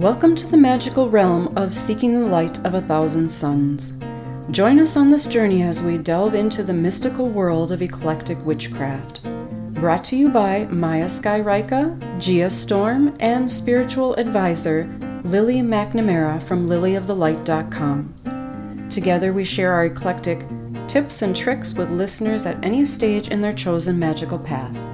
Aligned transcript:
Welcome 0.00 0.34
to 0.36 0.46
the 0.46 0.56
magical 0.56 1.10
realm 1.10 1.52
of 1.58 1.74
seeking 1.74 2.18
the 2.18 2.26
light 2.26 2.64
of 2.64 2.72
a 2.72 2.80
thousand 2.80 3.30
suns. 3.30 3.92
Join 4.50 4.78
us 4.78 4.96
on 4.96 5.10
this 5.10 5.26
journey 5.26 5.62
as 5.62 5.82
we 5.82 5.98
delve 5.98 6.34
into 6.34 6.62
the 6.62 6.72
mystical 6.72 7.28
world 7.28 7.70
of 7.70 7.82
eclectic 7.82 8.42
witchcraft. 8.46 9.22
Brought 9.74 10.02
to 10.04 10.16
you 10.16 10.30
by 10.30 10.64
Maya 10.70 11.04
Skyrika, 11.04 12.18
Gia 12.18 12.48
Storm, 12.48 13.14
and 13.20 13.52
spiritual 13.52 14.14
advisor 14.14 14.88
Lily 15.24 15.60
McNamara 15.60 16.42
from 16.44 16.66
lilyofthelight.com. 16.66 18.86
Together 18.88 19.34
we 19.34 19.44
share 19.44 19.74
our 19.74 19.84
eclectic 19.84 20.46
tips 20.88 21.20
and 21.20 21.36
tricks 21.36 21.74
with 21.74 21.90
listeners 21.90 22.46
at 22.46 22.64
any 22.64 22.86
stage 22.86 23.28
in 23.28 23.42
their 23.42 23.52
chosen 23.52 23.98
magical 23.98 24.38
path. 24.38 24.89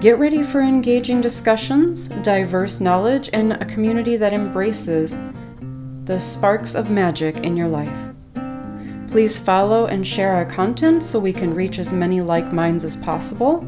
Get 0.00 0.18
ready 0.18 0.42
for 0.42 0.62
engaging 0.62 1.20
discussions, 1.20 2.08
diverse 2.22 2.80
knowledge, 2.80 3.28
and 3.34 3.52
a 3.52 3.66
community 3.66 4.16
that 4.16 4.32
embraces 4.32 5.18
the 6.04 6.18
sparks 6.18 6.74
of 6.74 6.88
magic 6.88 7.44
in 7.44 7.54
your 7.54 7.68
life. 7.68 8.14
Please 9.10 9.38
follow 9.38 9.88
and 9.88 10.06
share 10.06 10.32
our 10.32 10.46
content 10.46 11.02
so 11.02 11.18
we 11.18 11.34
can 11.34 11.54
reach 11.54 11.78
as 11.78 11.92
many 11.92 12.22
like 12.22 12.50
minds 12.50 12.82
as 12.82 12.96
possible. 12.96 13.62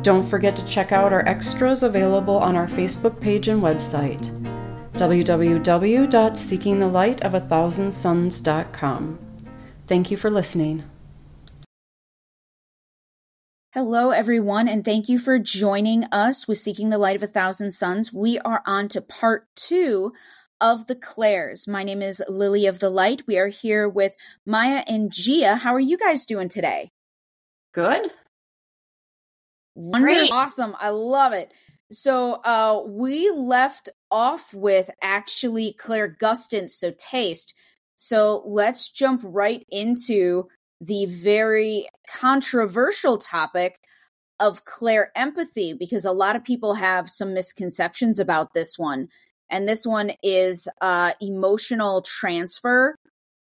Don't 0.00 0.26
forget 0.30 0.56
to 0.56 0.64
check 0.64 0.92
out 0.92 1.12
our 1.12 1.28
extras 1.28 1.82
available 1.82 2.38
on 2.38 2.56
our 2.56 2.66
Facebook 2.66 3.20
page 3.20 3.48
and 3.48 3.62
website 3.62 4.34
www.seekingthelightofA 4.94 7.48
Thank 9.86 10.10
you 10.10 10.16
for 10.16 10.30
listening. 10.30 10.89
Hello, 13.72 14.10
everyone, 14.10 14.66
and 14.66 14.84
thank 14.84 15.08
you 15.08 15.16
for 15.16 15.38
joining 15.38 16.02
us 16.06 16.48
with 16.48 16.58
Seeking 16.58 16.90
the 16.90 16.98
Light 16.98 17.14
of 17.14 17.22
a 17.22 17.28
Thousand 17.28 17.70
Suns. 17.70 18.12
We 18.12 18.36
are 18.40 18.64
on 18.66 18.88
to 18.88 19.00
part 19.00 19.46
two 19.54 20.12
of 20.60 20.88
the 20.88 20.96
Claires. 20.96 21.68
My 21.68 21.84
name 21.84 22.02
is 22.02 22.20
Lily 22.28 22.66
of 22.66 22.80
the 22.80 22.90
Light. 22.90 23.22
We 23.28 23.38
are 23.38 23.46
here 23.46 23.88
with 23.88 24.12
Maya 24.44 24.82
and 24.88 25.12
Gia. 25.12 25.54
How 25.54 25.72
are 25.72 25.78
you 25.78 25.96
guys 25.96 26.26
doing 26.26 26.48
today? 26.48 26.90
Good. 27.72 28.10
Wonderful. 29.76 30.34
Awesome. 30.34 30.74
I 30.80 30.88
love 30.88 31.32
it. 31.32 31.52
So 31.92 32.32
uh 32.32 32.82
we 32.84 33.30
left 33.30 33.88
off 34.10 34.52
with 34.52 34.90
actually 35.00 35.76
clairgustance, 35.78 36.70
so 36.70 36.92
taste. 36.98 37.54
So 37.94 38.42
let's 38.46 38.88
jump 38.88 39.20
right 39.22 39.64
into 39.70 40.48
the 40.80 41.06
very 41.06 41.88
controversial 42.08 43.18
topic 43.18 43.78
of 44.38 44.64
clair 44.64 45.12
empathy 45.14 45.74
because 45.74 46.04
a 46.04 46.12
lot 46.12 46.34
of 46.34 46.42
people 46.42 46.74
have 46.74 47.10
some 47.10 47.34
misconceptions 47.34 48.18
about 48.18 48.54
this 48.54 48.78
one. 48.78 49.08
And 49.50 49.68
this 49.68 49.86
one 49.86 50.12
is 50.22 50.68
uh, 50.80 51.12
emotional 51.20 52.02
transfer 52.02 52.96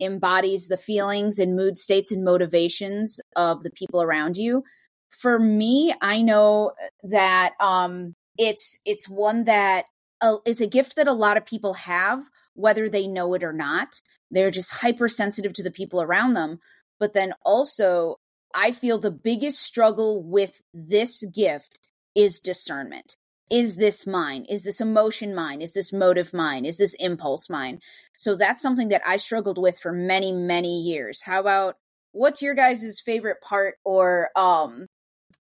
embodies 0.00 0.68
the 0.68 0.76
feelings 0.76 1.38
and 1.38 1.56
mood 1.56 1.76
states 1.76 2.12
and 2.12 2.24
motivations 2.24 3.20
of 3.36 3.62
the 3.62 3.70
people 3.70 4.02
around 4.02 4.36
you. 4.36 4.62
For 5.08 5.38
me, 5.38 5.94
I 6.00 6.22
know 6.22 6.72
that 7.04 7.52
um, 7.60 8.14
it's 8.36 8.78
it's 8.84 9.08
one 9.08 9.44
that 9.44 9.84
uh, 10.20 10.36
it's 10.44 10.60
a 10.60 10.66
gift 10.66 10.96
that 10.96 11.06
a 11.06 11.12
lot 11.12 11.36
of 11.36 11.46
people 11.46 11.74
have, 11.74 12.24
whether 12.54 12.88
they 12.88 13.06
know 13.06 13.34
it 13.34 13.44
or 13.44 13.52
not. 13.52 14.00
They're 14.30 14.50
just 14.50 14.72
hypersensitive 14.72 15.52
to 15.54 15.62
the 15.62 15.70
people 15.70 16.02
around 16.02 16.34
them. 16.34 16.58
But 17.04 17.12
then 17.12 17.34
also, 17.44 18.16
I 18.54 18.72
feel 18.72 18.96
the 18.98 19.10
biggest 19.10 19.60
struggle 19.60 20.22
with 20.22 20.62
this 20.72 21.22
gift 21.24 21.86
is 22.14 22.40
discernment 22.40 23.16
is 23.50 23.76
this 23.76 24.06
mine? 24.06 24.46
Is 24.48 24.64
this 24.64 24.80
emotion 24.80 25.34
mine? 25.34 25.60
Is 25.60 25.74
this 25.74 25.92
motive 25.92 26.32
mine? 26.32 26.64
Is 26.64 26.78
this 26.78 26.94
impulse 26.94 27.50
mine? 27.50 27.80
So 28.16 28.36
that's 28.36 28.62
something 28.62 28.88
that 28.88 29.02
I 29.06 29.18
struggled 29.18 29.58
with 29.58 29.78
for 29.78 29.92
many, 29.92 30.32
many 30.32 30.80
years. 30.80 31.20
How 31.20 31.40
about 31.40 31.76
what's 32.12 32.40
your 32.40 32.54
guys' 32.54 33.02
favorite 33.04 33.42
part 33.42 33.74
or 33.84 34.30
um 34.34 34.86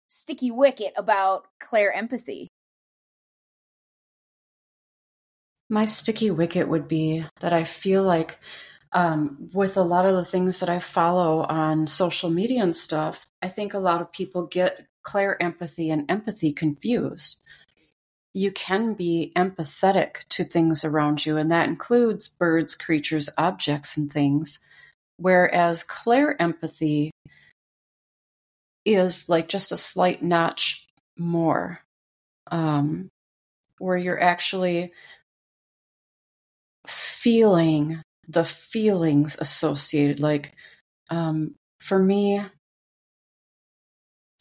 sticky 0.06 0.52
wicket 0.52 0.94
about 0.96 1.48
clair 1.60 1.92
empathy? 1.92 2.50
My 5.72 5.86
sticky 5.86 6.30
wicket 6.30 6.68
would 6.68 6.88
be 6.88 7.26
that 7.40 7.52
I 7.52 7.64
feel 7.64 8.04
like 8.04 8.38
um, 8.98 9.50
with 9.54 9.78
a 9.78 9.84
lot 9.84 10.06
of 10.06 10.16
the 10.16 10.26
things 10.26 10.60
that 10.60 10.70
I 10.70 10.80
follow 10.80 11.42
on 11.42 11.88
social 11.88 12.30
media 12.30 12.64
and 12.64 12.76
stuff, 12.76 13.28
I 13.42 13.48
think 13.48 13.74
a 13.74 13.80
lot 13.80 14.02
of 14.02 14.12
people 14.12 14.48
get 14.48 14.88
clair 15.04 15.42
empathy 15.42 15.90
and 15.90 16.10
empathy 16.10 16.52
confused 16.52 17.42
you 18.38 18.52
can 18.52 18.94
be 18.94 19.32
empathetic 19.36 20.18
to 20.30 20.44
things 20.44 20.86
around 20.86 21.26
you, 21.26 21.38
and 21.38 21.52
that 21.52 21.68
includes 21.68 22.28
birds, 22.28 22.76
creatures, 22.76 23.32
objects, 23.36 23.98
and 23.98 24.12
things. 24.12 24.60
Whereas 25.18 25.82
clair 25.82 26.40
empathy 26.40 27.10
is 28.86 29.28
like 29.28 29.50
just 29.50 29.72
a 29.72 29.78
slight 29.78 30.22
notch 30.22 30.88
more, 31.18 31.80
um, 32.52 33.10
where 33.80 33.98
you're 33.98 34.22
actually 34.22 34.94
feeling 36.86 38.04
the 38.28 38.46
feelings 38.46 39.38
associated. 39.40 40.20
Like 40.20 40.54
um, 41.10 41.56
for 41.80 42.00
me, 42.00 42.42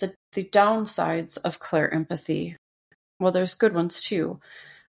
the 0.01 0.15
the 0.33 0.45
downsides 0.45 1.39
of 1.45 1.59
clear 1.59 1.89
empathy 1.89 2.57
well, 3.19 3.33
there's 3.33 3.55
good 3.55 3.75
ones 3.75 4.01
too, 4.01 4.41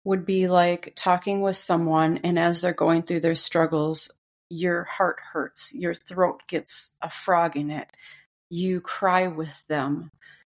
would 0.03 0.25
be 0.25 0.47
like 0.47 0.93
talking 0.95 1.41
with 1.41 1.55
someone, 1.55 2.19
and 2.23 2.39
as 2.39 2.61
they're 2.61 2.73
going 2.73 3.03
through 3.03 3.19
their 3.21 3.35
struggles, 3.35 4.11
your 4.49 4.85
heart 4.85 5.17
hurts, 5.33 5.73
your 5.75 5.93
throat 5.93 6.41
gets 6.47 6.95
a 7.01 7.09
frog 7.09 7.57
in 7.57 7.69
it, 7.69 7.89
you 8.49 8.81
cry 8.81 9.27
with 9.27 9.63
them, 9.67 10.09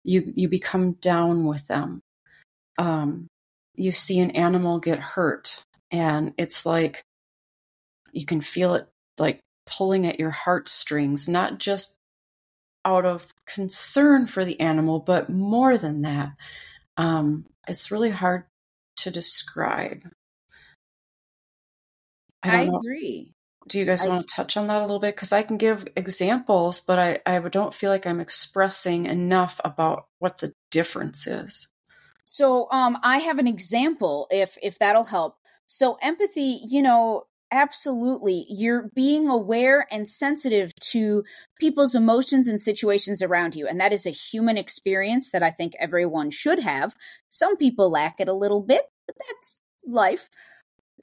you 0.03 0.31
you 0.35 0.47
become 0.47 0.93
down 0.93 1.45
with 1.45 1.67
them. 1.67 2.01
Um, 2.77 3.27
you 3.75 3.91
see 3.91 4.19
an 4.19 4.31
animal 4.31 4.79
get 4.79 4.99
hurt, 4.99 5.63
and 5.91 6.33
it's 6.37 6.65
like 6.65 7.03
you 8.13 8.25
can 8.25 8.41
feel 8.41 8.75
it 8.75 8.87
like 9.17 9.41
pulling 9.65 10.05
at 10.05 10.19
your 10.19 10.31
heartstrings, 10.31 11.27
not 11.27 11.59
just 11.59 11.95
out 12.83 13.05
of 13.05 13.33
concern 13.45 14.25
for 14.25 14.43
the 14.43 14.59
animal, 14.59 14.99
but 14.99 15.29
more 15.29 15.77
than 15.77 16.01
that. 16.01 16.31
Um, 16.97 17.45
it's 17.67 17.91
really 17.91 18.09
hard 18.09 18.45
to 18.97 19.11
describe. 19.11 20.09
I, 22.43 22.61
I 22.61 22.61
agree. 22.63 23.33
Do 23.67 23.79
you 23.79 23.85
guys 23.85 24.03
I, 24.03 24.09
want 24.09 24.27
to 24.27 24.35
touch 24.35 24.57
on 24.57 24.67
that 24.67 24.79
a 24.79 24.81
little 24.81 24.99
bit? 24.99 25.15
Because 25.15 25.31
I 25.31 25.43
can 25.43 25.57
give 25.57 25.87
examples, 25.95 26.81
but 26.81 26.97
I, 26.97 27.19
I 27.25 27.39
don't 27.39 27.73
feel 27.73 27.91
like 27.91 28.07
I'm 28.07 28.19
expressing 28.19 29.05
enough 29.05 29.61
about 29.63 30.07
what 30.19 30.39
the 30.39 30.53
difference 30.71 31.27
is. 31.27 31.67
So 32.25 32.67
um 32.71 32.97
I 33.03 33.19
have 33.19 33.39
an 33.39 33.47
example 33.47 34.27
if 34.31 34.57
if 34.63 34.79
that'll 34.79 35.03
help. 35.03 35.35
So 35.67 35.97
empathy, 36.01 36.61
you 36.67 36.81
know, 36.81 37.25
absolutely. 37.51 38.45
You're 38.49 38.89
being 38.95 39.29
aware 39.29 39.87
and 39.91 40.07
sensitive 40.07 40.73
to 40.91 41.23
people's 41.59 41.95
emotions 41.95 42.47
and 42.47 42.61
situations 42.61 43.21
around 43.21 43.55
you 43.55 43.67
and 43.67 43.79
that 43.79 43.93
is 43.93 44.05
a 44.05 44.11
human 44.11 44.57
experience 44.57 45.31
that 45.31 45.43
i 45.43 45.51
think 45.51 45.73
everyone 45.79 46.31
should 46.31 46.59
have. 46.59 46.95
Some 47.29 47.57
people 47.57 47.89
lack 47.89 48.19
it 48.19 48.27
a 48.27 48.33
little 48.33 48.61
bit 48.61 48.83
but 49.07 49.15
that's 49.27 49.59
life. 49.85 50.29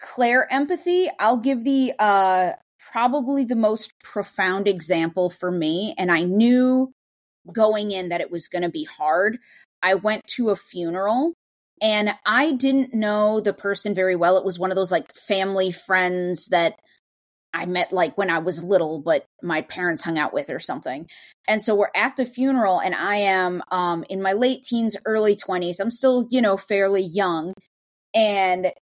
Claire 0.00 0.52
empathy 0.52 1.08
i'll 1.18 1.38
give 1.38 1.64
the 1.64 1.92
uh 1.98 2.52
probably 2.92 3.44
the 3.44 3.56
most 3.56 3.92
profound 4.02 4.68
example 4.68 5.28
for 5.28 5.50
me 5.50 5.94
and 5.98 6.12
i 6.12 6.22
knew 6.22 6.92
going 7.52 7.90
in 7.90 8.08
that 8.10 8.20
it 8.20 8.30
was 8.30 8.48
going 8.48 8.62
to 8.62 8.68
be 8.68 8.84
hard. 8.84 9.38
I 9.82 9.94
went 9.94 10.26
to 10.28 10.50
a 10.50 10.56
funeral 10.56 11.34
and 11.82 12.14
I 12.26 12.52
didn't 12.52 12.94
know 12.94 13.40
the 13.40 13.52
person 13.52 13.94
very 13.94 14.16
well. 14.16 14.36
It 14.36 14.44
was 14.44 14.58
one 14.58 14.70
of 14.70 14.76
those 14.76 14.92
like 14.92 15.14
family 15.14 15.70
friends 15.70 16.46
that 16.48 16.78
I 17.54 17.66
met 17.66 17.92
like 17.92 18.16
when 18.18 18.30
I 18.30 18.38
was 18.38 18.62
little, 18.62 19.00
but 19.00 19.24
my 19.42 19.62
parents 19.62 20.02
hung 20.02 20.18
out 20.18 20.34
with 20.34 20.50
or 20.50 20.58
something. 20.58 21.08
And 21.46 21.62
so 21.62 21.74
we're 21.74 21.90
at 21.94 22.16
the 22.16 22.26
funeral 22.26 22.80
and 22.80 22.94
I 22.94 23.16
am 23.16 23.62
um 23.70 24.04
in 24.08 24.22
my 24.22 24.32
late 24.32 24.62
teens, 24.62 24.96
early 25.06 25.34
20s. 25.34 25.80
I'm 25.80 25.90
still, 25.90 26.26
you 26.30 26.42
know, 26.42 26.56
fairly 26.56 27.02
young. 27.02 27.52
And 28.14 28.72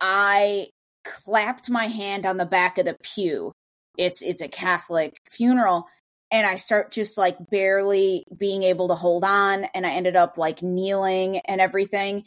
I 0.00 0.68
clapped 1.04 1.70
my 1.70 1.86
hand 1.86 2.26
on 2.26 2.36
the 2.36 2.46
back 2.46 2.78
of 2.78 2.86
the 2.86 2.96
pew. 3.02 3.52
It's 3.96 4.22
it's 4.22 4.40
a 4.40 4.48
Catholic 4.48 5.16
funeral 5.30 5.86
and 6.30 6.46
I 6.46 6.56
start 6.56 6.90
just 6.90 7.16
like 7.18 7.36
barely 7.50 8.24
being 8.36 8.62
able 8.62 8.88
to 8.88 8.94
hold 8.94 9.24
on 9.24 9.64
and 9.74 9.86
I 9.86 9.92
ended 9.92 10.16
up 10.16 10.38
like 10.38 10.62
kneeling 10.62 11.38
and 11.38 11.60
everything 11.60 12.24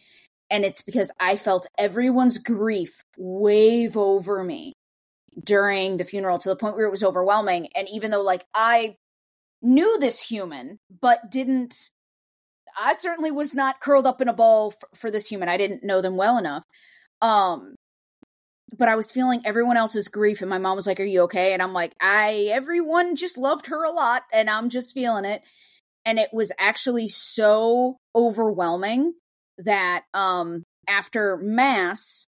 and 0.49 0.63
it's 0.63 0.81
because 0.81 1.11
I 1.19 1.35
felt 1.35 1.67
everyone's 1.77 2.37
grief 2.37 3.03
wave 3.17 3.97
over 3.97 4.43
me 4.43 4.73
during 5.41 5.97
the 5.97 6.05
funeral 6.05 6.37
to 6.39 6.49
the 6.49 6.55
point 6.55 6.75
where 6.75 6.85
it 6.85 6.91
was 6.91 7.03
overwhelming. 7.03 7.67
And 7.75 7.87
even 7.93 8.11
though, 8.11 8.23
like, 8.23 8.45
I 8.53 8.95
knew 9.61 9.99
this 9.99 10.23
human, 10.23 10.79
but 11.01 11.29
didn't, 11.29 11.75
I 12.79 12.93
certainly 12.93 13.31
was 13.31 13.53
not 13.53 13.81
curled 13.81 14.07
up 14.07 14.21
in 14.21 14.29
a 14.29 14.33
ball 14.33 14.71
for, 14.71 14.89
for 14.95 15.11
this 15.11 15.27
human. 15.27 15.49
I 15.49 15.57
didn't 15.57 15.83
know 15.83 16.01
them 16.01 16.15
well 16.15 16.37
enough. 16.37 16.63
Um, 17.21 17.75
but 18.75 18.89
I 18.89 18.95
was 18.95 19.11
feeling 19.11 19.41
everyone 19.45 19.77
else's 19.77 20.07
grief, 20.07 20.41
and 20.41 20.49
my 20.49 20.57
mom 20.57 20.75
was 20.75 20.87
like, 20.87 20.99
"Are 20.99 21.03
you 21.03 21.21
okay?" 21.23 21.53
And 21.53 21.61
I'm 21.61 21.73
like, 21.73 21.93
"I 22.01 22.49
everyone 22.51 23.15
just 23.15 23.37
loved 23.37 23.67
her 23.67 23.83
a 23.83 23.91
lot, 23.91 24.23
and 24.33 24.49
I'm 24.49 24.69
just 24.69 24.93
feeling 24.93 25.25
it." 25.25 25.41
And 26.05 26.19
it 26.19 26.29
was 26.33 26.51
actually 26.59 27.07
so 27.07 27.97
overwhelming 28.15 29.13
that 29.59 30.03
um 30.13 30.63
after 30.87 31.37
mass, 31.37 32.25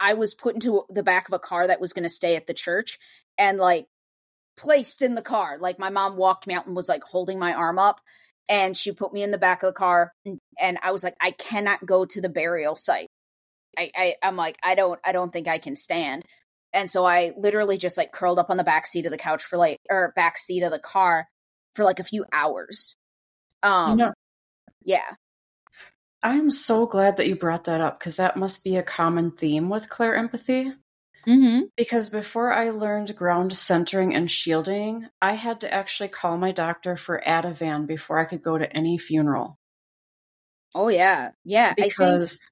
I 0.00 0.14
was 0.14 0.34
put 0.34 0.54
into 0.54 0.84
the 0.90 1.02
back 1.02 1.28
of 1.28 1.34
a 1.34 1.38
car 1.38 1.66
that 1.66 1.80
was 1.80 1.92
going 1.92 2.04
to 2.04 2.08
stay 2.08 2.36
at 2.36 2.46
the 2.46 2.54
church, 2.54 2.98
and 3.38 3.58
like 3.58 3.86
placed 4.56 5.02
in 5.02 5.14
the 5.14 5.22
car. 5.22 5.58
Like 5.58 5.78
my 5.78 5.90
mom 5.90 6.16
walked 6.16 6.46
me 6.46 6.54
out 6.54 6.66
and 6.66 6.76
was 6.76 6.88
like 6.88 7.04
holding 7.04 7.38
my 7.38 7.54
arm 7.54 7.78
up, 7.78 8.00
and 8.48 8.76
she 8.76 8.92
put 8.92 9.12
me 9.12 9.22
in 9.22 9.30
the 9.30 9.38
back 9.38 9.62
of 9.62 9.68
the 9.68 9.78
car, 9.78 10.12
and, 10.24 10.38
and 10.60 10.78
I 10.82 10.92
was 10.92 11.04
like, 11.04 11.16
"I 11.20 11.32
cannot 11.32 11.84
go 11.86 12.04
to 12.06 12.20
the 12.20 12.28
burial 12.28 12.74
site." 12.76 13.08
I, 13.78 13.90
I 13.96 14.14
I'm 14.22 14.36
like 14.36 14.56
I 14.62 14.74
don't 14.74 14.98
I 15.04 15.12
don't 15.12 15.32
think 15.32 15.48
I 15.48 15.58
can 15.58 15.76
stand. 15.76 16.24
And 16.72 16.90
so 16.90 17.04
I 17.04 17.32
literally 17.36 17.78
just 17.78 17.96
like 17.96 18.12
curled 18.12 18.38
up 18.38 18.50
on 18.50 18.56
the 18.56 18.64
back 18.64 18.86
seat 18.86 19.04
of 19.06 19.12
the 19.12 19.18
couch 19.18 19.42
for 19.42 19.56
like 19.56 19.78
or 19.90 20.12
back 20.14 20.38
seat 20.38 20.62
of 20.62 20.70
the 20.70 20.78
car 20.78 21.26
for 21.74 21.84
like 21.84 21.98
a 22.00 22.04
few 22.04 22.24
hours. 22.32 22.96
Um 23.62 23.90
You 23.90 23.96
know- 23.96 24.12
yeah. 24.82 25.14
I'm 26.22 26.50
so 26.50 26.86
glad 26.86 27.16
that 27.16 27.28
you 27.28 27.36
brought 27.36 27.64
that 27.64 27.80
up 27.80 27.98
because 27.98 28.16
that 28.18 28.36
must 28.36 28.62
be 28.62 28.76
a 28.76 28.82
common 28.82 29.30
theme 29.30 29.68
with 29.70 29.88
clair 29.88 30.14
empathy. 30.14 30.72
Mhm. 31.26 31.70
Because 31.76 32.08
before 32.10 32.52
I 32.52 32.70
learned 32.70 33.14
ground 33.16 33.56
centering 33.56 34.14
and 34.14 34.30
shielding, 34.30 35.06
I 35.20 35.32
had 35.34 35.60
to 35.62 35.72
actually 35.72 36.08
call 36.08 36.36
my 36.38 36.50
doctor 36.52 36.96
for 36.96 37.22
Ativan 37.26 37.86
before 37.86 38.18
I 38.18 38.24
could 38.24 38.42
go 38.42 38.58
to 38.58 38.70
any 38.74 38.96
funeral. 38.98 39.58
Oh 40.74 40.88
yeah. 40.88 41.30
Yeah, 41.44 41.74
Because 41.74 42.46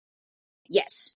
yes. 0.69 1.15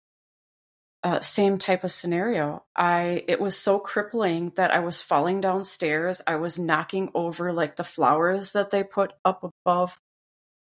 uh, 1.03 1.19
same 1.21 1.57
type 1.57 1.83
of 1.83 1.92
scenario. 1.92 2.63
I 2.75 3.24
it 3.27 3.39
was 3.39 3.57
so 3.57 3.80
crippling 3.80 4.51
that 4.56 4.71
I 4.71 4.80
was 4.80 5.01
falling 5.01 5.42
downstairs. 5.42 6.21
I 6.27 6.36
was 6.36 6.59
knocking 6.59 7.09
over 7.15 7.53
like 7.53 7.75
the 7.75 7.83
flowers 7.83 8.53
that 8.53 8.71
they 8.71 8.83
put 8.83 9.13
up 9.25 9.44
above 9.44 10.00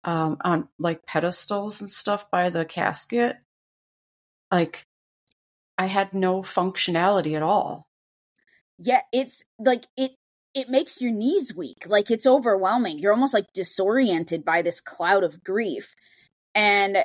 um, 0.04 0.38
on 0.42 0.68
like 0.78 1.06
pedestals 1.06 1.82
and 1.82 1.90
stuff 1.90 2.30
by 2.30 2.50
the 2.50 2.66
casket. 2.66 3.38
Like 4.52 4.86
I 5.78 5.86
had 5.88 6.14
no 6.14 6.42
functionality 6.42 7.36
at 7.36 7.44
all. 7.44 7.88
Yeah, 8.78 9.02
it's 9.14 9.46
like 9.58 9.86
it 9.98 10.12
it 10.54 10.70
makes 10.70 11.02
your 11.02 11.12
knees 11.12 11.56
weak. 11.56 11.86
Like 11.88 12.12
it's 12.12 12.28
overwhelming. 12.28 13.00
You're 13.00 13.14
almost 13.14 13.34
like 13.34 13.54
disoriented 13.54 14.44
by 14.46 14.62
this 14.62 14.82
cloud 14.82 15.24
of 15.24 15.44
grief. 15.44 15.96
And 16.54 16.98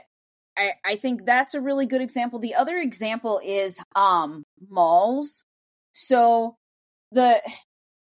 I 0.60 0.72
I 0.84 0.96
think 0.96 1.24
that's 1.24 1.54
a 1.54 1.60
really 1.60 1.86
good 1.86 2.02
example. 2.02 2.38
The 2.38 2.54
other 2.54 2.76
example 2.76 3.40
is 3.44 3.80
um 3.96 4.44
malls. 4.68 5.44
So 5.92 6.56
the 7.12 7.40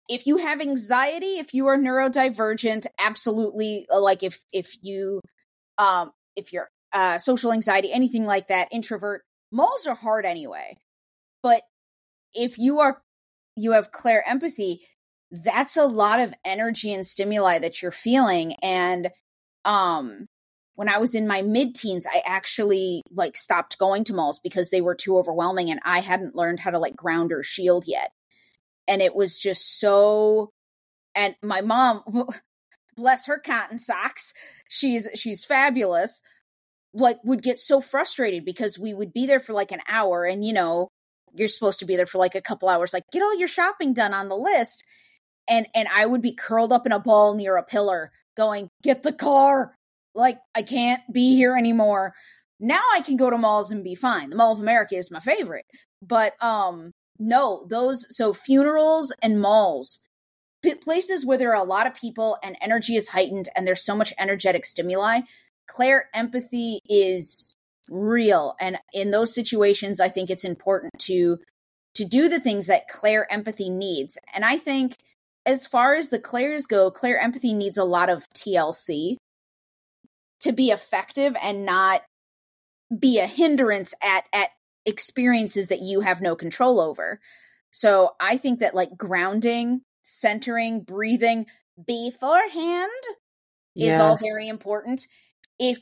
if 0.08 0.26
you 0.26 0.36
have 0.38 0.60
anxiety, 0.60 1.38
if 1.38 1.52
you 1.52 1.66
are 1.66 1.76
neurodivergent, 1.78 2.86
absolutely 2.98 3.86
uh, 3.92 4.00
like 4.00 4.22
if 4.22 4.42
if 4.52 4.76
you 4.82 5.20
um 5.78 6.12
if 6.36 6.52
you're 6.52 6.68
uh 6.92 7.18
social 7.18 7.52
anxiety, 7.52 7.92
anything 7.92 8.24
like 8.24 8.48
that, 8.48 8.68
introvert, 8.72 9.22
malls 9.52 9.86
are 9.86 9.94
hard 9.94 10.24
anyway. 10.24 10.76
But 11.42 11.62
if 12.34 12.58
you 12.58 12.80
are 12.80 13.02
you 13.56 13.72
have 13.72 13.92
clear 13.92 14.22
empathy, 14.26 14.80
that's 15.30 15.76
a 15.76 15.86
lot 15.86 16.20
of 16.20 16.34
energy 16.44 16.92
and 16.92 17.06
stimuli 17.06 17.58
that 17.58 17.82
you're 17.82 17.90
feeling. 17.90 18.54
And 18.62 19.10
um 19.64 20.26
when 20.76 20.88
I 20.88 20.98
was 20.98 21.14
in 21.14 21.26
my 21.26 21.42
mid 21.42 21.74
teens, 21.74 22.06
I 22.06 22.22
actually 22.26 23.02
like 23.10 23.36
stopped 23.36 23.78
going 23.78 24.04
to 24.04 24.14
malls 24.14 24.38
because 24.38 24.70
they 24.70 24.80
were 24.80 24.94
too 24.94 25.18
overwhelming 25.18 25.70
and 25.70 25.80
I 25.84 26.00
hadn't 26.00 26.36
learned 26.36 26.60
how 26.60 26.70
to 26.70 26.78
like 26.78 26.94
ground 26.94 27.32
or 27.32 27.42
shield 27.42 27.84
yet. 27.86 28.12
And 28.86 29.02
it 29.02 29.14
was 29.14 29.38
just 29.38 29.80
so 29.80 30.50
and 31.14 31.34
my 31.42 31.62
mom 31.62 32.02
bless 32.96 33.26
her 33.26 33.38
cotton 33.38 33.78
socks, 33.78 34.34
she's 34.68 35.08
she's 35.14 35.44
fabulous, 35.44 36.20
like 36.94 37.18
would 37.24 37.42
get 37.42 37.58
so 37.58 37.80
frustrated 37.80 38.44
because 38.44 38.78
we 38.78 38.94
would 38.94 39.12
be 39.12 39.26
there 39.26 39.40
for 39.40 39.54
like 39.54 39.72
an 39.72 39.80
hour 39.88 40.24
and 40.24 40.44
you 40.44 40.52
know, 40.52 40.88
you're 41.34 41.48
supposed 41.48 41.80
to 41.80 41.86
be 41.86 41.96
there 41.96 42.06
for 42.06 42.18
like 42.18 42.34
a 42.34 42.40
couple 42.40 42.68
hours 42.68 42.92
like 42.92 43.02
get 43.12 43.22
all 43.22 43.38
your 43.38 43.48
shopping 43.48 43.92
done 43.92 44.14
on 44.14 44.28
the 44.28 44.36
list 44.36 44.84
and 45.48 45.66
and 45.74 45.88
I 45.94 46.06
would 46.06 46.22
be 46.22 46.34
curled 46.34 46.72
up 46.72 46.86
in 46.86 46.92
a 46.92 47.00
ball 47.00 47.34
near 47.34 47.56
a 47.56 47.62
pillar 47.62 48.10
going 48.36 48.68
get 48.82 49.02
the 49.02 49.12
car 49.12 49.75
like 50.16 50.38
I 50.54 50.62
can't 50.62 51.02
be 51.12 51.36
here 51.36 51.54
anymore. 51.56 52.14
Now 52.58 52.82
I 52.94 53.00
can 53.00 53.16
go 53.16 53.30
to 53.30 53.38
malls 53.38 53.70
and 53.70 53.84
be 53.84 53.94
fine. 53.94 54.30
The 54.30 54.36
Mall 54.36 54.52
of 54.52 54.60
America 54.60 54.96
is 54.96 55.10
my 55.10 55.20
favorite. 55.20 55.66
But 56.02 56.32
um 56.42 56.92
no 57.18 57.66
those 57.68 58.06
so 58.14 58.32
funerals 58.32 59.12
and 59.22 59.40
malls 59.40 60.00
places 60.82 61.24
where 61.24 61.38
there 61.38 61.54
are 61.54 61.62
a 61.62 61.68
lot 61.68 61.86
of 61.86 61.94
people 61.94 62.36
and 62.42 62.56
energy 62.60 62.96
is 62.96 63.08
heightened 63.08 63.48
and 63.54 63.64
there's 63.64 63.84
so 63.84 63.94
much 63.94 64.12
energetic 64.18 64.64
stimuli 64.64 65.20
clair 65.68 66.08
empathy 66.12 66.80
is 66.88 67.54
real. 67.88 68.56
And 68.60 68.78
in 68.92 69.10
those 69.12 69.34
situations 69.34 70.00
i 70.00 70.08
think 70.08 70.30
it's 70.30 70.44
important 70.44 70.92
to 71.00 71.38
to 71.94 72.04
do 72.04 72.28
the 72.28 72.40
things 72.40 72.66
that 72.66 72.88
clair 72.88 73.30
empathy 73.32 73.70
needs. 73.70 74.18
And 74.34 74.44
i 74.44 74.56
think 74.56 74.96
as 75.46 75.66
far 75.66 75.94
as 75.94 76.08
the 76.08 76.18
claires 76.18 76.66
go 76.66 76.90
clair 76.90 77.18
empathy 77.18 77.54
needs 77.54 77.78
a 77.78 77.84
lot 77.84 78.10
of 78.10 78.28
tlc 78.30 79.16
to 80.40 80.52
be 80.52 80.70
effective 80.70 81.36
and 81.42 81.64
not 81.64 82.02
be 82.96 83.18
a 83.18 83.26
hindrance 83.26 83.94
at 84.02 84.24
at 84.32 84.48
experiences 84.84 85.68
that 85.68 85.82
you 85.82 86.00
have 86.00 86.20
no 86.20 86.36
control 86.36 86.80
over. 86.80 87.20
So 87.70 88.10
i 88.20 88.36
think 88.36 88.60
that 88.60 88.74
like 88.74 88.96
grounding 88.96 89.82
centering 90.02 90.82
breathing 90.82 91.46
beforehand 91.84 92.90
is 93.74 93.98
all 93.98 94.16
very 94.16 94.48
important. 94.48 95.06
If 95.58 95.78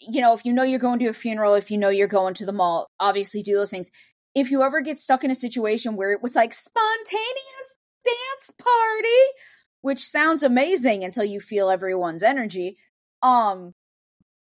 you 0.00 0.20
know, 0.20 0.34
if 0.34 0.44
you 0.44 0.52
know 0.52 0.62
you're 0.62 0.78
going 0.78 1.00
to 1.00 1.08
a 1.08 1.12
funeral, 1.12 1.54
if 1.54 1.70
you 1.70 1.78
know 1.78 1.88
you're 1.88 2.06
going 2.06 2.34
to 2.34 2.46
the 2.46 2.52
mall, 2.52 2.88
obviously 3.00 3.42
do 3.42 3.54
those 3.54 3.70
things. 3.70 3.90
If 4.34 4.50
you 4.52 4.62
ever 4.62 4.80
get 4.80 5.00
stuck 5.00 5.24
in 5.24 5.30
a 5.30 5.34
situation 5.34 5.96
where 5.96 6.12
it 6.12 6.22
was 6.22 6.36
like 6.36 6.52
spontaneous 6.52 7.76
dance 8.04 8.54
party, 8.56 9.40
which 9.80 9.98
sounds 9.98 10.44
amazing 10.44 11.02
until 11.02 11.24
you 11.24 11.40
feel 11.40 11.70
everyone's 11.70 12.22
energy, 12.22 12.76
um 13.22 13.74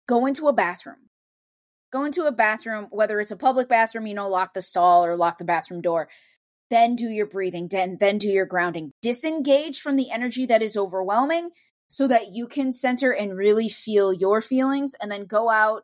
go 0.07 0.25
into 0.25 0.47
a 0.47 0.53
bathroom. 0.53 1.09
Go 1.91 2.05
into 2.05 2.23
a 2.23 2.31
bathroom, 2.31 2.87
whether 2.89 3.19
it's 3.19 3.31
a 3.31 3.37
public 3.37 3.67
bathroom, 3.69 4.07
you 4.07 4.15
know, 4.15 4.27
lock 4.27 4.53
the 4.53 4.61
stall 4.61 5.05
or 5.05 5.15
lock 5.15 5.37
the 5.37 5.45
bathroom 5.45 5.81
door. 5.81 6.09
Then 6.69 6.95
do 6.95 7.07
your 7.07 7.27
breathing, 7.27 7.67
then 7.69 7.97
then 7.99 8.17
do 8.17 8.29
your 8.29 8.47
grounding. 8.47 8.91
Disengage 9.01 9.79
from 9.81 9.95
the 9.95 10.09
energy 10.11 10.47
that 10.47 10.63
is 10.63 10.75
overwhelming 10.75 11.51
so 11.87 12.07
that 12.07 12.33
you 12.33 12.47
can 12.47 12.71
center 12.71 13.11
and 13.11 13.37
really 13.37 13.69
feel 13.69 14.11
your 14.11 14.41
feelings 14.41 14.95
and 14.99 15.11
then 15.11 15.25
go 15.25 15.49
out 15.49 15.83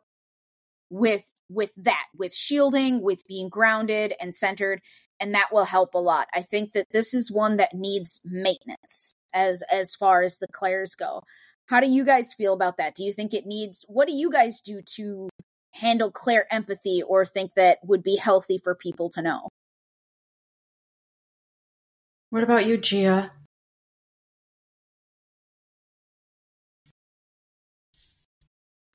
with 0.90 1.22
with 1.48 1.72
that 1.76 2.06
with 2.16 2.34
shielding 2.34 3.00
with 3.00 3.26
being 3.28 3.48
grounded 3.48 4.12
and 4.20 4.34
centered 4.34 4.80
and 5.20 5.34
that 5.34 5.48
will 5.52 5.64
help 5.64 5.94
a 5.94 5.98
lot 5.98 6.26
i 6.34 6.42
think 6.42 6.72
that 6.72 6.86
this 6.90 7.14
is 7.14 7.30
one 7.30 7.56
that 7.56 7.74
needs 7.74 8.20
maintenance 8.24 9.14
as 9.32 9.62
as 9.72 9.94
far 9.94 10.22
as 10.22 10.38
the 10.38 10.48
clairs 10.52 10.96
go 10.96 11.22
how 11.70 11.80
do 11.80 11.88
you 11.88 12.04
guys 12.04 12.34
feel 12.34 12.52
about 12.52 12.76
that 12.76 12.94
do 12.94 13.04
you 13.04 13.12
think 13.12 13.32
it 13.32 13.46
needs 13.46 13.84
what 13.88 14.06
do 14.06 14.14
you 14.14 14.30
guys 14.30 14.60
do 14.60 14.82
to 14.82 15.28
handle 15.72 16.10
clair 16.10 16.46
empathy 16.52 17.02
or 17.06 17.24
think 17.24 17.54
that 17.54 17.78
would 17.84 18.02
be 18.02 18.16
healthy 18.16 18.58
for 18.58 18.74
people 18.74 19.08
to 19.08 19.22
know 19.22 19.48
What 22.30 22.44
about 22.44 22.64
you, 22.66 22.76
Gia? 22.76 23.32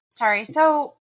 Sorry. 0.09 0.45
So 0.45 0.95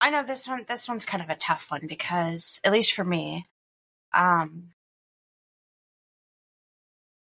I 0.00 0.10
know 0.10 0.24
this 0.24 0.48
one 0.48 0.64
this 0.68 0.88
one's 0.88 1.04
kind 1.04 1.22
of 1.22 1.30
a 1.30 1.36
tough 1.36 1.70
one 1.70 1.86
because 1.86 2.60
at 2.64 2.72
least 2.72 2.92
for 2.92 3.04
me, 3.04 3.46
um 4.12 4.73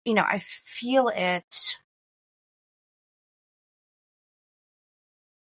you 0.05 0.13
know, 0.13 0.25
I 0.27 0.39
feel 0.39 1.09
it 1.09 1.77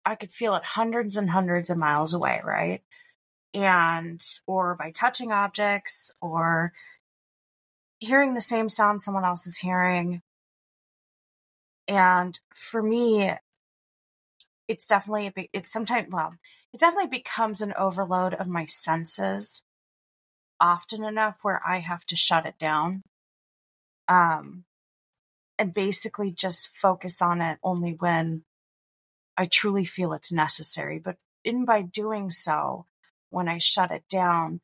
I 0.05 0.15
could 0.15 0.31
feel 0.33 0.55
it 0.55 0.63
hundreds 0.63 1.15
and 1.15 1.29
hundreds 1.29 1.69
of 1.69 1.77
miles 1.77 2.13
away, 2.13 2.41
right? 2.43 2.83
And 3.53 4.21
or 4.47 4.75
by 4.75 4.91
touching 4.91 5.31
objects 5.31 6.11
or 6.21 6.73
hearing 7.99 8.33
the 8.33 8.41
same 8.41 8.67
sound 8.69 9.01
someone 9.01 9.25
else 9.25 9.47
is 9.47 9.57
hearing. 9.57 10.21
And 11.87 12.39
for 12.53 12.81
me, 12.81 13.31
it's 14.67 14.85
definitely 14.85 15.49
it's 15.53 15.71
sometimes, 15.71 16.07
well, 16.11 16.35
it 16.73 16.79
definitely 16.79 17.09
becomes 17.09 17.61
an 17.61 17.73
overload 17.77 18.33
of 18.33 18.47
my 18.47 18.65
senses 18.65 19.63
often 20.59 21.03
enough 21.03 21.39
where 21.41 21.61
I 21.65 21.79
have 21.79 22.05
to 22.07 22.15
shut 22.15 22.45
it 22.45 22.57
down. 22.57 23.03
Um, 24.07 24.65
and 25.57 25.73
basically 25.73 26.31
just 26.31 26.75
focus 26.75 27.21
on 27.21 27.41
it 27.41 27.59
only 27.63 27.91
when 27.91 28.43
I 29.37 29.45
truly 29.45 29.85
feel 29.85 30.13
it's 30.13 30.31
necessary. 30.31 30.99
But 30.99 31.17
in 31.43 31.65
by 31.65 31.81
doing 31.81 32.29
so, 32.29 32.85
when 33.29 33.47
I 33.47 33.57
shut 33.57 33.91
it 33.91 34.03
down, 34.09 34.61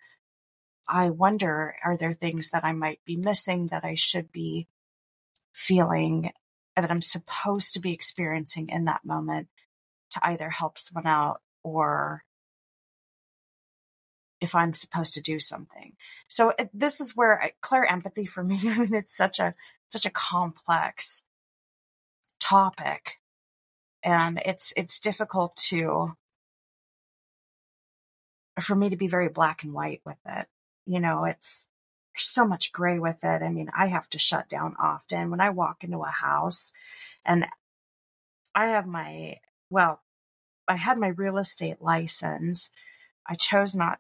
I 0.88 1.10
wonder 1.10 1.76
are 1.84 1.96
there 1.96 2.14
things 2.14 2.50
that 2.50 2.64
I 2.64 2.72
might 2.72 3.00
be 3.06 3.16
missing 3.16 3.68
that 3.68 3.84
I 3.84 3.96
should 3.96 4.32
be 4.32 4.68
feeling 5.52 6.32
that 6.76 6.90
I'm 6.90 7.02
supposed 7.02 7.74
to 7.74 7.80
be 7.80 7.94
experiencing 7.94 8.70
in 8.70 8.86
that 8.86 9.06
moment 9.06 9.50
to 10.12 10.20
either 10.24 10.50
help 10.50 10.78
someone 10.78 11.08
out 11.08 11.42
or 11.64 12.24
if 14.42 14.56
I'm 14.56 14.74
supposed 14.74 15.14
to 15.14 15.22
do 15.22 15.40
something. 15.40 15.94
So 16.28 16.54
it, 16.58 16.70
this 16.74 17.02
is 17.02 17.16
where 17.16 17.42
I, 17.42 17.52
clair 17.62 17.86
empathy 17.86 18.26
for 18.26 18.44
me. 18.44 18.60
I 18.64 18.80
mean, 18.80 18.94
it's 18.94 19.16
such 19.16 19.40
a 19.40 19.54
such 19.90 20.06
a 20.06 20.12
complex 20.12 21.24
topic, 22.40 23.20
and 24.04 24.42
it's 24.46 24.74
it's 24.78 25.00
difficult 25.00 25.56
to 25.70 26.16
for 28.62 28.76
me 28.76 28.90
to 28.90 28.98
be 28.98 29.08
very 29.08 29.30
black 29.30 29.64
and 29.64 29.74
white 29.74 30.02
with 30.06 30.20
it. 30.26 30.48
You 30.86 31.00
know, 31.00 31.26
it's 31.26 31.68
there's 32.16 32.28
so 32.28 32.46
much 32.46 32.72
gray 32.72 33.00
with 33.00 33.24
it. 33.24 33.42
I 33.42 33.50
mean, 33.50 33.70
I 33.76 33.88
have 33.88 34.10
to 34.10 34.20
shut 34.20 34.50
down 34.50 34.76
often 34.82 35.32
when 35.32 35.42
I 35.42 35.50
walk 35.52 35.84
into 35.84 36.00
a 36.00 36.10
house, 36.10 36.74
and 37.26 37.46
I 38.56 38.70
have 38.70 38.88
my 38.88 39.38
well, 39.70 40.02
I 40.68 40.76
had 40.76 40.98
my 40.98 41.10
real 41.10 41.38
estate 41.38 41.82
license. 41.82 42.70
I 43.28 43.36
chose 43.36 43.76
not 43.76 44.00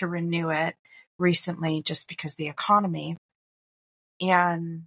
to 0.00 0.06
renew 0.06 0.50
it 0.50 0.74
recently 1.18 1.82
just 1.82 2.08
because 2.08 2.34
the 2.34 2.48
economy. 2.48 3.16
And 4.20 4.84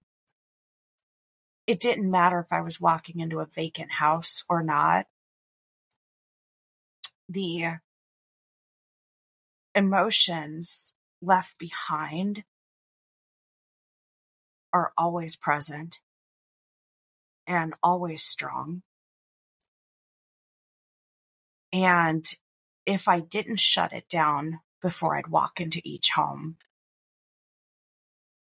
it 1.65 1.79
didn't 1.79 2.11
matter 2.11 2.39
if 2.39 2.51
I 2.51 2.61
was 2.61 2.81
walking 2.81 3.19
into 3.19 3.39
a 3.39 3.45
vacant 3.45 3.93
house 3.93 4.43
or 4.49 4.61
not. 4.61 5.07
The 7.29 7.77
emotions 9.73 10.93
left 11.21 11.57
behind 11.57 12.43
are 14.73 14.91
always 14.97 15.35
present 15.35 16.01
and 17.47 17.73
always 17.81 18.23
strong. 18.23 18.81
And 21.71 22.25
if 22.85 23.07
I 23.07 23.19
didn't 23.19 23.59
shut 23.59 23.93
it 23.93 24.09
down 24.09 24.59
before 24.83 25.15
I'd 25.17 25.27
walk 25.27 25.59
into 25.59 25.81
each 25.83 26.11
home, 26.11 26.57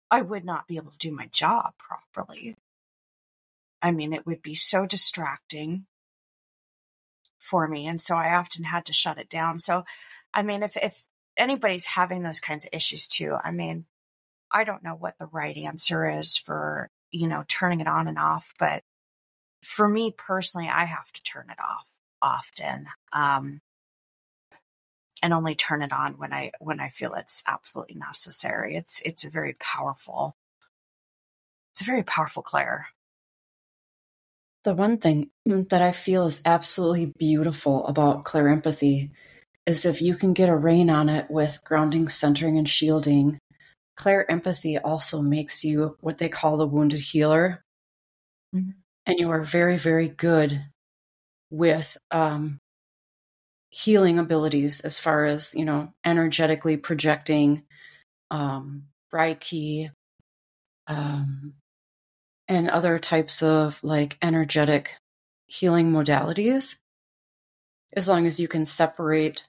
I 0.10 0.22
would 0.22 0.43
not 0.43 0.67
be 0.67 0.77
able 0.77 0.91
to 0.91 0.98
do 0.98 1.12
my 1.12 1.27
job 1.27 1.74
properly. 1.77 2.55
I 3.81 3.91
mean, 3.91 4.13
it 4.13 4.25
would 4.25 4.41
be 4.41 4.55
so 4.55 4.88
distracting 4.88 5.86
for 7.38 7.67
me. 7.67 7.86
And 7.86 8.01
so 8.01 8.15
I 8.15 8.34
often 8.36 8.63
had 8.63 8.86
to 8.86 8.93
shut 8.93 9.19
it 9.19 9.29
down. 9.29 9.60
So, 9.60 9.84
I 10.34 10.41
mean, 10.41 10.63
if, 10.63 10.75
if 10.77 11.03
anybody's 11.38 11.86
having 11.86 12.24
those 12.24 12.39
kinds 12.39 12.65
of 12.65 12.72
issues 12.74 13.08
too, 13.08 13.36
I 13.43 13.51
mean, 13.51 13.86
I 14.51 14.63
don't 14.63 14.84
know 14.84 14.96
what 14.96 15.15
the 15.19 15.27
right 15.27 15.55
answer 15.55 16.10
is 16.19 16.36
for, 16.36 16.89
you 17.12 17.27
know, 17.27 17.43
turning 17.48 17.81
it 17.81 17.88
on 17.88 18.08
and 18.08 18.17
off, 18.17 18.53
but 18.58 18.81
for 19.63 19.88
me 19.88 20.13
personally, 20.17 20.67
I 20.67 20.86
have 20.86 21.12
to 21.12 21.24
turn 21.24 21.50
it 21.50 21.60
off 21.60 21.88
often. 22.22 22.88
Um, 23.13 23.62
and 25.22 25.34
only 25.34 25.56
turn 25.56 25.82
it 25.82 25.92
on 25.92 26.14
when 26.18 26.34
I 26.34 26.52
when 26.60 26.80
I 26.80 26.90
feel 26.90 27.14
it's 27.14 27.44
absolutely 27.48 27.96
necessary. 27.96 28.76
It's 28.76 29.02
it's 29.06 29.24
a 29.24 29.30
very 29.30 29.56
powerful 29.60 30.36
it's 31.80 31.82
a 31.82 31.86
very 31.86 32.04
powerful 32.04 32.44
clair. 32.44 32.88
The 34.66 34.74
one 34.74 34.98
thing 34.98 35.30
that 35.46 35.82
I 35.82 35.94
feel 35.94 36.26
is 36.26 36.42
absolutely 36.46 37.14
beautiful 37.18 37.88
about 37.88 38.26
clair 38.26 38.50
empathy 38.50 39.12
is 39.66 39.86
if 39.86 40.02
you 40.02 40.16
can 40.16 40.34
get 40.34 40.50
a 40.50 40.56
rein 40.56 40.90
on 40.90 41.08
it 41.08 41.32
with 41.32 41.64
grounding, 41.64 42.10
centering, 42.10 42.58
and 42.58 42.68
shielding. 42.68 43.40
Clair 43.96 44.30
empathy 44.30 44.78
also 44.78 45.22
makes 45.22 45.64
you 45.64 45.96
what 46.02 46.18
they 46.18 46.28
call 46.28 46.58
the 46.58 46.68
wounded 46.68 47.00
healer. 47.00 47.62
Mm-hmm. 48.54 48.72
And 49.06 49.20
you 49.20 49.30
are 49.30 49.44
very, 49.44 49.78
very 49.78 50.10
good 50.10 50.62
with 51.50 51.98
um, 52.12 52.60
healing 53.70 54.20
abilities 54.20 54.82
as 54.82 55.00
far 55.00 55.26
as 55.26 55.54
you 55.56 55.66
know 55.66 55.94
energetically 56.04 56.78
projecting 56.78 57.64
um 58.32 58.84
reiki 59.14 59.90
um 60.88 61.54
and 62.50 62.70
other 62.70 62.98
types 62.98 63.44
of 63.44 63.80
like 63.84 64.18
energetic 64.22 64.96
healing 65.46 65.92
modalities. 65.92 66.76
As 67.96 68.08
long 68.08 68.26
as 68.26 68.40
you 68.40 68.48
can 68.48 68.66
separate 68.66 69.44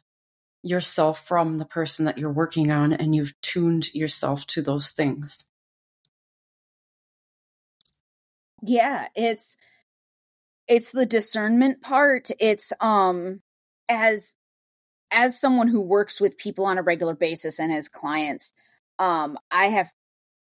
yourself 0.63 1.27
from 1.27 1.57
the 1.57 1.65
person 1.65 2.05
that 2.05 2.19
you're 2.19 2.31
working 2.31 2.71
on 2.71 2.93
and 2.93 3.15
you've 3.15 3.39
tuned 3.41 3.93
yourself 3.95 4.47
to 4.49 4.63
those 4.63 4.91
things. 4.91 5.49
Yeah 8.63 9.09
it's 9.15 9.57
it's 10.69 10.93
the 10.93 11.07
discernment 11.07 11.83
part. 11.83 12.29
It's 12.39 12.73
um 12.81 13.41
as 13.91 14.35
as 15.13 15.39
someone 15.39 15.69
who 15.69 15.81
works 15.81 16.21
with 16.21 16.39
people 16.39 16.65
on 16.65 16.79
a 16.79 16.83
regular 16.83 17.15
basis 17.15 17.59
and 17.59 17.73
as 17.73 17.89
clients 17.89 18.53
um 18.99 19.37
i 19.51 19.67
have 19.67 19.91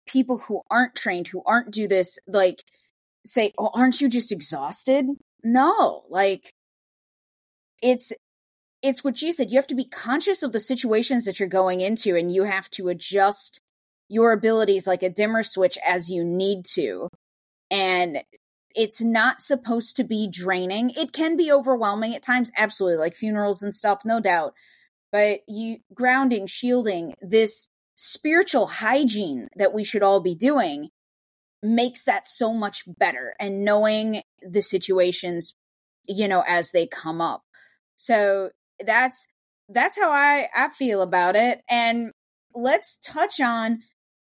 people 0.05 0.37
who 0.37 0.61
aren't 0.69 0.95
trained 0.95 1.27
who 1.27 1.41
aren't 1.45 1.71
do 1.71 1.87
this 1.87 2.19
like 2.27 2.63
say 3.25 3.53
oh 3.57 3.69
aren't 3.73 4.01
you 4.01 4.09
just 4.09 4.31
exhausted? 4.31 5.05
No 5.43 6.03
like 6.09 6.51
it's 7.81 8.11
it's 8.81 9.03
what 9.03 9.21
you 9.21 9.31
said. 9.31 9.51
You 9.51 9.57
have 9.57 9.67
to 9.67 9.75
be 9.75 9.85
conscious 9.85 10.41
of 10.43 10.51
the 10.51 10.59
situations 10.59 11.25
that 11.25 11.39
you're 11.39 11.49
going 11.49 11.81
into 11.81 12.15
and 12.15 12.31
you 12.31 12.43
have 12.43 12.69
to 12.71 12.87
adjust 12.87 13.59
your 14.07 14.31
abilities 14.31 14.87
like 14.87 15.03
a 15.03 15.09
dimmer 15.09 15.43
switch 15.43 15.77
as 15.85 16.09
you 16.09 16.23
need 16.23 16.63
to. 16.73 17.09
And 17.69 18.19
it's 18.75 19.01
not 19.01 19.41
supposed 19.41 19.95
to 19.95 20.03
be 20.03 20.27
draining. 20.31 20.91
It 20.91 21.11
can 21.11 21.35
be 21.35 21.51
overwhelming 21.51 22.15
at 22.15 22.23
times, 22.23 22.51
absolutely, 22.57 22.97
like 22.97 23.15
funerals 23.15 23.63
and 23.63 23.73
stuff, 23.73 24.01
no 24.05 24.19
doubt. 24.19 24.53
But 25.11 25.39
you 25.47 25.77
grounding, 25.93 26.47
shielding, 26.47 27.15
this 27.21 27.69
spiritual 27.95 28.67
hygiene 28.67 29.47
that 29.55 29.73
we 29.73 29.83
should 29.83 30.03
all 30.03 30.21
be 30.21 30.35
doing 30.35 30.89
makes 31.61 32.03
that 32.05 32.27
so 32.27 32.53
much 32.53 32.83
better 32.87 33.35
and 33.39 33.65
knowing 33.65 34.21
the 34.41 34.61
situations, 34.61 35.55
you 36.07 36.27
know, 36.27 36.43
as 36.47 36.71
they 36.71 36.87
come 36.87 37.19
up. 37.19 37.43
So 37.95 38.51
that's 38.85 39.27
that's 39.67 39.99
how 39.99 40.11
I 40.11 40.47
I 40.55 40.69
feel 40.69 41.01
about 41.01 41.35
it 41.35 41.61
and 41.69 42.11
let's 42.55 42.97
touch 42.97 43.39
on 43.39 43.79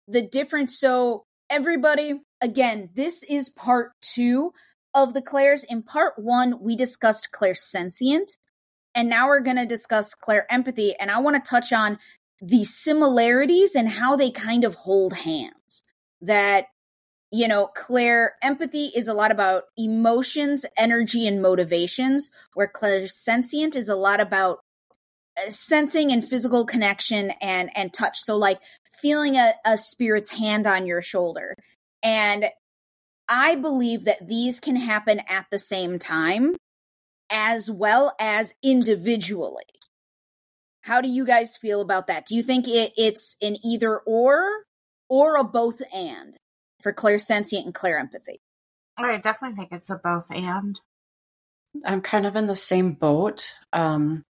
the 0.07 0.27
difference 0.27 0.77
so 0.77 1.25
everybody 1.49 2.21
again, 2.41 2.89
this 2.95 3.23
is 3.23 3.49
part 3.49 3.91
two 4.01 4.53
of 4.93 5.13
the 5.13 5.21
Claires. 5.21 5.63
In 5.63 5.83
part 5.83 6.13
one, 6.17 6.61
we 6.61 6.75
discussed 6.75 7.29
clairsentient, 7.31 8.37
and 8.93 9.09
now 9.09 9.27
we're 9.27 9.39
going 9.39 9.57
to 9.57 9.65
discuss 9.65 10.13
clair 10.13 10.51
empathy. 10.51 10.95
And 10.99 11.09
I 11.09 11.19
want 11.19 11.43
to 11.43 11.49
touch 11.49 11.71
on 11.71 11.97
the 12.41 12.63
similarities 12.63 13.75
and 13.75 13.87
how 13.87 14.15
they 14.15 14.31
kind 14.31 14.63
of 14.65 14.75
hold 14.75 15.13
hands. 15.13 15.83
That, 16.21 16.65
you 17.31 17.47
know, 17.47 17.67
clair 17.67 18.33
empathy 18.43 18.91
is 18.95 19.07
a 19.07 19.13
lot 19.13 19.31
about 19.31 19.63
emotions, 19.77 20.65
energy, 20.77 21.25
and 21.25 21.41
motivations, 21.41 22.31
where 22.53 22.67
clairsentient 22.67 23.75
is 23.75 23.89
a 23.89 23.95
lot 23.95 24.19
about 24.19 24.59
uh, 25.37 25.49
sensing 25.49 26.11
and 26.11 26.27
physical 26.27 26.65
connection 26.65 27.31
and 27.41 27.69
and 27.73 27.93
touch 27.93 28.19
so 28.19 28.35
like 28.35 28.59
feeling 29.01 29.37
a, 29.37 29.53
a 29.63 29.77
spirit's 29.77 30.29
hand 30.31 30.67
on 30.67 30.85
your 30.85 31.01
shoulder 31.01 31.55
and 32.03 32.45
I 33.29 33.55
believe 33.55 34.05
that 34.05 34.27
these 34.27 34.59
can 34.59 34.75
happen 34.75 35.21
at 35.29 35.45
the 35.51 35.59
same 35.59 35.99
time 35.99 36.55
as 37.29 37.71
well 37.71 38.13
as 38.19 38.53
individually. 38.61 39.63
How 40.81 41.01
do 41.01 41.07
you 41.07 41.25
guys 41.25 41.55
feel 41.55 41.81
about 41.81 42.07
that? 42.07 42.25
Do 42.25 42.35
you 42.35 42.43
think 42.43 42.67
it, 42.67 42.91
it's 42.97 43.37
an 43.41 43.55
either 43.63 43.99
or 43.99 44.65
or 45.09 45.35
a 45.35 45.43
both 45.43 45.81
and 45.93 46.35
for 46.81 46.91
clairsentient 46.91 47.65
and 47.65 47.73
clair 47.73 47.97
empathy? 47.97 48.41
I 48.97 49.17
definitely 49.17 49.57
think 49.57 49.71
it's 49.71 49.89
a 49.89 49.95
both 49.95 50.31
and. 50.31 50.79
I'm 51.85 52.01
kind 52.01 52.25
of 52.25 52.35
in 52.35 52.47
the 52.47 52.55
same 52.55 52.93
boat. 52.93 53.53
Um, 53.71 54.23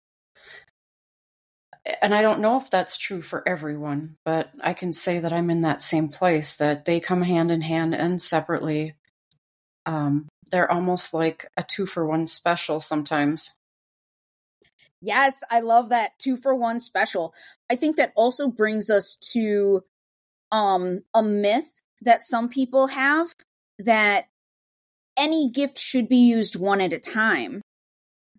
and 2.02 2.14
I 2.14 2.22
don't 2.22 2.40
know 2.40 2.58
if 2.58 2.70
that's 2.70 2.98
true 2.98 3.22
for 3.22 3.46
everyone, 3.48 4.16
but 4.24 4.50
I 4.60 4.74
can 4.74 4.92
say 4.92 5.18
that 5.18 5.32
I'm 5.32 5.50
in 5.50 5.62
that 5.62 5.82
same 5.82 6.08
place 6.08 6.56
that 6.58 6.84
they 6.84 7.00
come 7.00 7.22
hand 7.22 7.50
in 7.50 7.62
hand 7.62 7.94
and 7.94 8.20
separately. 8.20 8.94
Um, 9.86 10.28
they're 10.50 10.70
almost 10.70 11.14
like 11.14 11.46
a 11.56 11.62
two 11.62 11.86
for 11.86 12.06
one 12.06 12.26
special 12.26 12.80
sometimes. 12.80 13.50
Yes, 15.00 15.42
I 15.50 15.60
love 15.60 15.88
that 15.88 16.18
two 16.18 16.36
for 16.36 16.54
one 16.54 16.80
special. 16.80 17.32
I 17.70 17.76
think 17.76 17.96
that 17.96 18.12
also 18.14 18.48
brings 18.48 18.90
us 18.90 19.16
to 19.32 19.82
um 20.52 21.02
a 21.14 21.22
myth 21.22 21.80
that 22.02 22.22
some 22.22 22.48
people 22.48 22.88
have 22.88 23.34
that 23.78 24.26
any 25.18 25.50
gift 25.50 25.78
should 25.78 26.08
be 26.08 26.16
used 26.16 26.56
one 26.56 26.80
at 26.80 26.92
a 26.92 26.98
time. 26.98 27.62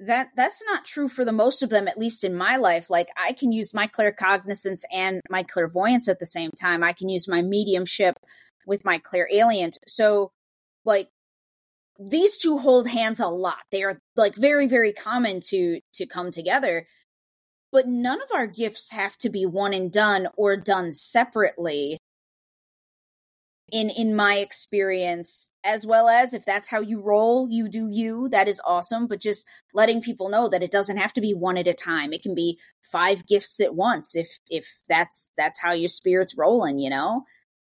That 0.01 0.29
that's 0.35 0.63
not 0.65 0.85
true 0.85 1.07
for 1.07 1.23
the 1.23 1.31
most 1.31 1.61
of 1.61 1.69
them, 1.69 1.87
at 1.87 1.97
least 1.97 2.23
in 2.23 2.35
my 2.35 2.57
life. 2.57 2.89
Like 2.89 3.09
I 3.17 3.33
can 3.33 3.51
use 3.51 3.73
my 3.73 3.87
claircognizance 3.87 4.81
and 4.91 5.21
my 5.29 5.43
clairvoyance 5.43 6.07
at 6.07 6.19
the 6.19 6.25
same 6.25 6.51
time. 6.59 6.83
I 6.83 6.93
can 6.93 7.07
use 7.07 7.27
my 7.27 7.41
mediumship 7.41 8.15
with 8.65 8.83
my 8.83 8.99
clairalience. 8.99 9.77
So 9.87 10.31
like 10.85 11.09
these 11.99 12.37
two 12.37 12.57
hold 12.57 12.87
hands 12.87 13.19
a 13.19 13.27
lot. 13.27 13.61
They 13.71 13.83
are 13.83 13.99
like 14.15 14.35
very, 14.35 14.67
very 14.67 14.91
common 14.91 15.39
to 15.49 15.79
to 15.93 16.05
come 16.07 16.31
together. 16.31 16.87
But 17.71 17.87
none 17.87 18.21
of 18.21 18.29
our 18.33 18.47
gifts 18.47 18.91
have 18.91 19.15
to 19.19 19.29
be 19.29 19.45
one 19.45 19.73
and 19.73 19.91
done 19.91 20.27
or 20.35 20.57
done 20.57 20.91
separately. 20.91 21.97
In 23.71 23.89
in 23.89 24.15
my 24.15 24.35
experience, 24.35 25.49
as 25.63 25.85
well 25.85 26.09
as 26.09 26.33
if 26.33 26.43
that's 26.43 26.69
how 26.69 26.81
you 26.81 26.99
roll, 26.99 27.47
you 27.49 27.69
do 27.69 27.87
you. 27.89 28.27
That 28.29 28.49
is 28.49 28.61
awesome. 28.65 29.07
But 29.07 29.21
just 29.21 29.47
letting 29.73 30.01
people 30.01 30.27
know 30.27 30.49
that 30.49 30.61
it 30.61 30.71
doesn't 30.71 30.97
have 30.97 31.13
to 31.13 31.21
be 31.21 31.33
one 31.33 31.57
at 31.57 31.67
a 31.67 31.73
time. 31.73 32.11
It 32.11 32.21
can 32.21 32.35
be 32.35 32.59
five 32.91 33.25
gifts 33.25 33.61
at 33.61 33.73
once 33.73 34.13
if 34.15 34.39
if 34.49 34.67
that's 34.89 35.31
that's 35.37 35.61
how 35.61 35.71
your 35.71 35.87
spirit's 35.87 36.37
rolling. 36.37 36.79
You 36.79 36.89
know 36.89 37.23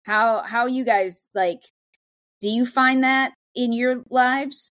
how 0.04 0.42
how 0.42 0.66
you 0.66 0.84
guys 0.84 1.30
like? 1.34 1.62
Do 2.40 2.48
you 2.48 2.64
find 2.64 3.02
that 3.02 3.34
in 3.56 3.72
your 3.72 4.04
lives? 4.08 4.70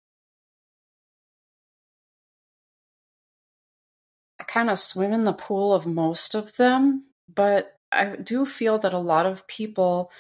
I 4.41 4.45
kind 4.45 4.71
of 4.71 4.79
swim 4.79 5.13
in 5.13 5.25
the 5.25 5.33
pool 5.33 5.75
of 5.75 5.87
most 5.87 6.35
of 6.37 6.57
them, 6.57 7.07
but 7.33 7.75
I 7.91 8.17
do 8.17 8.45
feel 8.45 8.79
that 8.79 8.93
a 8.93 8.99
lot 8.99 9.27
of 9.27 9.47
people 9.47 10.11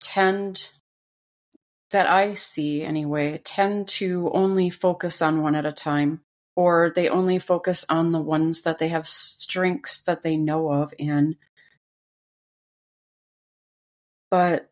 tend 0.00 0.70
that 1.90 2.08
I 2.10 2.34
see 2.34 2.82
anyway 2.82 3.40
tend 3.44 3.88
to 3.88 4.30
only 4.34 4.70
focus 4.70 5.22
on 5.22 5.42
one 5.42 5.54
at 5.54 5.66
a 5.66 5.72
time 5.72 6.22
or 6.56 6.92
they 6.94 7.08
only 7.08 7.38
focus 7.38 7.84
on 7.88 8.12
the 8.12 8.20
ones 8.20 8.62
that 8.62 8.78
they 8.78 8.88
have 8.88 9.06
strengths 9.06 10.00
that 10.02 10.22
they 10.22 10.36
know 10.36 10.70
of 10.70 10.92
in. 10.98 11.36
But 14.30 14.70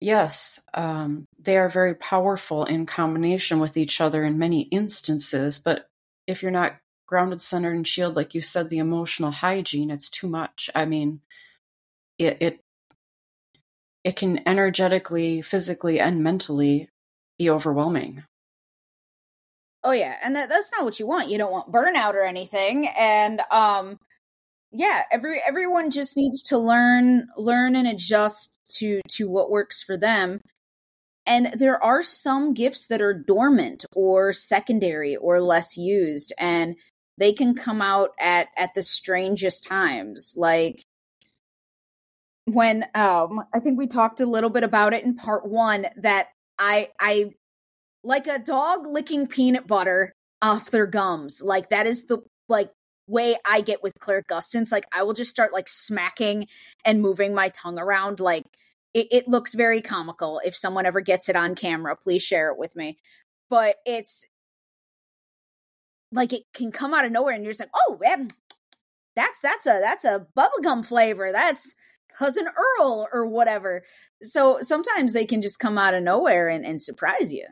yes 0.00 0.60
um, 0.74 1.26
they 1.38 1.56
are 1.56 1.68
very 1.68 1.94
powerful 1.94 2.64
in 2.64 2.84
combination 2.86 3.58
with 3.58 3.76
each 3.76 4.00
other 4.00 4.24
in 4.24 4.38
many 4.38 4.62
instances 4.62 5.58
but 5.58 5.88
if 6.26 6.42
you're 6.42 6.50
not 6.50 6.76
grounded 7.06 7.40
centered 7.40 7.74
and 7.74 7.86
shield 7.86 8.16
like 8.16 8.34
you 8.34 8.40
said 8.40 8.68
the 8.68 8.78
emotional 8.78 9.30
hygiene 9.30 9.90
it's 9.90 10.08
too 10.08 10.28
much. 10.28 10.68
I 10.74 10.84
mean 10.84 11.20
it, 12.18 12.36
it 12.40 12.63
it 14.04 14.16
can 14.16 14.46
energetically, 14.46 15.42
physically, 15.42 15.98
and 15.98 16.22
mentally 16.22 16.90
be 17.38 17.50
overwhelming. 17.50 18.22
Oh 19.82 19.92
yeah, 19.92 20.16
and 20.22 20.36
that, 20.36 20.48
that's 20.48 20.72
not 20.72 20.84
what 20.84 21.00
you 21.00 21.06
want. 21.06 21.28
You 21.28 21.38
don't 21.38 21.52
want 21.52 21.72
burnout 21.72 22.14
or 22.14 22.22
anything. 22.22 22.88
And 22.88 23.40
um 23.50 23.98
yeah, 24.70 25.02
every 25.10 25.40
everyone 25.46 25.90
just 25.90 26.16
needs 26.16 26.42
to 26.44 26.58
learn 26.58 27.28
learn 27.36 27.76
and 27.76 27.86
adjust 27.86 28.58
to 28.76 29.00
to 29.10 29.28
what 29.28 29.50
works 29.50 29.82
for 29.82 29.96
them. 29.96 30.40
And 31.26 31.46
there 31.54 31.82
are 31.82 32.02
some 32.02 32.54
gifts 32.54 32.88
that 32.88 33.00
are 33.00 33.14
dormant 33.14 33.84
or 33.94 34.32
secondary 34.32 35.16
or 35.16 35.40
less 35.40 35.76
used 35.78 36.32
and 36.38 36.76
they 37.18 37.32
can 37.32 37.54
come 37.54 37.80
out 37.80 38.10
at 38.18 38.48
at 38.56 38.74
the 38.74 38.82
strangest 38.82 39.64
times. 39.64 40.34
Like 40.36 40.84
when 42.46 42.84
um 42.94 43.44
I 43.52 43.60
think 43.60 43.78
we 43.78 43.86
talked 43.86 44.20
a 44.20 44.26
little 44.26 44.50
bit 44.50 44.64
about 44.64 44.92
it 44.92 45.04
in 45.04 45.16
part 45.16 45.46
1 45.46 45.86
that 45.98 46.28
I 46.58 46.90
I 47.00 47.30
like 48.02 48.26
a 48.26 48.38
dog 48.38 48.86
licking 48.86 49.26
peanut 49.26 49.66
butter 49.66 50.12
off 50.42 50.70
their 50.70 50.86
gums. 50.86 51.42
Like 51.42 51.70
that 51.70 51.86
is 51.86 52.04
the 52.04 52.18
like 52.48 52.70
way 53.06 53.36
I 53.48 53.62
get 53.62 53.82
with 53.82 53.94
clairgustance. 53.98 54.70
Like 54.70 54.86
I 54.92 55.02
will 55.02 55.14
just 55.14 55.30
start 55.30 55.52
like 55.52 55.68
smacking 55.68 56.46
and 56.84 57.02
moving 57.02 57.34
my 57.34 57.48
tongue 57.48 57.78
around 57.78 58.20
like 58.20 58.44
it, 58.92 59.08
it 59.10 59.28
looks 59.28 59.54
very 59.54 59.80
comical. 59.82 60.40
If 60.44 60.56
someone 60.56 60.86
ever 60.86 61.00
gets 61.00 61.28
it 61.28 61.36
on 61.36 61.54
camera, 61.54 61.96
please 61.96 62.22
share 62.22 62.50
it 62.50 62.58
with 62.58 62.76
me. 62.76 62.98
But 63.50 63.76
it's 63.84 64.26
like 66.12 66.32
it 66.32 66.42
can 66.54 66.70
come 66.70 66.94
out 66.94 67.04
of 67.04 67.12
nowhere 67.12 67.34
and 67.34 67.42
you're 67.42 67.52
just 67.52 67.60
like, 67.60 67.70
oh 67.74 67.98
man, 68.00 68.28
that's 69.16 69.40
that's 69.40 69.66
a 69.66 69.80
that's 69.82 70.04
a 70.04 70.26
bubblegum 70.36 70.86
flavor. 70.86 71.32
That's 71.32 71.74
cousin 72.18 72.46
Earl 72.46 73.08
or 73.12 73.26
whatever. 73.26 73.82
So 74.22 74.58
sometimes 74.60 75.12
they 75.12 75.26
can 75.26 75.42
just 75.42 75.58
come 75.58 75.78
out 75.78 75.94
of 75.94 76.02
nowhere 76.02 76.48
and, 76.48 76.64
and 76.64 76.80
surprise 76.80 77.32
you. 77.32 77.46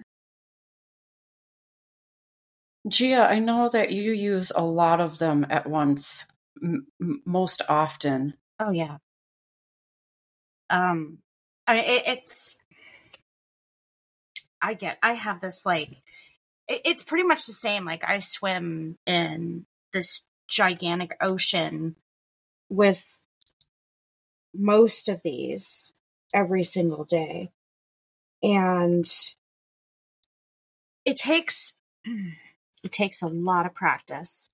Gia, 2.88 3.28
I 3.28 3.38
know 3.38 3.68
that 3.68 3.92
you 3.92 4.12
use 4.12 4.50
a 4.54 4.64
lot 4.64 5.00
of 5.00 5.18
them 5.18 5.46
at 5.50 5.68
once, 5.68 6.26
m- 6.62 6.86
most 7.24 7.62
often. 7.68 8.34
Oh 8.58 8.72
yeah. 8.72 8.96
Um, 10.68 11.18
I 11.66 11.74
mean, 11.74 11.84
it, 11.84 12.02
it's. 12.06 12.56
I 14.60 14.74
get. 14.74 14.98
I 15.02 15.12
have 15.12 15.40
this 15.40 15.64
like. 15.64 15.90
It, 16.66 16.80
it's 16.84 17.04
pretty 17.04 17.24
much 17.24 17.46
the 17.46 17.52
same. 17.52 17.84
Like 17.84 18.02
I 18.04 18.18
swim 18.18 18.98
in 19.06 19.66
this 19.92 20.22
gigantic 20.48 21.16
ocean 21.20 21.94
with 22.68 23.21
most 24.54 25.08
of 25.08 25.22
these 25.22 25.94
every 26.32 26.64
single 26.64 27.04
day. 27.04 27.50
And 28.42 29.06
it 31.04 31.16
takes 31.16 31.74
it 32.84 32.92
takes 32.92 33.22
a 33.22 33.28
lot 33.28 33.66
of 33.66 33.74
practice. 33.74 34.50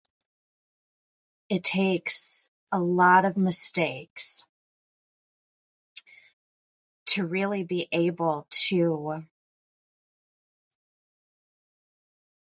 It 1.49 1.65
takes 1.65 2.51
a 2.71 2.79
lot 2.79 3.25
of 3.25 3.37
mistakes 3.37 4.45
to 7.07 7.27
really 7.27 7.65
be 7.65 7.89
able 7.91 8.47
to 8.51 9.25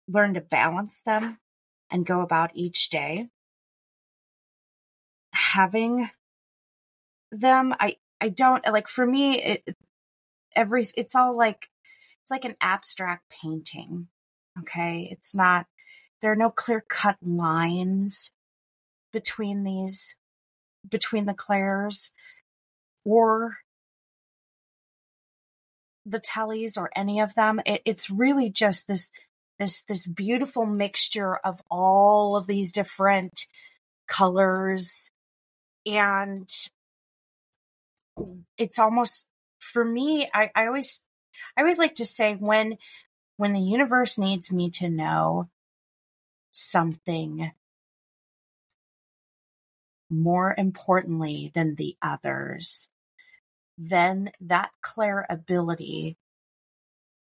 learn 0.06 0.34
to 0.34 0.40
balance 0.40 1.02
them 1.02 1.38
and 1.90 2.04
go 2.04 2.20
about 2.20 2.50
each 2.54 2.90
day. 2.90 3.28
Having 5.32 6.10
them. 7.30 7.74
I 7.78 7.96
I 8.20 8.28
don't 8.28 8.64
like 8.66 8.88
for 8.88 9.06
me 9.06 9.40
it 9.40 9.76
every 10.56 10.86
it's 10.96 11.14
all 11.14 11.36
like 11.36 11.68
it's 12.22 12.30
like 12.30 12.44
an 12.44 12.56
abstract 12.60 13.24
painting. 13.30 14.08
Okay? 14.60 15.08
It's 15.10 15.34
not 15.34 15.66
there 16.20 16.32
are 16.32 16.36
no 16.36 16.50
clear-cut 16.50 17.16
lines 17.22 18.32
between 19.12 19.64
these 19.64 20.16
between 20.88 21.26
the 21.26 21.34
clairs 21.34 22.10
or 23.04 23.58
the 26.04 26.20
tellies 26.20 26.76
or 26.78 26.90
any 26.96 27.20
of 27.20 27.34
them. 27.34 27.60
It, 27.66 27.82
it's 27.84 28.10
really 28.10 28.50
just 28.50 28.88
this 28.88 29.10
this 29.58 29.82
this 29.84 30.06
beautiful 30.06 30.66
mixture 30.66 31.36
of 31.36 31.62
all 31.70 32.36
of 32.36 32.46
these 32.46 32.72
different 32.72 33.46
colors 34.06 35.10
and 35.84 36.48
it's 38.56 38.78
almost 38.78 39.28
for 39.58 39.84
me 39.84 40.28
I, 40.32 40.50
I 40.54 40.66
always 40.66 41.04
i 41.56 41.60
always 41.60 41.78
like 41.78 41.94
to 41.96 42.04
say 42.04 42.34
when 42.34 42.78
when 43.36 43.52
the 43.52 43.60
universe 43.60 44.18
needs 44.18 44.52
me 44.52 44.70
to 44.70 44.88
know 44.88 45.48
something 46.50 47.52
more 50.10 50.54
importantly 50.56 51.50
than 51.54 51.74
the 51.74 51.96
others 52.02 52.88
then 53.76 54.32
that 54.40 54.70
clair 54.82 55.26
ability 55.30 56.16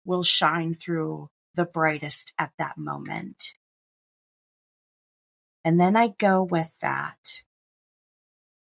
will 0.05 0.23
shine 0.23 0.75
through 0.75 1.29
the 1.55 1.65
brightest 1.65 2.33
at 2.39 2.53
that 2.59 2.79
moment. 2.79 3.55
And 5.65 5.79
then 5.79 5.95
i 5.95 6.09
go 6.09 6.43
with 6.43 6.79
that 6.81 7.43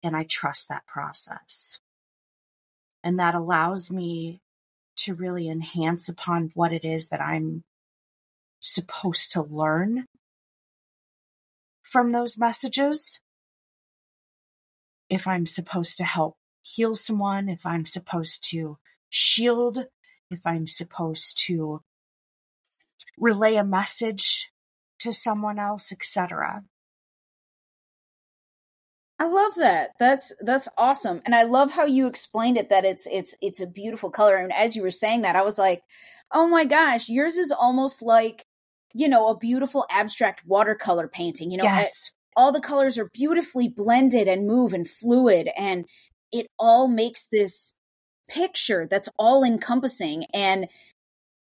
and 0.01 0.15
i 0.15 0.23
trust 0.23 0.69
that 0.69 0.86
process 0.88 1.82
and 3.06 3.20
that 3.20 3.36
allows 3.36 3.91
me 3.91 4.41
to 4.98 5.13
really 5.13 5.48
enhance 5.48 6.10
upon 6.10 6.50
what 6.56 6.74
it 6.74 6.84
is 6.84 7.10
that 7.10 7.22
I'm 7.22 7.63
supposed 8.60 9.32
to 9.34 9.44
learn 9.44 10.06
from 11.84 12.12
those 12.12 12.36
messages. 12.36 13.20
If 15.08 15.28
I'm 15.28 15.46
supposed 15.46 16.00
to 16.00 16.04
help 16.04 16.36
heal 16.63 16.96
someone, 16.96 17.48
if 17.48 17.63
I'm 17.63 17.86
supposed 17.86 18.44
to 18.50 18.80
shield, 19.10 19.86
if 20.32 20.41
I'm 20.48 20.65
supposed 20.65 21.38
to 21.46 21.82
relay 23.20 23.56
a 23.56 23.63
message 23.63 24.52
to 25.00 25.13
someone 25.13 25.60
else, 25.60 25.91
etc. 25.91 26.63
I 29.17 29.28
love 29.28 29.56
that. 29.56 29.91
That's 29.99 30.34
that's 30.41 30.67
awesome. 30.78 31.21
And 31.25 31.34
I 31.34 31.43
love 31.43 31.71
how 31.71 31.86
you 31.86 32.08
explained 32.08 32.58
it 32.58 32.69
that 32.69 32.86
it's 32.86 33.08
it's 33.08 33.36
it's 33.41 33.62
a 33.62 33.67
beautiful 33.67 34.12
color 34.12 34.36
and 34.36 34.51
as 34.51 34.75
you 34.75 34.82
were 34.82 34.91
saying 34.91 35.21
that 35.21 35.36
I 35.36 35.41
was 35.41 35.58
like, 35.58 35.84
"Oh 36.34 36.47
my 36.47 36.65
gosh, 36.65 37.08
yours 37.08 37.38
is 37.38 37.51
almost 37.51 38.01
like, 38.01 38.43
you 38.93 39.08
know, 39.08 39.28
a 39.28 39.38
beautiful 39.38 39.86
abstract 39.89 40.43
watercolor 40.45 41.08
painting." 41.08 41.49
You 41.51 41.58
know, 41.58 41.63
yes. 41.63 42.12
all 42.36 42.51
the 42.51 42.60
colors 42.60 42.97
are 42.97 43.10
beautifully 43.13 43.69
blended 43.69 44.28
and 44.28 44.47
move 44.47 44.73
and 44.73 44.89
fluid 44.89 45.49
and 45.58 45.86
it 46.32 46.47
all 46.60 46.89
makes 46.89 47.28
this 47.28 47.73
picture 48.28 48.88
that's 48.89 49.10
all 49.17 49.43
encompassing 49.43 50.25
and 50.34 50.67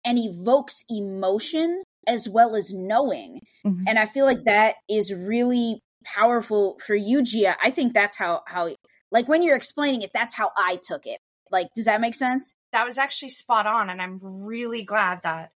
and 0.03 0.17
evokes 0.17 0.83
emotion 0.89 1.83
as 2.07 2.27
well 2.27 2.55
as 2.55 2.73
knowing. 2.73 3.39
Mhm. 3.65 3.83
And 3.87 3.99
I 3.99 4.05
feel 4.05 4.25
like 4.25 4.43
that 4.45 4.75
is 4.89 5.13
really 5.13 5.79
powerful 6.03 6.77
for 6.85 6.95
you, 6.95 7.23
Gia. 7.23 7.55
I 7.63 7.69
think 7.71 7.93
that's 7.93 8.17
how 8.17 8.41
how 8.47 8.69
like 9.11 9.27
when 9.27 9.43
you're 9.43 9.55
explaining 9.55 10.01
it, 10.01 10.11
that's 10.13 10.35
how 10.35 10.51
I 10.57 10.77
took 10.81 11.05
it. 11.05 11.19
Like, 11.51 11.67
does 11.75 11.85
that 11.85 12.01
make 12.01 12.13
sense? 12.15 12.55
that 12.71 12.85
was 12.85 12.97
actually 12.97 13.29
spot 13.29 13.67
on 13.67 13.89
and 13.89 14.01
i'm 14.01 14.19
really 14.21 14.83
glad 14.83 15.21
that 15.23 15.51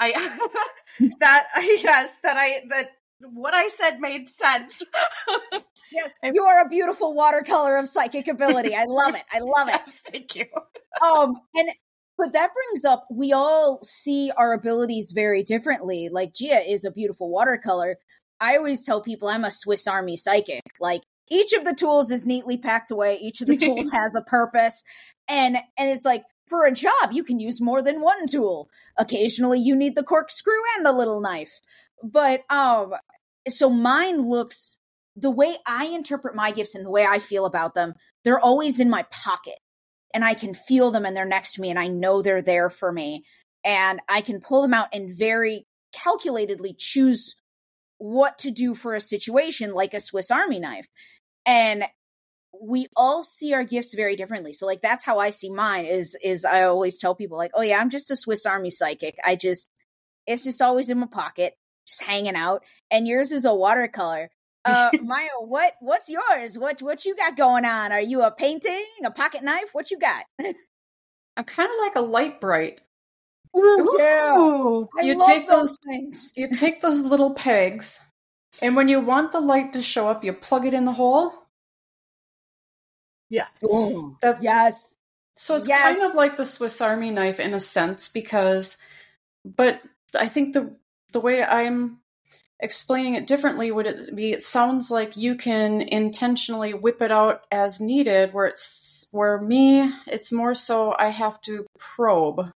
i 0.00 0.10
that 1.20 1.46
yes 1.56 2.18
that 2.22 2.36
i 2.36 2.60
that 2.68 2.90
what 3.20 3.54
i 3.54 3.68
said 3.68 4.00
made 4.00 4.28
sense 4.28 4.82
Yes. 5.92 6.12
You 6.24 6.42
are 6.42 6.66
a 6.66 6.68
beautiful 6.68 7.14
watercolor 7.14 7.76
of 7.76 7.86
psychic 7.86 8.26
ability. 8.26 8.74
I 8.74 8.86
love 8.86 9.14
it. 9.14 9.22
I 9.32 9.38
love 9.38 9.68
it. 9.68 9.80
yes 9.86 10.02
thank 10.10 10.34
you 10.34 10.46
um 11.02 11.34
and 11.54 11.68
but 12.18 12.32
that 12.32 12.50
brings 12.52 12.84
up 12.84 13.06
we 13.12 13.32
all 13.32 13.78
see 13.84 14.32
our 14.36 14.52
abilities 14.52 15.12
very 15.12 15.44
differently 15.44 16.08
like 16.10 16.34
gia 16.34 16.60
is 16.68 16.84
a 16.84 16.90
beautiful 16.90 17.30
watercolor 17.30 17.96
i 18.40 18.56
always 18.56 18.84
tell 18.84 19.00
people 19.00 19.28
i'm 19.28 19.44
a 19.44 19.50
swiss 19.50 19.86
army 19.86 20.16
psychic. 20.16 20.62
Like 20.80 21.02
each 21.30 21.52
of 21.52 21.64
the 21.64 21.74
tools 21.74 22.10
is 22.10 22.26
neatly 22.26 22.58
packed 22.58 22.90
away. 22.90 23.16
Each 23.16 23.40
of 23.40 23.46
the 23.46 23.56
tools 23.64 23.90
has 23.90 24.14
a 24.14 24.22
purpose. 24.22 24.84
And 25.28 25.56
and 25.78 25.90
it's 25.90 26.04
like 26.04 26.24
for 26.48 26.64
a 26.64 26.72
job 26.72 27.12
you 27.12 27.24
can 27.24 27.40
use 27.40 27.60
more 27.60 27.82
than 27.82 28.00
one 28.00 28.26
tool. 28.26 28.68
Occasionally 28.98 29.60
you 29.60 29.76
need 29.76 29.94
the 29.94 30.02
corkscrew 30.02 30.60
and 30.76 30.84
the 30.86 30.92
little 30.92 31.20
knife. 31.20 31.52
But 32.02 32.42
um 32.50 32.92
so 33.48 33.70
mine 33.70 34.18
looks 34.18 34.78
the 35.16 35.30
way 35.30 35.54
i 35.66 35.86
interpret 35.86 36.34
my 36.34 36.50
gifts 36.50 36.74
and 36.74 36.84
the 36.84 36.90
way 36.90 37.06
i 37.06 37.20
feel 37.20 37.44
about 37.46 37.72
them 37.72 37.94
they're 38.24 38.40
always 38.40 38.80
in 38.80 38.90
my 38.90 39.04
pocket. 39.10 39.58
And 40.12 40.24
I 40.24 40.34
can 40.34 40.54
feel 40.54 40.90
them 40.90 41.04
and 41.04 41.16
they're 41.16 41.24
next 41.24 41.54
to 41.54 41.60
me 41.60 41.70
and 41.70 41.78
I 41.78 41.88
know 41.88 42.22
they're 42.22 42.42
there 42.42 42.70
for 42.70 42.90
me. 42.90 43.24
And 43.64 44.00
I 44.08 44.20
can 44.20 44.40
pull 44.40 44.62
them 44.62 44.74
out 44.74 44.88
and 44.92 45.12
very 45.16 45.66
calculatedly 45.92 46.74
choose 46.78 47.34
what 47.98 48.38
to 48.38 48.50
do 48.50 48.74
for 48.74 48.94
a 48.94 49.00
situation 49.00 49.72
like 49.72 49.94
a 49.94 50.00
Swiss 50.00 50.30
Army 50.30 50.60
knife. 50.60 50.88
And 51.46 51.84
we 52.60 52.86
all 52.96 53.22
see 53.22 53.54
our 53.54 53.64
gifts 53.64 53.94
very 53.94 54.16
differently. 54.16 54.52
So 54.52 54.66
like 54.66 54.80
that's 54.80 55.04
how 55.04 55.18
I 55.18 55.30
see 55.30 55.50
mine 55.50 55.86
is 55.86 56.16
is 56.22 56.44
I 56.44 56.62
always 56.62 56.98
tell 57.00 57.14
people 57.14 57.36
like, 57.36 57.52
"Oh 57.54 57.62
yeah, 57.62 57.78
I'm 57.78 57.90
just 57.90 58.10
a 58.10 58.16
Swiss 58.16 58.46
Army 58.46 58.70
psychic. 58.70 59.16
I 59.24 59.36
just 59.36 59.70
it's 60.26 60.44
just 60.44 60.62
always 60.62 60.90
in 60.90 60.98
my 60.98 61.06
pocket, 61.06 61.54
just 61.86 62.04
hanging 62.04 62.36
out." 62.36 62.62
And 62.90 63.06
yours 63.06 63.32
is 63.32 63.44
a 63.44 63.54
watercolor. 63.54 64.30
Uh 64.66 64.92
Maya, 65.02 65.28
what 65.40 65.74
what's 65.80 66.08
yours? 66.08 66.58
What 66.58 66.80
what 66.80 67.04
you 67.04 67.14
got 67.14 67.36
going 67.36 67.66
on? 67.66 67.92
Are 67.92 68.00
you 68.00 68.22
a 68.22 68.30
painting, 68.30 68.86
a 69.04 69.10
pocket 69.10 69.44
knife? 69.44 69.68
What 69.74 69.90
you 69.90 69.98
got? 69.98 70.24
I'm 71.36 71.44
kind 71.44 71.68
of 71.70 71.76
like 71.80 71.96
a 71.96 72.00
light 72.00 72.40
bright. 72.40 72.80
Ooh, 73.56 73.96
yeah. 73.98 74.84
I 74.98 75.04
You 75.04 75.24
take 75.26 75.48
those 75.48 75.80
things. 75.80 76.32
You 76.36 76.48
take 76.54 76.82
those 76.82 77.02
little 77.02 77.34
pegs, 77.34 78.00
and 78.62 78.76
when 78.76 78.88
you 78.88 79.00
want 79.00 79.32
the 79.32 79.40
light 79.40 79.72
to 79.74 79.82
show 79.82 80.08
up, 80.08 80.24
you 80.24 80.32
plug 80.32 80.66
it 80.66 80.74
in 80.74 80.84
the 80.84 80.92
hole. 80.92 81.32
yes 83.30 83.58
That's, 84.20 84.42
Yes. 84.42 84.96
So 85.36 85.56
it's 85.56 85.68
kind 85.68 85.98
of 85.98 86.14
like 86.14 86.36
the 86.36 86.46
Swiss 86.46 86.80
Army 86.80 87.10
knife 87.10 87.40
in 87.40 87.54
a 87.54 87.60
sense 87.60 88.08
because 88.08 88.76
but 89.44 89.80
I 90.18 90.28
think 90.28 90.54
the 90.54 90.76
the 91.12 91.20
way 91.20 91.42
I'm 91.42 91.98
explaining 92.60 93.14
it 93.14 93.26
differently 93.26 93.70
would 93.70 93.86
it 93.86 94.14
be 94.14 94.32
it 94.32 94.42
sounds 94.42 94.90
like 94.90 95.16
you 95.16 95.34
can 95.34 95.80
intentionally 95.82 96.72
whip 96.72 97.02
it 97.02 97.10
out 97.10 97.42
as 97.50 97.80
needed 97.80 98.32
where 98.32 98.46
it's 98.46 99.08
where 99.10 99.40
me 99.40 99.92
it's 100.06 100.30
more 100.30 100.54
so 100.54 100.94
I 100.96 101.08
have 101.08 101.40
to 101.42 101.66
probe 101.78 102.52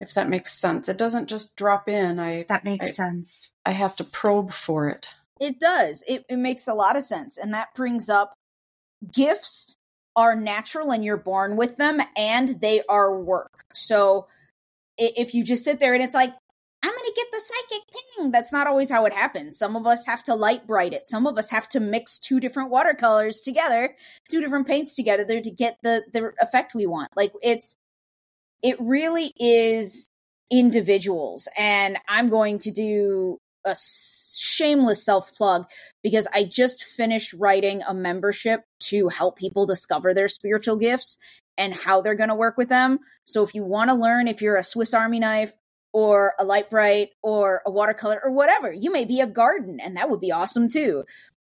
if 0.00 0.14
that 0.14 0.28
makes 0.28 0.52
sense. 0.52 0.88
It 0.88 0.98
doesn't 0.98 1.28
just 1.28 1.56
drop 1.56 1.88
in. 1.88 2.20
I 2.20 2.44
that 2.48 2.64
makes 2.64 2.90
I- 2.90 2.92
sense 2.92 3.50
I 3.64 3.72
have 3.72 3.96
to 3.96 4.04
probe 4.04 4.52
for 4.52 4.88
it. 4.88 5.08
It 5.40 5.58
does. 5.58 6.04
It, 6.06 6.24
it 6.28 6.36
makes 6.36 6.68
a 6.68 6.74
lot 6.74 6.96
of 6.96 7.02
sense. 7.02 7.38
And 7.38 7.54
that 7.54 7.74
brings 7.74 8.08
up 8.08 8.34
gifts 9.12 9.76
are 10.16 10.36
natural 10.36 10.92
and 10.92 11.04
you're 11.04 11.16
born 11.16 11.56
with 11.56 11.76
them 11.76 12.00
and 12.16 12.48
they 12.60 12.82
are 12.88 13.18
work. 13.18 13.64
So 13.74 14.28
if 14.96 15.34
you 15.34 15.42
just 15.42 15.64
sit 15.64 15.80
there 15.80 15.92
and 15.92 16.04
it's 16.04 16.14
like, 16.14 16.32
I'm 16.84 16.90
going 16.90 16.98
to 16.98 17.12
get 17.16 17.26
the 17.32 17.40
psychic 17.42 17.82
ping, 18.16 18.30
that's 18.30 18.52
not 18.52 18.68
always 18.68 18.90
how 18.90 19.06
it 19.06 19.12
happens. 19.12 19.58
Some 19.58 19.74
of 19.74 19.88
us 19.88 20.06
have 20.06 20.22
to 20.24 20.36
Lite-Brite 20.36 20.92
it. 20.92 21.06
Some 21.06 21.26
of 21.26 21.36
us 21.36 21.50
have 21.50 21.68
to 21.70 21.80
mix 21.80 22.18
two 22.18 22.38
different 22.38 22.70
watercolors 22.70 23.40
together, 23.40 23.96
two 24.30 24.40
different 24.40 24.68
paints 24.68 24.94
together 24.94 25.40
to 25.40 25.50
get 25.50 25.78
the, 25.82 26.04
the 26.12 26.32
effect 26.40 26.74
we 26.74 26.86
want. 26.86 27.08
Like 27.16 27.32
it's, 27.42 27.76
it 28.62 28.76
really 28.80 29.32
is 29.38 30.08
individuals. 30.50 31.48
And 31.56 31.98
I'm 32.08 32.28
going 32.28 32.58
to 32.60 32.70
do 32.70 33.38
a 33.64 33.74
shameless 33.74 35.04
self 35.04 35.34
plug 35.34 35.64
because 36.02 36.26
I 36.32 36.44
just 36.44 36.84
finished 36.84 37.32
writing 37.32 37.82
a 37.82 37.94
membership 37.94 38.62
to 38.84 39.08
help 39.08 39.36
people 39.36 39.66
discover 39.66 40.12
their 40.12 40.28
spiritual 40.28 40.76
gifts 40.76 41.18
and 41.56 41.74
how 41.74 42.00
they're 42.00 42.14
going 42.14 42.28
to 42.28 42.34
work 42.34 42.56
with 42.56 42.68
them. 42.68 42.98
So 43.24 43.42
if 43.42 43.54
you 43.54 43.64
want 43.64 43.90
to 43.90 43.96
learn 43.96 44.28
if 44.28 44.42
you're 44.42 44.56
a 44.56 44.64
Swiss 44.64 44.92
Army 44.92 45.18
knife 45.18 45.52
or 45.92 46.34
a 46.38 46.44
Lite-Brite 46.44 47.10
or 47.22 47.62
a 47.64 47.70
watercolor 47.70 48.20
or 48.22 48.32
whatever, 48.32 48.72
you 48.72 48.92
may 48.92 49.04
be 49.04 49.20
a 49.20 49.26
garden 49.26 49.78
and 49.80 49.96
that 49.96 50.10
would 50.10 50.20
be 50.20 50.32
awesome 50.32 50.68
too. 50.68 51.04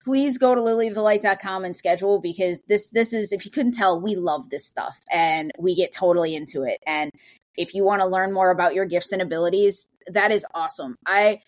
Please 0.10 0.40
go 0.40 0.56
to 0.56 0.62
lilyofthelight.com 0.62 1.66
and 1.66 1.76
schedule 1.76 2.20
because 2.20 2.64
this 2.64 2.90
this 2.90 3.14
is 3.14 3.32
if 3.32 3.46
you 3.46 3.52
couldn't 3.52 3.74
tell, 3.74 4.02
we 4.02 4.16
love 4.16 4.50
this 4.50 4.66
stuff 4.66 5.00
and 5.12 5.52
we 5.60 5.76
get 5.76 5.92
totally 5.92 6.36
into 6.36 6.64
it. 6.64 6.80
And 6.88 7.12
if 7.56 7.76
you 7.76 7.84
want 7.84 8.02
to 8.02 8.08
learn 8.08 8.34
more 8.34 8.50
about 8.50 8.74
your 8.74 8.86
gifts 8.86 9.12
and 9.12 9.22
abilities, 9.22 9.88
that 10.08 10.32
is 10.32 10.48
awesome. 10.56 10.96
I 11.06 11.42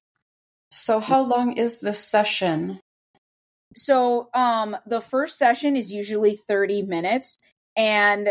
So 0.69 0.99
how 0.99 1.23
long 1.23 1.57
is 1.57 1.81
this 1.81 1.97
session? 1.97 2.79
So, 3.75 4.29
um, 4.35 4.77
the 4.85 5.01
first 5.01 5.39
session 5.39 5.75
is 5.75 5.91
usually 5.91 6.35
30 6.35 6.83
minutes, 6.83 7.39
and 7.75 8.29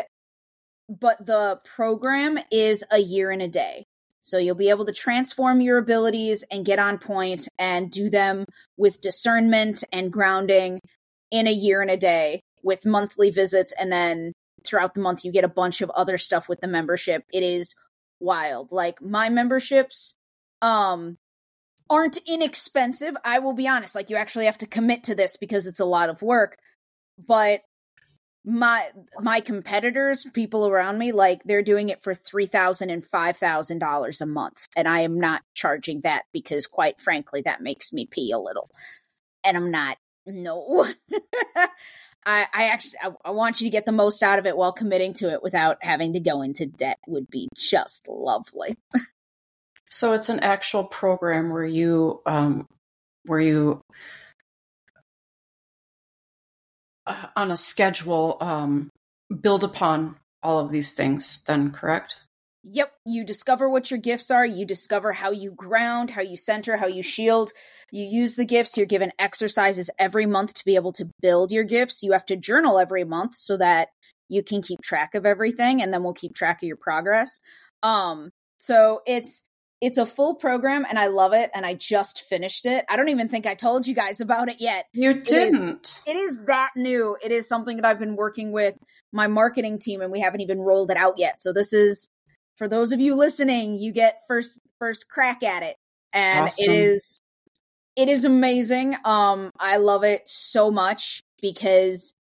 but 0.88 1.26
the 1.26 1.58
program 1.64 2.38
is 2.52 2.84
a 2.92 2.98
year 2.98 3.32
and 3.32 3.42
a 3.42 3.48
day. 3.48 3.84
So 4.22 4.38
you'll 4.38 4.54
be 4.54 4.70
able 4.70 4.84
to 4.84 4.92
transform 4.92 5.60
your 5.60 5.78
abilities 5.78 6.44
and 6.50 6.64
get 6.64 6.78
on 6.78 6.98
point 6.98 7.48
and 7.58 7.90
do 7.90 8.10
them 8.10 8.44
with 8.76 9.00
discernment 9.00 9.82
and 9.92 10.12
grounding 10.12 10.80
in 11.30 11.46
a 11.46 11.52
year 11.52 11.80
and 11.80 11.90
a 11.90 11.96
day 11.96 12.42
with 12.62 12.84
monthly 12.84 13.30
visits. 13.30 13.72
And 13.78 13.90
then 13.90 14.32
throughout 14.64 14.94
the 14.94 15.00
month, 15.00 15.24
you 15.24 15.32
get 15.32 15.44
a 15.44 15.48
bunch 15.48 15.80
of 15.80 15.90
other 15.90 16.18
stuff 16.18 16.48
with 16.48 16.60
the 16.60 16.68
membership. 16.68 17.24
It 17.32 17.42
is 17.42 17.74
wild. 18.20 18.72
Like 18.72 19.00
my 19.00 19.30
memberships, 19.30 20.14
um, 20.60 21.16
aren't 21.88 22.18
inexpensive. 22.26 23.16
I 23.24 23.40
will 23.40 23.52
be 23.54 23.66
honest. 23.66 23.96
Like 23.96 24.10
you 24.10 24.16
actually 24.16 24.44
have 24.44 24.58
to 24.58 24.66
commit 24.66 25.04
to 25.04 25.14
this 25.14 25.36
because 25.36 25.66
it's 25.66 25.80
a 25.80 25.84
lot 25.84 26.08
of 26.08 26.22
work. 26.22 26.56
But 27.18 27.60
my 28.50 28.88
my 29.20 29.40
competitors, 29.40 30.26
people 30.34 30.66
around 30.66 30.98
me, 30.98 31.12
like 31.12 31.42
they're 31.44 31.62
doing 31.62 31.88
it 31.88 32.00
for 32.00 32.14
three 32.14 32.46
thousand 32.46 32.90
and 32.90 33.04
five 33.04 33.36
thousand 33.36 33.78
dollars 33.78 34.20
a 34.20 34.26
month, 34.26 34.66
and 34.76 34.88
I 34.88 35.00
am 35.00 35.18
not 35.18 35.42
charging 35.54 36.00
that 36.02 36.24
because, 36.32 36.66
quite 36.66 37.00
frankly, 37.00 37.42
that 37.42 37.62
makes 37.62 37.92
me 37.92 38.06
pee 38.06 38.32
a 38.32 38.38
little, 38.38 38.70
and 39.44 39.56
I'm 39.56 39.70
not. 39.70 39.96
No, 40.26 40.84
I 42.26 42.46
I 42.52 42.68
actually 42.68 42.98
I, 43.02 43.12
I 43.24 43.30
want 43.30 43.60
you 43.60 43.66
to 43.66 43.70
get 43.70 43.86
the 43.86 43.92
most 43.92 44.22
out 44.22 44.38
of 44.38 44.46
it 44.46 44.56
while 44.56 44.72
committing 44.72 45.14
to 45.14 45.30
it 45.32 45.42
without 45.42 45.78
having 45.82 46.14
to 46.14 46.20
go 46.20 46.42
into 46.42 46.66
debt. 46.66 46.98
Would 47.06 47.30
be 47.30 47.48
just 47.54 48.08
lovely. 48.08 48.76
So 49.90 50.12
it's 50.12 50.28
an 50.28 50.40
actual 50.40 50.84
program 50.84 51.50
where 51.50 51.64
you 51.64 52.20
um 52.26 52.66
where 53.24 53.40
you 53.40 53.80
on 57.36 57.50
a 57.50 57.56
schedule 57.56 58.36
um 58.40 58.90
build 59.40 59.64
upon 59.64 60.16
all 60.42 60.58
of 60.58 60.70
these 60.70 60.94
things 60.94 61.40
then 61.46 61.70
correct? 61.70 62.16
Yep, 62.62 62.92
you 63.06 63.24
discover 63.24 63.70
what 63.70 63.90
your 63.90 64.00
gifts 64.00 64.30
are, 64.30 64.44
you 64.44 64.66
discover 64.66 65.12
how 65.12 65.30
you 65.30 65.50
ground, 65.50 66.10
how 66.10 66.20
you 66.20 66.36
center, 66.36 66.76
how 66.76 66.88
you 66.88 67.02
shield. 67.02 67.52
You 67.90 68.04
use 68.04 68.36
the 68.36 68.44
gifts, 68.44 68.76
you're 68.76 68.86
given 68.86 69.12
exercises 69.18 69.88
every 69.98 70.26
month 70.26 70.54
to 70.54 70.64
be 70.66 70.74
able 70.74 70.92
to 70.92 71.08
build 71.22 71.52
your 71.52 71.64
gifts. 71.64 72.02
You 72.02 72.12
have 72.12 72.26
to 72.26 72.36
journal 72.36 72.78
every 72.78 73.04
month 73.04 73.34
so 73.34 73.56
that 73.56 73.88
you 74.28 74.42
can 74.42 74.60
keep 74.60 74.82
track 74.82 75.14
of 75.14 75.24
everything 75.24 75.80
and 75.82 75.92
then 75.92 76.02
we'll 76.02 76.12
keep 76.12 76.34
track 76.34 76.62
of 76.62 76.66
your 76.66 76.76
progress. 76.76 77.38
Um 77.82 78.30
so 78.58 79.00
it's 79.06 79.42
it's 79.80 79.96
a 79.96 80.04
full 80.04 80.34
program 80.34 80.84
and 80.88 80.98
I 80.98 81.06
love 81.06 81.32
it 81.32 81.50
and 81.54 81.64
I 81.64 81.74
just 81.74 82.22
finished 82.22 82.66
it. 82.66 82.84
I 82.88 82.96
don't 82.96 83.08
even 83.08 83.28
think 83.28 83.46
I 83.46 83.54
told 83.54 83.86
you 83.86 83.94
guys 83.94 84.20
about 84.20 84.48
it 84.48 84.60
yet. 84.60 84.86
You 84.92 85.22
didn't. 85.22 85.98
It 86.06 86.16
is 86.16 86.38
that 86.46 86.72
new. 86.76 87.16
It 87.24 87.32
is 87.32 87.48
something 87.48 87.76
that 87.76 87.86
I've 87.86 87.98
been 87.98 88.16
working 88.16 88.52
with 88.52 88.76
my 89.12 89.26
marketing 89.26 89.78
team 89.78 90.02
and 90.02 90.12
we 90.12 90.20
haven't 90.20 90.42
even 90.42 90.60
rolled 90.60 90.90
it 90.90 90.98
out 90.98 91.14
yet. 91.16 91.40
So 91.40 91.52
this 91.52 91.72
is 91.72 92.08
for 92.56 92.68
those 92.68 92.92
of 92.92 93.00
you 93.00 93.14
listening, 93.14 93.76
you 93.76 93.92
get 93.92 94.20
first 94.28 94.60
first 94.78 95.08
crack 95.08 95.42
at 95.42 95.62
it. 95.62 95.76
And 96.12 96.46
Awesome. 96.46 96.70
it 96.70 96.76
is 96.76 97.20
it 97.96 98.08
is 98.08 98.26
amazing. 98.26 98.96
Um 99.04 99.50
I 99.58 99.78
love 99.78 100.04
it 100.04 100.28
so 100.28 100.70
much 100.70 101.22
because 101.40 102.14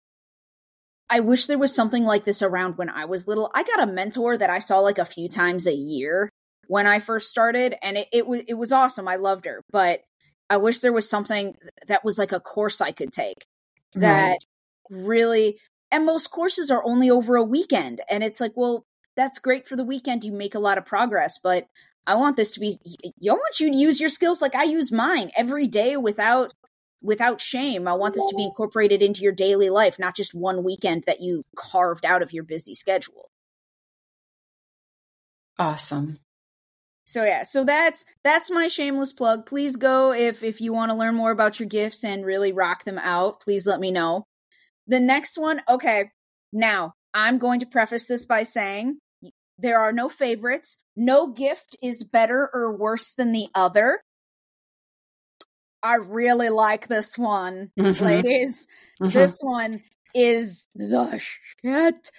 I 1.10 1.20
wish 1.20 1.46
there 1.46 1.58
was 1.58 1.74
something 1.74 2.04
like 2.04 2.22
this 2.22 2.42
around 2.42 2.78
when 2.78 2.90
I 2.90 3.06
was 3.06 3.26
little. 3.26 3.50
I 3.52 3.64
got 3.64 3.88
a 3.88 3.90
mentor 3.90 4.36
that 4.36 4.50
I 4.50 4.60
saw 4.60 4.80
like 4.80 4.98
a 4.98 5.04
few 5.04 5.28
times 5.28 5.66
a 5.66 5.74
year 5.74 6.30
when 6.68 6.86
I 6.86 7.00
first 7.00 7.30
started, 7.30 7.76
and 7.82 7.98
it, 7.98 8.08
it 8.12 8.26
was 8.28 8.42
it 8.48 8.54
was 8.54 8.72
awesome. 8.72 9.08
I 9.08 9.16
loved 9.16 9.46
her, 9.46 9.64
but 9.72 10.02
I 10.50 10.58
wish 10.58 10.80
there 10.80 10.92
was 10.92 11.10
something 11.10 11.56
that 11.88 12.04
was 12.04 12.18
like 12.18 12.32
a 12.32 12.40
course 12.40 12.80
I 12.80 12.92
could 12.92 13.12
take 13.12 13.46
that 13.96 14.32
Right. 14.32 14.38
really. 14.90 15.58
And 15.92 16.06
most 16.06 16.30
courses 16.30 16.70
are 16.70 16.84
only 16.84 17.10
over 17.10 17.36
a 17.36 17.44
weekend, 17.44 18.02
and 18.10 18.24
it's 18.24 18.40
like, 18.40 18.52
well, 18.56 18.84
that's 19.16 19.40
great 19.40 19.66
for 19.66 19.76
the 19.76 19.84
weekend. 19.84 20.24
You 20.24 20.32
make 20.32 20.54
a 20.54 20.60
lot 20.60 20.78
of 20.78 20.86
progress, 20.86 21.38
but 21.42 21.66
I 22.06 22.16
want 22.16 22.36
this 22.36 22.52
to 22.52 22.60
be. 22.60 22.78
I 23.04 23.32
want 23.32 23.60
you 23.60 23.72
to 23.72 23.76
use 23.78 24.00
your 24.00 24.10
skills 24.10 24.42
like 24.42 24.54
I 24.54 24.64
use 24.64 24.92
mine 24.92 25.30
every 25.36 25.66
day 25.68 25.96
without 25.96 26.52
without 27.02 27.40
shame. 27.40 27.88
I 27.88 27.94
want 27.94 28.14
this 28.14 28.26
to 28.28 28.36
be 28.36 28.44
incorporated 28.44 29.02
into 29.02 29.22
your 29.22 29.32
daily 29.32 29.70
life, 29.70 29.98
not 29.98 30.16
just 30.16 30.34
one 30.34 30.64
weekend 30.64 31.04
that 31.06 31.20
you 31.20 31.44
carved 31.56 32.04
out 32.04 32.22
of 32.22 32.32
your 32.32 32.44
busy 32.44 32.74
schedule. 32.74 33.30
Awesome. 35.58 36.18
So 37.08 37.24
yeah, 37.24 37.42
so 37.42 37.64
that's 37.64 38.04
that's 38.22 38.50
my 38.50 38.68
shameless 38.68 39.14
plug. 39.14 39.46
Please 39.46 39.76
go 39.76 40.12
if 40.12 40.42
if 40.42 40.60
you 40.60 40.74
want 40.74 40.90
to 40.92 40.96
learn 40.96 41.14
more 41.14 41.30
about 41.30 41.58
your 41.58 41.66
gifts 41.66 42.04
and 42.04 42.22
really 42.22 42.52
rock 42.52 42.84
them 42.84 42.98
out, 42.98 43.40
please 43.40 43.66
let 43.66 43.80
me 43.80 43.90
know. 43.90 44.26
The 44.88 45.00
next 45.00 45.38
one, 45.38 45.62
okay. 45.66 46.10
Now, 46.52 46.92
I'm 47.14 47.38
going 47.38 47.60
to 47.60 47.66
preface 47.66 48.06
this 48.08 48.26
by 48.26 48.42
saying 48.42 48.98
there 49.56 49.80
are 49.80 49.90
no 49.90 50.10
favorites. 50.10 50.76
No 50.96 51.28
gift 51.28 51.76
is 51.82 52.04
better 52.04 52.50
or 52.52 52.76
worse 52.76 53.14
than 53.14 53.32
the 53.32 53.46
other. 53.54 54.02
I 55.82 55.94
really 55.94 56.50
like 56.50 56.88
this 56.88 57.16
one, 57.16 57.70
Mhm. 57.78 58.00
ladies. 58.02 58.66
Mhm. 59.00 59.12
This 59.14 59.38
one 59.40 59.82
is 60.14 60.66
the 60.74 61.18
shit. 61.18 62.10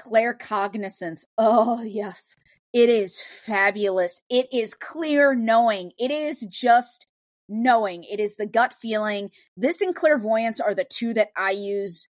Claircognizance. 0.00 1.26
Oh, 1.36 1.82
yes. 1.82 2.36
It 2.72 2.88
is 2.88 3.20
fabulous. 3.20 4.22
It 4.30 4.46
is 4.52 4.74
clear 4.74 5.34
knowing. 5.34 5.92
It 5.98 6.10
is 6.10 6.40
just 6.42 7.06
knowing. 7.48 8.04
It 8.04 8.20
is 8.20 8.36
the 8.36 8.46
gut 8.46 8.74
feeling. 8.74 9.30
This 9.56 9.80
and 9.80 9.94
clairvoyance 9.94 10.60
are 10.60 10.74
the 10.74 10.84
two 10.84 11.12
that 11.14 11.30
I 11.36 11.50
use 11.50 12.08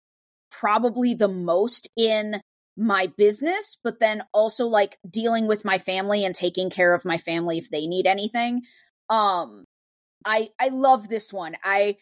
probably 0.50 1.14
the 1.14 1.28
most 1.28 1.88
in 1.96 2.40
my 2.76 3.08
business, 3.16 3.76
but 3.82 4.00
then 4.00 4.22
also 4.32 4.66
like 4.66 4.98
dealing 5.08 5.46
with 5.46 5.64
my 5.64 5.78
family 5.78 6.24
and 6.24 6.34
taking 6.34 6.70
care 6.70 6.94
of 6.94 7.04
my 7.04 7.18
family 7.18 7.58
if 7.58 7.70
they 7.70 7.86
need 7.86 8.06
anything. 8.06 8.62
Um 9.10 9.64
I 10.24 10.48
I 10.60 10.68
love 10.68 11.08
this 11.08 11.32
one. 11.32 11.56
I 11.62 11.96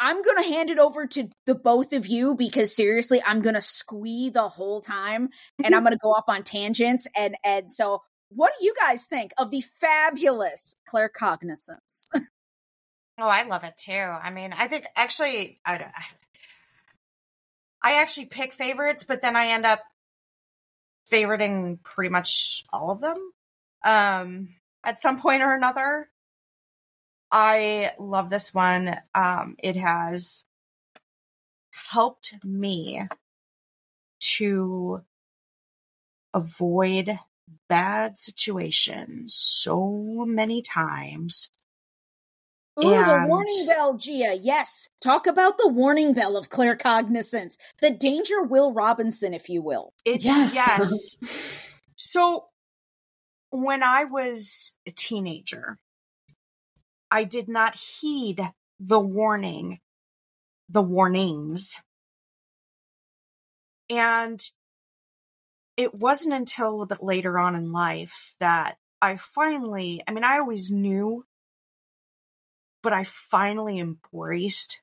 I'm 0.00 0.22
going 0.22 0.42
to 0.42 0.48
hand 0.48 0.70
it 0.70 0.78
over 0.78 1.06
to 1.06 1.28
the 1.46 1.54
both 1.54 1.92
of 1.92 2.06
you 2.06 2.34
because 2.34 2.74
seriously, 2.74 3.22
I'm 3.24 3.42
going 3.42 3.54
to 3.54 3.60
squee 3.60 4.30
the 4.30 4.48
whole 4.48 4.80
time 4.80 5.28
and 5.62 5.74
I'm 5.74 5.82
going 5.82 5.92
to 5.92 5.98
go 6.02 6.12
up 6.12 6.24
on 6.28 6.42
tangents 6.42 7.06
and 7.16 7.36
and 7.44 7.70
so 7.70 8.02
what 8.30 8.52
do 8.58 8.64
you 8.64 8.74
guys 8.80 9.06
think 9.06 9.32
of 9.38 9.50
the 9.50 9.62
fabulous 9.80 10.74
Claircognizance? 10.88 12.08
Oh, 13.16 13.28
I 13.28 13.44
love 13.44 13.62
it 13.62 13.74
too. 13.78 13.92
I 13.92 14.30
mean, 14.30 14.52
I 14.52 14.66
think 14.66 14.86
actually, 14.96 15.60
I 15.64 15.78
don't. 15.78 15.90
I 17.80 18.00
actually 18.00 18.26
pick 18.26 18.52
favorites, 18.52 19.04
but 19.06 19.22
then 19.22 19.36
I 19.36 19.50
end 19.50 19.64
up 19.64 19.82
favoriting 21.12 21.80
pretty 21.84 22.10
much 22.10 22.64
all 22.72 22.90
of 22.90 23.00
them. 23.00 23.18
Um, 23.84 24.48
at 24.82 24.98
some 24.98 25.20
point 25.20 25.42
or 25.42 25.54
another. 25.54 26.08
I 27.36 27.90
love 27.98 28.30
this 28.30 28.54
one. 28.54 28.96
Um, 29.12 29.56
it 29.58 29.74
has 29.74 30.44
helped 31.90 32.32
me 32.44 33.08
to 34.36 35.02
avoid 36.32 37.18
bad 37.68 38.18
situations 38.18 39.34
so 39.34 40.24
many 40.28 40.62
times. 40.62 41.50
Ooh, 42.78 42.82
the 42.82 43.26
warning 43.26 43.66
bell, 43.66 43.94
Gia. 43.94 44.36
Yes. 44.40 44.88
Talk 45.02 45.26
about 45.26 45.58
the 45.58 45.68
warning 45.68 46.12
bell 46.12 46.36
of 46.36 46.50
Claircognizance. 46.50 47.56
The 47.80 47.90
danger 47.90 48.44
Will 48.44 48.72
Robinson, 48.72 49.34
if 49.34 49.48
you 49.48 49.60
will. 49.60 49.92
It, 50.04 50.22
Yes. 50.22 50.54
Yes. 50.54 51.16
So 51.96 52.46
when 53.50 53.84
I 53.84 54.02
was 54.04 54.72
a 54.84 54.90
teenager, 54.90 55.78
I 57.14 57.22
did 57.22 57.48
not 57.48 57.76
heed 57.76 58.40
the 58.80 58.98
warning, 58.98 59.78
the 60.68 60.82
warnings. 60.82 61.80
And 63.88 64.42
it 65.76 65.94
wasn't 65.94 66.34
until 66.34 66.66
a 66.66 66.70
little 66.70 66.86
bit 66.86 67.04
later 67.04 67.38
on 67.38 67.54
in 67.54 67.70
life 67.70 68.34
that 68.40 68.78
I 69.00 69.16
finally, 69.16 70.02
I 70.08 70.10
mean, 70.10 70.24
I 70.24 70.38
always 70.38 70.72
knew, 70.72 71.24
but 72.82 72.92
I 72.92 73.04
finally 73.04 73.78
embraced 73.78 74.82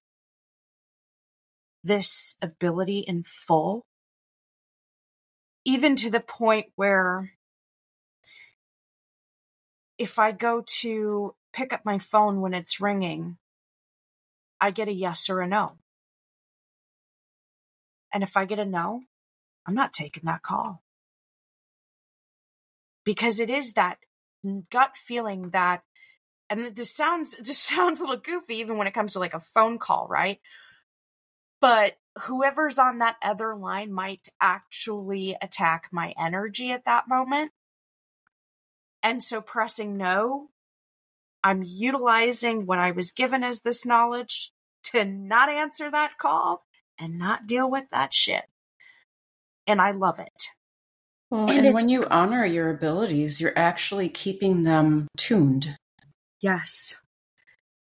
this 1.84 2.38
ability 2.42 3.00
in 3.00 3.24
full 3.24 3.86
even 5.66 5.98
to 5.98 6.10
the 6.10 6.22
point 6.22 6.68
where 6.78 7.34
if 9.98 10.18
I 10.18 10.32
go 10.32 10.64
to 10.80 11.36
pick 11.54 11.74
up 11.74 11.82
my 11.86 12.00
phone 12.00 12.42
when 12.42 12.54
it's 12.54 12.80
ringing, 12.80 13.38
I 14.60 14.72
get 14.72 14.88
a 14.88 14.94
yes 14.94 15.30
or 15.30 15.42
a 15.42 15.48
no. 15.48 15.78
And 18.14 18.24
if 18.24 18.36
I 18.36 18.46
get 18.46 18.60
a 18.60 18.66
no, 18.66 19.04
I'm 19.66 19.74
not 19.74 19.94
taking 19.94 20.24
that 20.26 20.44
call. 20.44 20.84
Because 23.04 23.40
it 23.40 23.50
is 23.50 23.74
that 23.74 23.98
gut 24.70 24.96
feeling 24.96 25.50
that, 25.50 25.84
and 26.50 26.76
this 26.76 26.96
sounds, 26.96 27.36
just 27.44 27.64
sounds 27.68 28.00
a 28.00 28.04
little 28.04 28.18
goofy 28.18 28.56
even 28.56 28.78
when 28.78 28.88
it 28.88 28.94
comes 28.94 29.14
to 29.14 29.20
like 29.20 29.34
a 29.34 29.40
phone 29.40 29.80
call, 29.80 30.08
right? 30.10 30.40
But 31.60 31.98
whoever's 32.24 32.78
on 32.78 33.00
that 33.00 33.18
other 33.22 33.56
line 33.56 33.94
might 33.94 34.30
actually 34.40 35.38
attack 35.42 35.90
my 35.92 36.14
energy 36.20 36.72
at 36.72 36.86
that 36.86 37.08
moment. 37.08 37.52
And 39.04 39.24
so 39.24 39.42
pressing 39.42 39.98
no, 39.98 40.50
I'm 41.44 41.64
utilizing 41.66 42.66
what 42.66 42.80
I 42.80 42.92
was 42.92 43.12
given 43.12 43.44
as 43.44 43.62
this 43.62 43.86
knowledge 43.86 44.52
to 44.86 45.06
not 45.06 45.50
answer 45.50 45.90
that 45.90 46.18
call 46.18 46.66
and 47.00 47.18
not 47.18 47.48
deal 47.48 47.70
with 47.70 47.90
that 47.90 48.14
shit. 48.14 48.44
And 49.68 49.82
I 49.82 49.92
love 49.92 50.20
it. 50.20 50.48
Well, 51.30 51.50
And 51.50 51.66
and, 51.66 51.74
when 51.74 51.90
you 51.90 52.06
honor 52.06 52.46
your 52.46 52.70
abilities, 52.70 53.40
you're 53.40 53.58
actually 53.58 54.10
keeping 54.10 54.64
them 54.64 55.08
tuned. 55.18 55.78
Yes. 56.42 56.96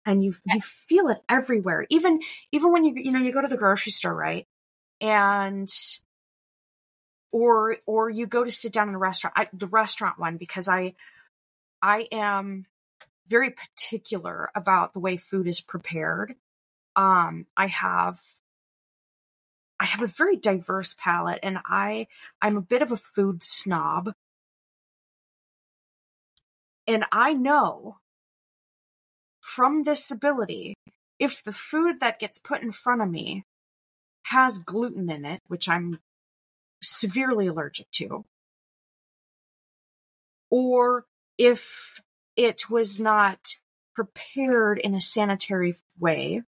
And 0.06 0.22
you 0.22 0.34
you 0.46 0.60
feel 0.60 1.08
it 1.08 1.18
everywhere. 1.28 1.86
Even 1.90 2.20
even 2.52 2.72
when 2.72 2.84
you 2.84 2.94
you 2.96 3.10
know 3.10 3.18
you 3.18 3.32
go 3.32 3.42
to 3.42 3.48
the 3.48 3.56
grocery 3.56 3.92
store, 3.92 4.14
right? 4.14 4.46
And 5.00 5.68
or 7.32 7.76
or 7.86 8.08
you 8.08 8.26
go 8.26 8.44
to 8.44 8.50
sit 8.50 8.72
down 8.72 8.88
in 8.88 8.94
a 8.94 8.98
restaurant. 8.98 9.34
I, 9.36 9.48
the 9.52 9.66
restaurant 9.66 10.18
one 10.18 10.36
because 10.36 10.68
I 10.68 10.94
I 11.82 12.06
am 12.12 12.66
very 13.30 13.50
particular 13.50 14.50
about 14.54 14.92
the 14.92 15.00
way 15.00 15.16
food 15.16 15.46
is 15.46 15.60
prepared. 15.60 16.34
Um 16.96 17.46
I 17.56 17.68
have 17.68 18.20
I 19.80 19.86
have 19.86 20.02
a 20.02 20.06
very 20.06 20.36
diverse 20.36 20.94
palate 20.98 21.40
and 21.42 21.58
I 21.64 22.08
I'm 22.42 22.56
a 22.56 22.62
bit 22.62 22.82
of 22.82 22.92
a 22.92 22.96
food 22.96 23.42
snob. 23.42 24.12
And 26.86 27.04
I 27.12 27.32
know 27.34 27.98
from 29.40 29.84
this 29.84 30.10
ability, 30.10 30.74
if 31.18 31.42
the 31.42 31.52
food 31.52 32.00
that 32.00 32.18
gets 32.18 32.38
put 32.38 32.62
in 32.62 32.72
front 32.72 33.02
of 33.02 33.10
me 33.10 33.44
has 34.24 34.58
gluten 34.58 35.10
in 35.10 35.24
it, 35.24 35.40
which 35.48 35.68
I'm 35.68 36.00
severely 36.82 37.46
allergic 37.46 37.90
to, 37.92 38.24
or 40.50 41.04
if 41.38 42.00
it 42.36 42.70
was 42.70 42.98
not 43.00 43.56
prepared 43.94 44.78
in 44.78 44.94
a 44.94 45.00
sanitary 45.00 45.76
way, 45.98 46.42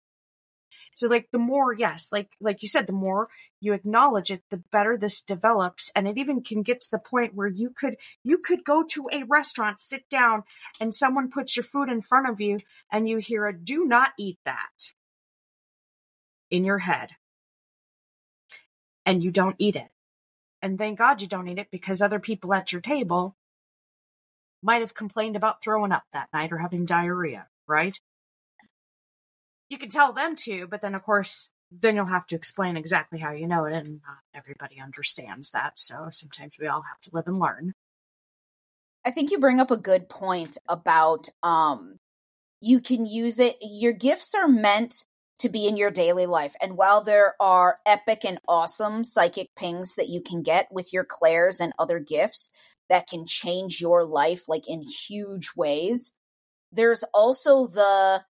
So 0.95 1.09
like 1.09 1.31
the 1.33 1.39
more, 1.39 1.73
yes, 1.73 2.11
like 2.13 2.31
like 2.41 2.63
you 2.63 2.69
said, 2.69 2.87
the 2.87 2.93
more 2.93 3.29
you 3.61 3.73
acknowledge 3.73 4.31
it, 4.31 4.43
the 4.51 4.59
better 4.73 4.97
this 4.99 5.23
develops. 5.23 5.91
And 5.97 6.07
it 6.09 6.19
even 6.19 6.43
can 6.43 6.63
get 6.63 6.81
to 6.83 6.91
the 6.91 6.99
point 6.99 7.35
where 7.35 7.49
you 7.49 7.71
could 7.71 7.97
you 8.25 8.39
could 8.39 8.65
go 8.65 8.85
to 8.91 9.09
a 9.13 9.25
restaurant, 9.25 9.81
sit 9.81 10.09
down, 10.11 10.45
and 10.81 10.95
someone 10.95 11.31
puts 11.31 11.57
your 11.57 11.65
food 11.65 11.89
in 11.89 12.03
front 12.03 12.29
of 12.29 12.41
you 12.41 12.61
and 12.93 13.09
you 13.09 13.19
hear 13.19 13.47
a 13.47 13.59
do 13.59 13.87
not 13.87 14.13
eat 14.19 14.39
that 14.45 14.93
in 16.51 16.65
your 16.65 16.79
head. 16.79 17.11
And 19.07 19.25
you 19.25 19.31
don't 19.31 19.57
eat 19.59 19.77
it. 19.77 19.91
And 20.63 20.79
thank 20.79 20.99
God 20.99 21.23
you 21.23 21.29
don't 21.29 21.49
eat 21.49 21.59
it 21.59 21.71
because 21.71 22.03
other 22.03 22.21
people 22.21 22.53
at 22.55 22.73
your 22.73 22.83
table 22.83 23.37
might 24.63 24.81
have 24.83 24.95
complained 24.95 25.37
about 25.37 25.63
throwing 25.63 25.93
up 25.93 26.05
that 26.13 26.29
night 26.33 26.53
or 26.53 26.59
having 26.59 26.85
diarrhea, 26.85 27.47
right? 27.67 27.99
You 29.69 29.79
can 29.79 29.89
tell 29.89 30.13
them 30.13 30.37
to, 30.37 30.67
but 30.67 30.81
then 30.81 30.95
of 30.95 31.03
course, 31.03 31.51
then 31.71 31.97
you'll 31.97 32.07
have 32.07 32.27
to 32.27 32.37
explain 32.37 32.77
exactly 32.77 33.21
how 33.21 33.33
you 33.33 33.47
know 33.47 33.65
it, 33.65 33.75
and 33.75 34.01
not 34.07 34.19
everybody 34.35 34.81
understands 34.81 35.53
that. 35.53 35.79
So 35.79 36.09
sometimes 36.11 36.57
we 36.59 36.67
all 36.67 36.83
have 36.83 37.01
to 37.03 37.11
live 37.13 37.29
and 37.29 37.39
learn. 37.39 37.75
I 39.05 39.13
think 39.13 39.31
you 39.31 39.39
bring 39.39 39.61
up 39.61 39.71
a 39.71 39.77
good 39.77 40.09
point 40.09 40.59
about 40.69 41.29
um 41.43 41.99
you 42.61 42.81
can 42.81 43.07
use 43.07 43.39
it 43.39 43.57
your 43.63 43.93
gifts 43.93 44.35
are 44.35 44.49
meant 44.49 45.07
to 45.39 45.49
be 45.49 45.67
in 45.67 45.79
your 45.79 45.91
daily 45.91 46.27
life. 46.27 46.55
And 46.61 46.77
while 46.77 47.01
there 47.01 47.35
are 47.41 47.79
epic 47.87 48.27
and 48.27 48.39
awesome 48.47 49.05
psychic 49.05 49.49
pings 49.57 49.95
that 49.95 50.09
you 50.09 50.21
can 50.21 50.43
get 50.43 50.69
with 50.71 50.93
your 50.93 51.05
clairs 51.05 51.61
and 51.61 51.73
other 51.79 51.99
gifts 51.99 52.51
that 52.91 53.09
can 53.09 53.27
change 53.27 53.81
your 53.81 54.05
life 54.05 54.49
like 54.49 54.69
in 54.69 54.83
huge 54.83 55.53
ways, 55.57 56.13
there's 56.73 57.03
also 57.15 57.67
the 57.67 58.23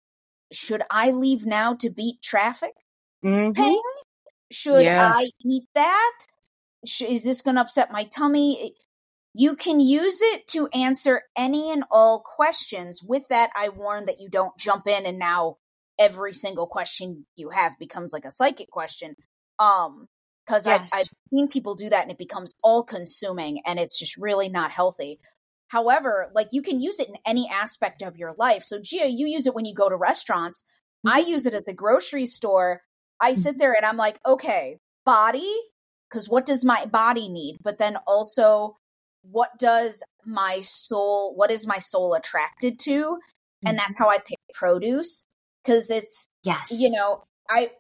should 0.53 0.83
I 0.91 1.11
leave 1.13 1.47
now 1.47 1.75
to 1.77 1.91
beat 1.91 2.23
traffic? 2.23 2.75
Mhm. 3.25 3.55
Ping? 3.55 3.83
Should 4.53 4.85
Yes. 4.85 5.15
I 5.15 5.29
eat 5.45 5.65
that? 5.75 6.19
Is 6.85 7.25
this 7.25 7.43
going 7.43 7.57
to 7.57 7.63
upset 7.63 7.93
my 7.93 8.05
tummy? 8.05 8.75
You 9.35 9.57
can 9.57 9.81
use 9.81 10.21
it 10.23 10.47
to 10.49 10.69
answer 10.69 11.23
any 11.37 11.71
and 11.71 11.85
all 11.91 12.21
questions. 12.21 13.03
With 13.03 13.29
that, 13.29 13.51
I 13.55 13.69
warn 13.69 14.07
that 14.07 14.21
you 14.21 14.29
don't 14.29 14.57
jump 14.59 14.87
in 14.87 15.07
and 15.07 15.19
now 15.19 15.59
every 15.99 16.33
single 16.33 16.67
question 16.67 17.27
you 17.37 17.51
have 17.51 17.79
becomes 17.79 18.13
like 18.13 18.25
a 18.25 18.31
psychic 18.31 18.71
question. 18.71 19.15
Um, 19.59 20.09
because 20.49 20.67
Yes. 20.67 20.91
I've, 20.93 21.01
I've 21.01 21.09
seen 21.29 21.49
people 21.49 21.75
do 21.75 21.91
that 21.91 22.03
and 22.03 22.11
it 22.11 22.19
becomes 22.19 22.55
all 22.65 22.83
consuming 22.83 23.61
and 23.67 23.79
it's 23.79 23.99
just 23.99 24.17
really 24.17 24.49
not 24.49 24.71
healthy. 24.71 25.19
However, 25.69 26.31
like 26.35 26.49
you 26.53 26.63
can 26.63 26.81
use 26.81 26.99
it 26.99 27.09
in 27.09 27.17
any 27.27 27.49
aspect 27.53 28.01
of 28.03 28.17
your 28.17 28.35
life. 28.39 28.63
So, 28.63 28.79
Gia, 28.81 29.09
you 29.09 29.27
use 29.27 29.47
it 29.47 29.55
when 29.55 29.67
you 29.67 29.75
go 29.75 29.91
to 29.91 29.97
restaurants. 29.97 30.65
Mm-hmm. 31.07 31.17
I 31.17 31.19
use 31.29 31.45
it 31.45 31.53
at 31.53 31.67
the 31.67 31.75
grocery 31.75 32.25
store. 32.25 32.81
I 33.21 33.33
mm-hmm. 33.33 33.41
sit 33.41 33.59
there 33.59 33.75
and 33.75 33.85
I'm 33.85 33.99
like, 33.99 34.19
okay, 34.25 34.79
body, 35.05 35.55
because 36.09 36.31
what 36.31 36.47
does 36.47 36.65
my 36.65 36.87
body 36.87 37.29
need? 37.29 37.59
But 37.63 37.77
then 37.77 37.99
also, 38.07 38.79
what 39.23 39.51
does 39.59 40.03
my 40.25 40.61
soul, 40.63 41.35
what 41.35 41.51
is 41.51 41.67
my 41.67 41.79
soul 41.79 42.15
attracted 42.15 42.79
to? 42.81 43.19
And 43.67 43.77
mm-hmm. 43.77 43.77
that's 43.77 43.99
how 43.99 44.09
I 44.09 44.17
pick 44.19 44.39
produce 44.55 45.27
because 45.63 45.91
it's 45.91 46.29
Yes. 46.45 46.73
you 46.73 46.91
know 46.91 47.23
i 47.51 47.71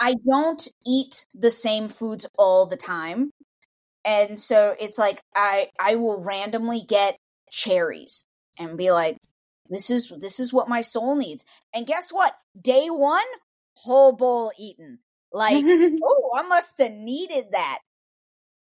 i 0.00 0.14
don't 0.14 0.68
eat 0.86 1.26
the 1.34 1.50
same 1.50 1.88
foods 1.88 2.26
all 2.38 2.66
the 2.66 2.76
time. 2.76 3.30
And 4.04 4.38
so 4.38 4.74
it's 4.78 4.98
like 4.98 5.20
i 5.34 5.68
i 5.80 5.96
will 5.96 6.18
randomly 6.20 6.82
get 6.86 7.16
cherries 7.50 8.26
and 8.58 8.78
be 8.78 8.90
like 8.92 9.18
this 9.68 9.90
is 9.90 10.12
this 10.18 10.38
is 10.40 10.52
what 10.52 10.68
my 10.68 10.82
soul 10.82 11.16
needs. 11.16 11.44
And 11.74 11.86
guess 11.86 12.10
what? 12.10 12.32
Day 12.60 12.88
one 12.88 13.26
whole 13.76 14.12
bowl 14.12 14.52
eaten. 14.58 14.98
Like 15.32 15.64
oh 16.02 16.30
i 16.36 16.42
must 16.42 16.78
have 16.78 16.92
needed 16.92 17.46
that. 17.52 17.78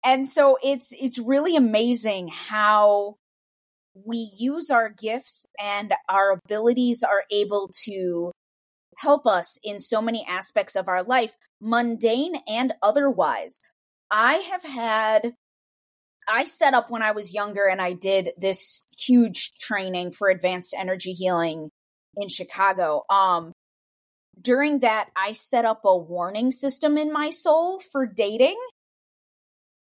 And 0.03 0.27
so 0.27 0.57
it's 0.63 0.93
it's 0.99 1.19
really 1.19 1.55
amazing 1.55 2.29
how 2.29 3.15
we 3.93 4.29
use 4.38 4.69
our 4.69 4.89
gifts 4.89 5.45
and 5.62 5.93
our 6.10 6.31
abilities 6.31 7.03
are 7.03 7.23
able 7.31 7.69
to 7.84 8.31
help 9.01 9.25
us 9.25 9.57
in 9.63 9.79
so 9.79 10.01
many 10.01 10.25
aspects 10.27 10.75
of 10.75 10.87
our 10.87 11.03
life, 11.03 11.35
mundane 11.59 12.33
and 12.47 12.73
otherwise. 12.81 13.59
I 14.11 14.35
have 14.35 14.63
had, 14.63 15.33
I 16.27 16.43
set 16.43 16.73
up 16.73 16.91
when 16.91 17.01
I 17.01 17.11
was 17.11 17.33
younger 17.33 17.67
and 17.67 17.81
I 17.81 17.93
did 17.93 18.31
this 18.37 18.85
huge 18.97 19.51
training 19.53 20.11
for 20.11 20.29
advanced 20.29 20.75
energy 20.77 21.13
healing 21.13 21.69
in 22.17 22.29
Chicago. 22.29 23.03
Um, 23.09 23.53
during 24.39 24.79
that, 24.79 25.09
I 25.15 25.31
set 25.31 25.65
up 25.65 25.81
a 25.83 25.97
warning 25.97 26.51
system 26.51 26.97
in 26.97 27.11
my 27.11 27.31
soul 27.31 27.79
for 27.91 28.05
dating. 28.05 28.57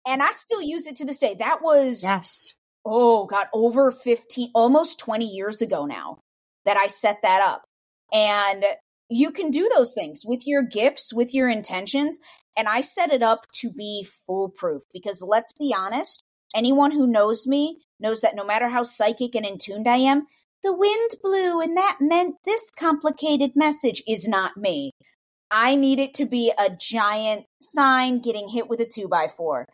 And 0.06 0.22
I 0.22 0.32
still 0.32 0.62
use 0.62 0.86
it 0.86 0.96
to 0.96 1.04
this 1.04 1.18
day. 1.18 1.36
That 1.38 1.60
was 1.62 2.02
yes. 2.02 2.54
oh 2.84 3.26
god 3.26 3.46
over 3.54 3.92
15 3.92 4.50
almost 4.54 4.98
20 4.98 5.26
years 5.26 5.62
ago 5.62 5.86
now 5.86 6.18
that 6.64 6.76
i 6.76 6.88
set 6.88 7.18
that 7.22 7.40
up 7.40 7.62
and 8.12 8.64
you 9.12 9.30
can 9.30 9.50
do 9.50 9.70
those 9.74 9.94
things 9.94 10.22
with 10.24 10.46
your 10.46 10.62
gifts 10.62 11.12
with 11.12 11.34
your 11.34 11.48
intentions. 11.48 12.18
And 12.56 12.68
i 12.68 12.82
set 12.82 13.12
it 13.12 13.22
up 13.22 13.46
to 13.60 13.70
be 13.70 14.06
foolproof 14.26 14.82
because 14.92 15.22
let's 15.22 15.52
be 15.54 15.74
honest 15.76 16.22
anyone 16.54 16.90
who 16.90 17.06
knows 17.06 17.46
me 17.46 17.78
knows 17.98 18.20
that 18.20 18.34
no 18.34 18.44
matter 18.44 18.68
how 18.68 18.82
psychic 18.82 19.34
and 19.34 19.46
in 19.46 19.56
tuned 19.56 19.88
i 19.88 19.96
am 19.96 20.26
the 20.62 20.72
wind 20.72 21.10
blew 21.22 21.60
and 21.60 21.76
that 21.76 21.98
meant 22.00 22.36
this 22.44 22.70
complicated 22.70 23.52
message 23.56 24.02
is 24.06 24.28
not 24.28 24.56
me. 24.56 24.92
I 25.50 25.74
need 25.74 25.98
it 25.98 26.14
to 26.14 26.24
be 26.24 26.52
a 26.56 26.70
giant 26.70 27.46
sign 27.60 28.20
getting 28.20 28.48
hit 28.48 28.68
with 28.68 28.80
a 28.80 28.86
two 28.86 29.08
by 29.08 29.26
four. 29.26 29.66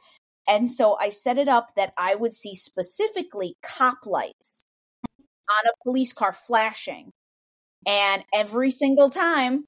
And 0.49 0.69
so 0.69 0.97
I 0.99 1.11
set 1.11 1.37
it 1.37 1.47
up 1.47 1.75
that 1.77 1.93
I 1.99 2.15
would 2.15 2.33
see 2.33 2.55
specifically 2.55 3.55
cop 3.63 4.07
lights 4.07 4.65
on 5.19 5.67
a 5.67 5.85
police 5.85 6.15
car 6.15 6.33
flashing. 6.33 7.11
And 7.87 8.25
every 8.35 8.71
single 8.71 9.11
time 9.11 9.65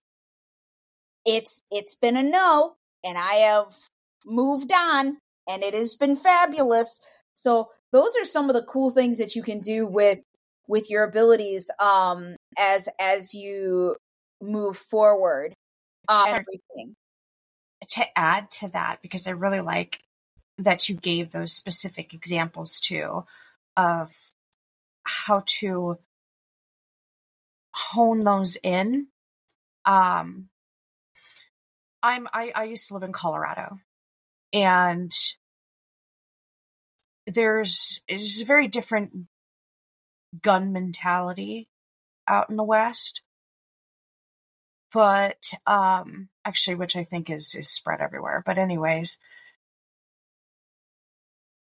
it's 1.24 1.62
it's 1.70 1.94
been 1.94 2.16
a 2.16 2.22
no 2.22 2.74
and 3.04 3.16
I 3.16 3.34
have 3.34 3.74
moved 4.26 4.72
on 4.72 5.18
and 5.48 5.62
it 5.62 5.74
has 5.74 5.96
been 5.96 6.16
fabulous. 6.16 7.00
So 7.34 7.68
those 7.92 8.16
are 8.16 8.24
some 8.24 8.48
of 8.48 8.54
the 8.54 8.62
cool 8.62 8.90
things 8.90 9.18
that 9.18 9.34
you 9.34 9.42
can 9.42 9.60
do 9.60 9.86
with 9.86 10.20
with 10.68 10.90
your 10.90 11.04
abilities 11.04 11.70
um 11.78 12.36
as 12.58 12.88
as 12.98 13.34
you 13.34 13.96
move 14.40 14.76
forward. 14.76 15.54
Um 16.08 16.28
everything. 16.28 16.94
to 17.88 18.04
add 18.18 18.50
to 18.52 18.68
that 18.68 19.00
because 19.02 19.26
I 19.26 19.32
really 19.32 19.60
like 19.60 20.00
that 20.58 20.88
you 20.88 20.94
gave 20.94 21.30
those 21.30 21.52
specific 21.52 22.12
examples 22.12 22.80
too 22.80 23.24
of 23.76 24.12
how 25.04 25.42
to 25.60 25.98
hone 27.72 28.20
those 28.20 28.56
in. 28.62 29.08
Um, 29.84 30.48
I'm 32.02 32.28
I, 32.32 32.52
I 32.54 32.64
used 32.64 32.88
to 32.88 32.94
live 32.94 33.02
in 33.02 33.12
Colorado, 33.12 33.78
and 34.52 35.12
there's 37.26 38.00
it's 38.08 38.40
a 38.40 38.44
very 38.44 38.68
different 38.68 39.26
gun 40.42 40.72
mentality 40.72 41.68
out 42.26 42.50
in 42.50 42.56
the 42.56 42.64
West 42.64 43.22
but 44.92 45.52
um 45.66 46.28
actually 46.44 46.74
which 46.74 46.96
i 46.96 47.04
think 47.04 47.30
is 47.30 47.54
is 47.54 47.68
spread 47.68 48.00
everywhere 48.00 48.42
but 48.44 48.58
anyways 48.58 49.18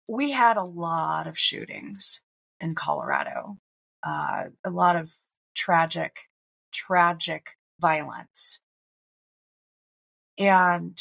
we 0.07 0.31
had 0.31 0.57
a 0.57 0.63
lot 0.63 1.27
of 1.27 1.37
shootings 1.37 2.21
in 2.59 2.75
colorado 2.75 3.57
uh 4.03 4.45
a 4.63 4.69
lot 4.69 4.95
of 4.95 5.13
tragic 5.55 6.29
tragic 6.71 7.51
violence 7.79 8.59
and 10.37 10.97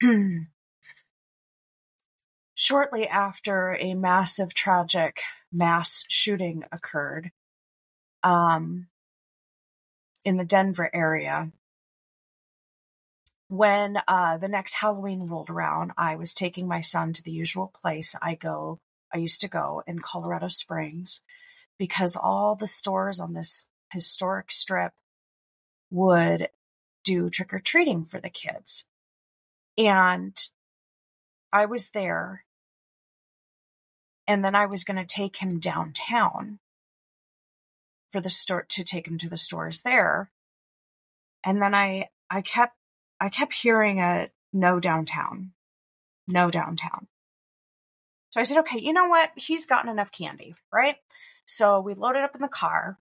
shortly 2.54 3.08
after 3.08 3.76
a 3.80 3.94
massive 3.94 4.54
tragic 4.54 5.22
mass 5.50 6.04
shooting 6.08 6.64
occurred 6.70 7.30
um 8.22 8.88
in 10.24 10.36
the 10.36 10.44
Denver 10.44 10.90
area. 10.94 11.52
When 13.48 13.98
uh, 14.08 14.38
the 14.38 14.48
next 14.48 14.74
Halloween 14.74 15.28
rolled 15.28 15.50
around, 15.50 15.92
I 15.98 16.16
was 16.16 16.32
taking 16.32 16.66
my 16.66 16.80
son 16.80 17.12
to 17.12 17.22
the 17.22 17.32
usual 17.32 17.70
place 17.74 18.16
I 18.22 18.34
go, 18.34 18.80
I 19.12 19.18
used 19.18 19.40
to 19.42 19.48
go 19.48 19.82
in 19.86 19.98
Colorado 19.98 20.48
Springs, 20.48 21.20
because 21.82 22.14
all 22.14 22.54
the 22.54 22.68
stores 22.68 23.18
on 23.18 23.32
this 23.32 23.66
historic 23.92 24.52
strip 24.52 24.92
would 25.90 26.46
do 27.02 27.28
trick 27.28 27.52
or 27.52 27.58
treating 27.58 28.04
for 28.04 28.20
the 28.20 28.30
kids. 28.30 28.84
And 29.76 30.36
I 31.52 31.66
was 31.66 31.90
there, 31.90 32.44
and 34.28 34.44
then 34.44 34.54
I 34.54 34.64
was 34.64 34.84
going 34.84 34.96
to 34.96 35.04
take 35.04 35.38
him 35.38 35.58
downtown 35.58 36.60
for 38.12 38.20
the 38.20 38.30
store 38.30 38.64
to 38.68 38.84
take 38.84 39.08
him 39.08 39.18
to 39.18 39.28
the 39.28 39.36
stores 39.36 39.82
there. 39.82 40.30
And 41.42 41.60
then 41.60 41.74
I 41.74 42.10
I 42.30 42.42
kept 42.42 42.76
I 43.20 43.28
kept 43.28 43.54
hearing 43.54 43.98
a 43.98 44.28
no 44.52 44.78
downtown. 44.78 45.50
No 46.28 46.48
downtown. 46.48 47.08
So 48.30 48.38
I 48.40 48.44
said, 48.44 48.58
okay, 48.58 48.78
you 48.78 48.92
know 48.92 49.06
what? 49.06 49.32
He's 49.34 49.66
gotten 49.66 49.90
enough 49.90 50.12
candy, 50.12 50.54
right? 50.72 50.94
So 51.44 51.80
we 51.80 51.94
loaded 51.94 52.22
up 52.22 52.34
in 52.34 52.40
the 52.40 52.48
car. 52.48 52.98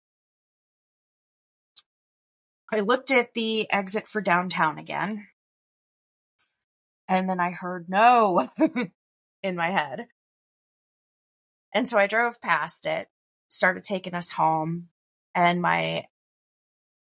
I 2.72 2.80
looked 2.80 3.10
at 3.10 3.34
the 3.34 3.70
exit 3.70 4.08
for 4.08 4.20
downtown 4.20 4.78
again. 4.78 5.28
And 7.08 7.28
then 7.28 7.38
I 7.38 7.50
heard 7.50 7.88
no 7.88 8.48
in 9.42 9.56
my 9.56 9.70
head. 9.70 10.06
And 11.72 11.88
so 11.88 11.98
I 11.98 12.06
drove 12.06 12.40
past 12.40 12.86
it, 12.86 13.08
started 13.48 13.84
taking 13.84 14.14
us 14.14 14.30
home, 14.30 14.88
and 15.34 15.60
my 15.60 16.04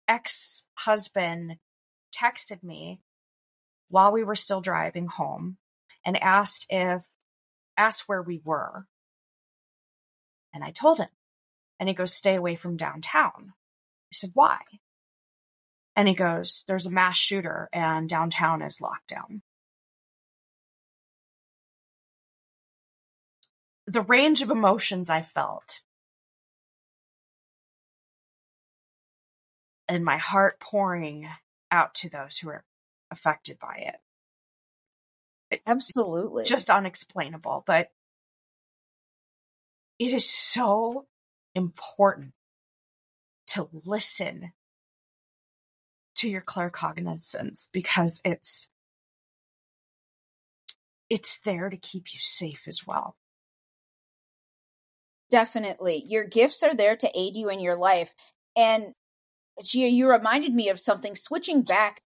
ex 0.09 0.64
husband 0.74 1.57
texted 2.16 2.62
me 2.62 3.01
while 3.89 4.12
we 4.12 4.24
were 4.24 4.37
still 4.37 4.61
driving 4.61 5.07
home 5.07 5.59
and 6.05 6.20
asked 6.22 6.66
if 6.70 7.05
asked 7.76 8.05
where 8.09 8.22
we 8.22 8.41
were. 8.45 8.87
And 10.53 10.64
I 10.64 10.70
told 10.70 10.99
him. 10.99 11.09
And 11.81 11.89
he 11.89 11.95
goes, 11.95 12.12
Stay 12.12 12.37
away 12.37 12.55
from 12.55 12.76
downtown. 12.76 13.55
I 14.12 14.12
said, 14.12 14.31
Why? 14.35 14.59
And 15.97 16.07
he 16.07 16.14
goes, 16.14 16.62
There's 16.68 16.87
a 16.87 16.91
mass 16.91 17.16
shooter 17.16 17.70
and 17.72 18.09
downtown 18.09 18.61
is 18.62 18.81
locked 18.81 19.09
down. 19.09 19.43
The 23.87 24.03
range 24.03 24.43
of 24.43 24.51
emotions 24.51 25.11
I 25.11 25.22
felt 25.22 25.81
and 29.89 30.05
my 30.05 30.18
heart 30.18 30.61
pouring 30.61 31.28
out 31.72 31.95
to 31.97 32.09
those 32.09 32.39
who 32.39 32.51
are 32.51 32.64
affected 33.11 33.59
by 33.59 33.74
it. 33.78 33.97
It's 35.51 35.66
Absolutely. 35.66 36.45
just 36.45 36.70
unexplainable, 36.70 37.64
but 37.66 37.91
it 39.99 40.12
is 40.12 40.31
so 40.31 41.07
important 41.55 42.32
to 43.48 43.68
listen 43.84 44.53
to 46.16 46.28
your 46.28 46.42
claircognizance 46.42 47.68
because 47.72 48.20
it's 48.24 48.68
it's 51.09 51.40
there 51.40 51.68
to 51.68 51.76
keep 51.76 52.12
you 52.12 52.20
safe 52.20 52.68
as 52.68 52.86
well. 52.86 53.16
Definitely. 55.28 56.05
Your 56.07 56.24
gifts 56.24 56.62
are 56.62 56.74
there 56.74 56.96
to 56.96 57.11
aid 57.14 57.36
you 57.36 57.48
in 57.48 57.61
your 57.61 57.76
life. 57.76 58.14
And 58.57 58.94
Gia, 59.62 59.88
you 59.88 60.09
reminded 60.09 60.55
me 60.55 60.68
of 60.68 60.78
something 60.78 61.14
switching 61.14 61.62
back 61.62 62.03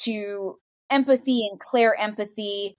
to 0.00 0.56
empathy 0.90 1.46
and 1.50 1.60
clair 1.60 1.94
empathy. 1.98 2.76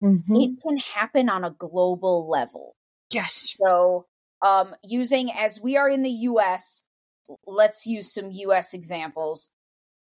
It 0.00 0.06
mm-hmm. 0.06 0.68
can 0.68 0.76
happen 0.94 1.28
on 1.28 1.44
a 1.44 1.50
global 1.50 2.28
level. 2.28 2.76
Yes. 3.12 3.54
So, 3.56 4.06
um, 4.44 4.74
using 4.84 5.30
as 5.32 5.60
we 5.60 5.76
are 5.76 5.88
in 5.88 6.02
the 6.02 6.10
US, 6.10 6.82
let's 7.46 7.86
use 7.86 8.12
some 8.12 8.30
US 8.30 8.74
examples. 8.74 9.50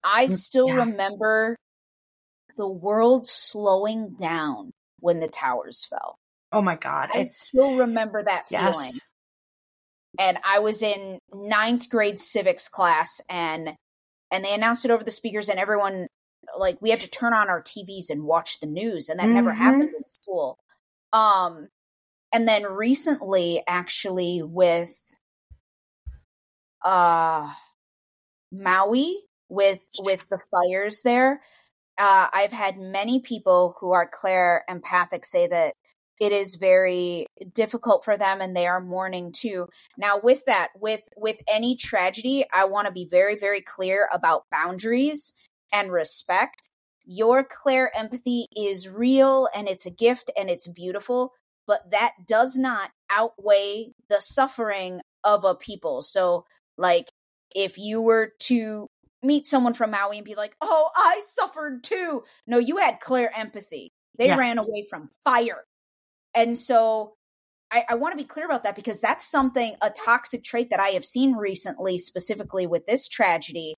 I 0.03 0.27
Mm, 0.27 0.35
still 0.35 0.67
yeah. 0.67 0.85
remember 0.85 1.57
the 2.57 2.67
world 2.67 3.27
slowing 3.27 4.13
down 4.13 4.71
when 4.99 5.19
the 5.19 5.27
towers 5.27 5.85
fell. 5.85 6.15
Oh 6.51 6.61
my 6.61 6.75
god. 6.75 7.09
I 7.13 7.19
It's 7.19 7.49
still 7.49 7.75
remember 7.75 8.23
that 8.23 8.47
feeling. 8.47 8.93
and 10.19 10.37
I 10.45 10.59
was 10.59 10.81
in 10.81 11.19
ninth 11.33 11.89
grade 11.89 12.19
civics 12.19 12.69
class 12.69 13.21
and 13.29 13.73
and 14.31 14.45
they 14.45 14.53
announced 14.53 14.85
it 14.85 14.91
over 14.91 15.03
the 15.03 15.11
speakers 15.11 15.49
and 15.49 15.59
everyone 15.59 16.07
like 16.57 16.77
we 16.81 16.89
had 16.89 17.01
to 17.01 17.09
turn 17.09 17.33
on 17.33 17.49
our 17.49 17.61
TVs 17.61 18.09
and 18.09 18.23
watch 18.23 18.59
the 18.59 18.67
news 18.67 19.09
and 19.09 19.19
that 19.19 19.29
never 19.29 19.51
Mhm. 19.51 19.57
happened 19.57 19.93
in 19.95 20.05
school. 20.05 20.57
Um 21.13 21.67
and 22.33 22.47
then 22.47 22.63
recently 22.63 23.61
actually 23.67 24.41
with 24.43 24.93
uh 26.83 27.49
Maui 28.51 29.15
with 29.49 29.85
with 29.99 30.27
the 30.29 30.39
fires 30.51 31.01
there 31.03 31.41
uh 31.97 32.27
I've 32.33 32.51
had 32.51 32.77
many 32.77 33.19
people 33.19 33.75
who 33.79 33.91
are 33.91 34.07
clair 34.07 34.63
empathic 34.69 35.25
say 35.25 35.47
that 35.47 35.73
it 36.19 36.31
is 36.31 36.55
very 36.55 37.25
difficult 37.53 38.05
for 38.05 38.15
them 38.15 38.41
and 38.41 38.55
they 38.55 38.67
are 38.67 38.79
mourning 38.79 39.31
too. 39.31 39.67
Now 39.97 40.19
with 40.21 40.45
that 40.45 40.69
with 40.79 41.01
with 41.17 41.41
any 41.51 41.75
tragedy 41.75 42.45
i 42.53 42.65
want 42.65 42.85
to 42.85 42.93
be 42.93 43.07
very 43.09 43.35
very 43.35 43.61
clear 43.61 44.07
about 44.13 44.45
boundaries 44.51 45.33
and 45.73 45.91
respect. 45.91 46.69
Your 47.05 47.43
clair 47.43 47.91
empathy 47.95 48.45
is 48.55 48.87
real 48.87 49.47
and 49.55 49.67
it's 49.67 49.87
a 49.87 49.91
gift 49.91 50.29
and 50.37 50.49
it's 50.49 50.67
beautiful 50.67 51.33
but 51.71 51.89
that 51.91 52.11
does 52.27 52.57
not 52.57 52.89
outweigh 53.09 53.93
the 54.09 54.19
suffering 54.19 54.99
of 55.23 55.45
a 55.45 55.55
people. 55.55 56.01
So 56.03 56.43
like 56.77 57.07
if 57.55 57.77
you 57.77 58.01
were 58.01 58.33
to 58.39 58.87
meet 59.23 59.45
someone 59.45 59.73
from 59.73 59.91
maui 59.91 60.17
and 60.17 60.25
be 60.25 60.35
like 60.35 60.53
oh 60.59 60.89
i 60.93 61.21
suffered 61.23 61.81
too. 61.81 62.23
No 62.45 62.57
you 62.57 62.75
had 62.75 62.99
clair 62.99 63.31
empathy. 63.33 63.89
They 64.17 64.27
Yes. 64.27 64.37
ran 64.37 64.57
away 64.57 64.85
from 64.89 65.09
fire. 65.23 65.63
And 66.35 66.57
so 66.57 67.13
I, 67.71 67.85
I 67.91 67.95
want 67.95 68.11
to 68.11 68.17
be 68.17 68.27
clear 68.27 68.45
about 68.45 68.63
that 68.63 68.75
because 68.75 68.99
that's 68.99 69.31
something, 69.31 69.77
a 69.81 69.89
toxic 69.89 70.43
trait 70.43 70.71
that 70.71 70.81
I 70.81 70.89
have 70.89 71.05
seen 71.05 71.37
recently, 71.37 71.97
specifically 71.99 72.67
with 72.67 72.85
this 72.85 73.07
tragedy, 73.07 73.75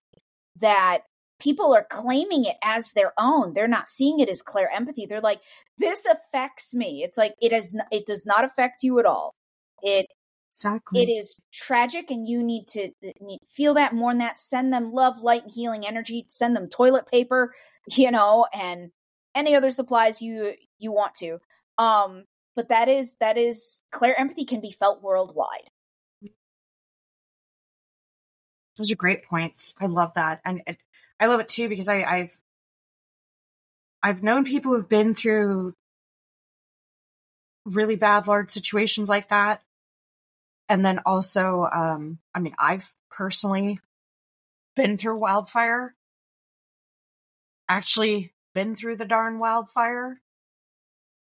that 0.61 1.01
people 1.39 1.73
are 1.73 1.85
claiming 1.89 2.45
it 2.45 2.57
as 2.63 2.93
their 2.93 3.13
own. 3.19 3.53
They're 3.53 3.67
not 3.67 3.89
seeing 3.89 4.19
it 4.19 4.29
as 4.29 4.41
clair 4.41 4.69
empathy. 4.73 5.05
They're 5.05 5.21
like, 5.21 5.41
this 5.77 6.05
affects 6.05 6.75
me. 6.75 7.03
It's 7.03 7.17
like, 7.17 7.35
it 7.41 7.51
has, 7.51 7.75
it 7.91 8.05
does 8.05 8.25
not 8.25 8.45
affect 8.45 8.83
you 8.83 8.99
at 8.99 9.05
all. 9.05 9.35
It, 9.81 10.07
Exactly. 10.49 11.03
it 11.03 11.09
is 11.09 11.39
tragic 11.51 12.11
and 12.11 12.27
you 12.27 12.43
need 12.43 12.67
to 12.69 12.91
uh, 13.05 13.35
feel 13.47 13.75
that, 13.75 13.93
mourn 13.95 14.19
that, 14.19 14.37
send 14.37 14.73
them 14.73 14.91
love, 14.91 15.19
light, 15.21 15.43
and 15.43 15.51
healing 15.51 15.85
energy, 15.87 16.25
send 16.27 16.55
them 16.55 16.69
toilet 16.69 17.07
paper, 17.11 17.53
you 17.91 18.11
know, 18.11 18.47
and 18.53 18.91
any 19.35 19.55
other 19.55 19.71
supplies 19.71 20.21
you, 20.21 20.53
you 20.79 20.91
want 20.91 21.15
to. 21.15 21.39
Um, 21.77 22.25
but 22.55 22.69
that 22.69 22.87
is 22.87 23.15
that 23.19 23.37
is 23.37 23.81
clair 23.91 24.15
empathy 24.19 24.45
can 24.45 24.61
be 24.61 24.71
felt 24.71 25.01
worldwide 25.01 25.69
Those 28.77 28.91
are 28.91 28.95
great 28.95 29.23
points. 29.25 29.73
I 29.79 29.85
love 29.85 30.13
that, 30.15 30.41
and 30.45 30.61
it, 30.65 30.77
I 31.19 31.27
love 31.27 31.39
it 31.39 31.47
too 31.49 31.69
because 31.69 31.87
I, 31.87 32.03
I've 32.03 32.37
I've 34.01 34.23
known 34.23 34.43
people 34.43 34.73
who've 34.73 34.89
been 34.89 35.13
through 35.13 35.75
really 37.65 37.95
bad 37.95 38.27
large 38.27 38.49
situations 38.49 39.07
like 39.07 39.29
that, 39.29 39.61
and 40.67 40.83
then 40.83 40.99
also, 41.05 41.67
um, 41.71 42.19
I 42.35 42.39
mean, 42.39 42.55
I've 42.59 42.89
personally 43.09 43.79
been 44.75 44.97
through 44.97 45.17
wildfire. 45.17 45.95
Actually, 47.69 48.33
been 48.53 48.75
through 48.75 48.97
the 48.97 49.05
darn 49.05 49.39
wildfire. 49.39 50.21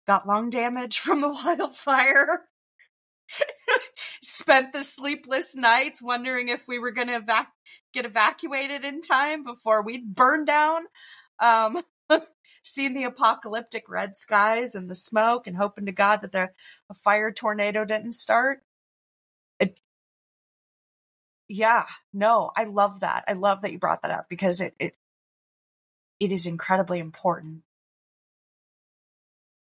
Got 0.06 0.28
lung 0.28 0.50
damage 0.50 1.00
from 1.00 1.22
the 1.22 1.30
wildfire. 1.30 2.50
spent 4.22 4.74
the 4.74 4.84
sleepless 4.84 5.56
nights 5.56 6.02
wondering 6.02 6.50
if 6.50 6.68
we 6.68 6.80
were 6.80 6.92
going 6.92 7.08
to 7.08 7.20
evac- 7.20 7.48
get 7.94 8.06
evacuated 8.06 8.86
in 8.86 9.02
time 9.02 9.44
before 9.44 9.82
we'd 9.82 10.16
burn 10.16 10.46
down. 10.46 10.84
Um, 11.40 11.82
seeing 12.64 12.94
the 12.94 13.04
apocalyptic 13.04 13.90
red 13.90 14.18
skies 14.18 14.76
and 14.76 14.90
the 14.90 14.96
smoke 14.96 15.48
and 15.48 15.58
hoping 15.58 15.86
to 15.86 15.92
God 15.92 16.22
that 16.22 16.32
the 16.32 16.50
a 16.90 16.94
fire 16.94 17.32
tornado 17.32 17.86
didn't 17.86 18.14
start. 18.14 18.62
It, 19.60 19.80
yeah, 21.48 21.86
no, 22.14 22.52
I 22.56 22.66
love 22.66 23.00
that. 23.00 23.24
I 23.28 23.34
love 23.34 23.62
that 23.62 23.72
you 23.72 23.80
brought 23.80 24.02
that 24.04 24.12
up 24.12 24.28
because 24.30 24.62
it, 24.62 24.76
it, 24.80 24.96
it 26.20 26.32
is 26.32 26.46
incredibly 26.46 27.00
important 27.00 27.64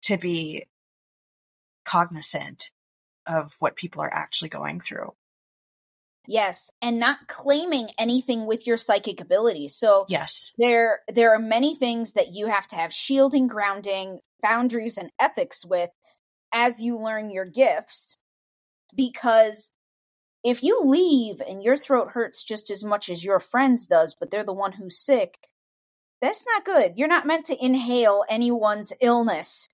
to 0.02 0.16
be 0.16 0.66
cognizant 1.84 2.70
of 3.26 3.56
what 3.58 3.76
people 3.76 4.02
are 4.02 4.12
actually 4.12 4.48
going 4.48 4.80
through. 4.80 5.12
Yes 6.26 6.70
and 6.82 6.98
not 6.98 7.18
claiming 7.28 7.88
anything 7.98 8.46
with 8.46 8.66
your 8.66 8.76
psychic 8.76 9.20
abilities 9.20 9.74
so 9.76 10.04
Yes. 10.08 10.52
there 10.58 11.00
there 11.12 11.34
are 11.34 11.38
many 11.38 11.74
things 11.74 12.12
that 12.14 12.32
you 12.32 12.46
have 12.46 12.66
to 12.68 12.76
have 12.76 12.92
shielding 12.92 13.46
grounding 13.46 14.20
boundaries 14.42 14.98
and 14.98 15.10
ethics 15.20 15.64
with 15.64 15.90
as 16.52 16.82
you 16.82 16.98
learn 16.98 17.30
your 17.30 17.46
gifts 17.46 18.16
because 18.96 19.72
if 20.42 20.62
you 20.62 20.80
leave 20.84 21.40
and 21.46 21.62
your 21.62 21.76
throat 21.76 22.08
hurts 22.12 22.44
just 22.44 22.70
as 22.70 22.82
much 22.84 23.08
as 23.10 23.24
your 23.24 23.40
friends 23.40 23.86
does 23.86 24.14
but 24.18 24.30
they're 24.30 24.44
the 24.44 24.52
one 24.52 24.72
who's 24.72 25.04
sick 25.04 25.36
that's 26.22 26.44
not 26.46 26.66
good. 26.66 26.98
You're 26.98 27.08
not 27.08 27.26
meant 27.26 27.46
to 27.46 27.64
inhale 27.64 28.24
anyone's 28.28 28.92
illness 29.00 29.68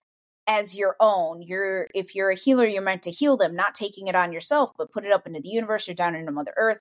as 0.49 0.77
your 0.77 0.97
own. 1.01 1.43
You're 1.43 1.89
if 1.95 2.15
you're 2.15 2.31
a 2.31 2.37
healer 2.37 2.67
you're 2.67 2.83
meant 2.83 3.03
to 3.03 3.11
heal 3.11 3.37
them 3.37 3.55
not 3.55 3.75
taking 3.75 4.09
it 4.09 4.15
on 4.15 4.33
yourself 4.33 4.71
but 4.79 4.93
put 4.93 5.05
it 5.05 5.13
up 5.13 5.27
into 5.27 5.41
the 5.41 5.49
universe 5.49 5.89
or 5.89 5.95
down 5.95 6.15
into 6.15 6.33
mother 6.33 6.55
earth. 6.57 6.81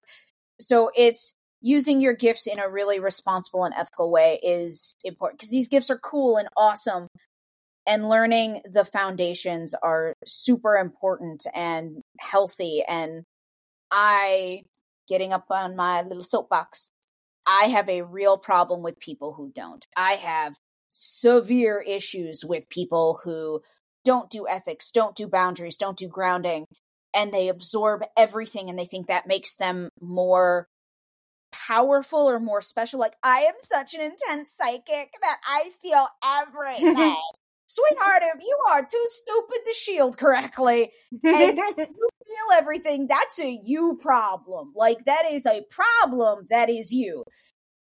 So 0.59 0.91
it's 0.95 1.35
using 1.61 2.01
your 2.01 2.13
gifts 2.13 2.47
in 2.47 2.59
a 2.59 2.69
really 2.69 2.99
responsible 2.99 3.63
and 3.63 3.73
ethical 3.73 4.11
way 4.11 4.39
is 4.43 4.95
important 5.03 5.39
because 5.39 5.51
these 5.51 5.69
gifts 5.69 5.89
are 5.89 5.97
cool 5.97 6.37
and 6.37 6.47
awesome 6.55 7.07
and 7.87 8.09
learning 8.09 8.61
the 8.71 8.85
foundations 8.85 9.73
are 9.81 10.13
super 10.25 10.75
important 10.77 11.45
and 11.53 12.01
healthy 12.19 12.83
and 12.87 13.23
i 13.91 14.61
getting 15.07 15.33
up 15.33 15.45
on 15.49 15.75
my 15.75 16.01
little 16.01 16.23
soapbox 16.23 16.91
i 17.47 17.65
have 17.65 17.89
a 17.89 18.03
real 18.03 18.37
problem 18.37 18.81
with 18.81 18.99
people 18.99 19.33
who 19.33 19.51
don't. 19.53 19.85
I 19.95 20.13
have 20.13 20.55
severe 20.97 21.83
issues 21.85 22.43
with 22.45 22.69
people 22.69 23.19
who 23.23 23.61
don't 24.03 24.29
do 24.29 24.47
ethics 24.47 24.91
don't 24.91 25.15
do 25.15 25.27
boundaries 25.27 25.77
don't 25.77 25.97
do 25.97 26.07
grounding 26.07 26.65
and 27.13 27.33
they 27.33 27.49
absorb 27.49 28.03
everything 28.17 28.69
and 28.69 28.77
they 28.77 28.85
think 28.85 29.07
that 29.07 29.27
makes 29.27 29.55
them 29.55 29.89
more 29.99 30.67
powerful 31.67 32.29
or 32.29 32.39
more 32.39 32.61
special. 32.61 32.99
Like, 32.99 33.15
I 33.23 33.39
am 33.41 33.53
such 33.59 33.93
an 33.95 34.01
intense 34.01 34.51
psychic 34.51 35.13
that 35.21 35.37
I 35.47 35.69
feel 35.81 36.05
everything. 36.41 37.15
Sweetheart, 37.67 38.21
if 38.35 38.41
you 38.41 38.57
are 38.71 38.81
too 38.81 39.05
stupid 39.05 39.57
to 39.65 39.73
shield 39.73 40.17
correctly 40.17 40.91
and 41.23 41.57
you 41.77 42.09
feel 42.27 42.57
everything, 42.57 43.07
that's 43.07 43.39
a 43.39 43.59
you 43.63 43.97
problem. 43.99 44.73
Like, 44.75 45.05
that 45.05 45.23
is 45.31 45.45
a 45.45 45.65
problem 45.71 46.45
that 46.49 46.69
is 46.69 46.91
you. 46.91 47.23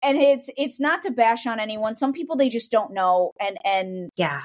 And 0.01 0.17
it's 0.17 0.49
it's 0.57 0.79
not 0.79 1.01
to 1.03 1.11
bash 1.11 1.45
on 1.45 1.59
anyone. 1.59 1.95
Some 1.95 2.13
people 2.13 2.35
they 2.37 2.49
just 2.49 2.71
don't 2.71 2.93
know 2.93 3.33
and 3.39 3.57
and 3.65 4.09
yeah. 4.15 4.41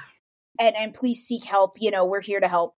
and 0.60 0.74
and 0.76 0.94
please 0.94 1.22
seek 1.22 1.44
help. 1.44 1.76
You 1.80 1.90
know, 1.90 2.04
we're 2.06 2.20
here 2.22 2.40
to 2.40 2.48
help. 2.48 2.74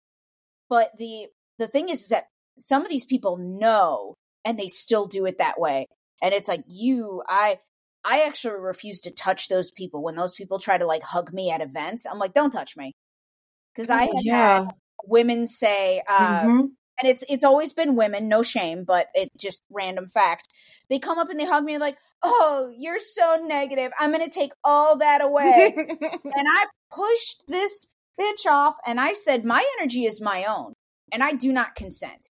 But 0.69 0.91
the 0.97 1.27
the 1.57 1.67
thing 1.67 1.89
is, 1.89 2.03
is 2.03 2.09
that 2.09 2.25
some 2.57 2.81
of 2.81 2.89
these 2.89 3.05
people 3.05 3.37
know 3.37 4.15
and 4.43 4.57
they 4.59 4.67
still 4.67 5.05
do 5.07 5.25
it 5.25 5.37
that 5.39 5.59
way 5.59 5.87
and 6.21 6.33
it's 6.33 6.47
like 6.47 6.63
you 6.69 7.21
i 7.27 7.57
i 8.05 8.23
actually 8.27 8.53
refuse 8.59 9.01
to 9.01 9.11
touch 9.11 9.49
those 9.49 9.71
people 9.71 10.01
when 10.03 10.15
those 10.15 10.33
people 10.33 10.59
try 10.59 10.77
to 10.77 10.85
like 10.85 11.03
hug 11.03 11.33
me 11.33 11.51
at 11.51 11.61
events 11.61 12.05
i'm 12.09 12.19
like 12.19 12.33
don't 12.33 12.51
touch 12.51 12.77
me 12.77 12.93
because 13.73 13.89
i 13.89 14.03
Oh, 14.03 14.15
have 14.15 14.23
yeah. 14.23 14.59
had 14.63 14.67
women 15.05 15.45
say 15.47 16.01
uh 16.07 16.45
Mhm. 16.45 16.67
And 16.99 17.09
it's 17.09 17.23
it's 17.29 17.43
always 17.43 17.73
been 17.73 17.95
women 17.95 18.27
no 18.27 18.43
shame 18.43 18.83
but 18.83 19.07
it 19.13 19.29
just 19.37 19.61
random 19.71 20.07
fact 20.07 20.47
they 20.89 20.99
come 20.99 21.19
up 21.19 21.29
and 21.29 21.39
they 21.39 21.45
hug 21.45 21.63
me 21.63 21.77
like 21.77 21.97
oh 22.23 22.71
you're 22.77 22.99
so 22.99 23.41
negative 23.45 23.91
i'm 23.99 24.11
gonna 24.11 24.29
take 24.29 24.51
all 24.63 24.97
that 24.97 25.21
away 25.21 25.75
and 26.35 26.47
I 26.47 26.65
pushed 26.91 27.43
this 27.47 27.87
bitch 28.19 28.45
off 28.49 28.75
and 28.85 28.99
I 28.99 29.13
said, 29.13 29.45
My 29.45 29.63
energy 29.79 30.05
is 30.05 30.21
my 30.21 30.45
own 30.45 30.73
and 31.11 31.23
I 31.23 31.33
do 31.33 31.51
not 31.51 31.75
consent. 31.75 32.29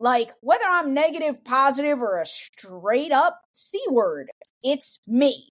Like, 0.00 0.32
whether 0.40 0.64
I'm 0.68 0.92
negative, 0.92 1.44
positive, 1.44 2.02
or 2.02 2.18
a 2.18 2.26
straight 2.26 3.12
up 3.12 3.40
C 3.52 3.80
word, 3.90 4.28
it's 4.62 4.98
me. 5.06 5.50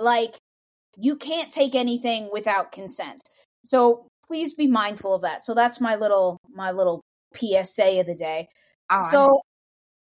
Like, 0.00 0.36
you 0.96 1.16
can't 1.16 1.52
take 1.52 1.74
anything 1.74 2.30
without 2.32 2.72
consent. 2.72 3.20
So 3.64 4.06
please 4.26 4.54
be 4.54 4.66
mindful 4.66 5.14
of 5.14 5.22
that. 5.22 5.42
So 5.44 5.54
that's 5.54 5.80
my 5.80 5.96
little 5.96 6.38
my 6.54 6.70
little 6.70 7.02
PSA 7.36 8.00
of 8.00 8.06
the 8.06 8.14
day. 8.14 8.48
Oh, 8.90 8.96
I'm- 8.96 9.10
so 9.10 9.40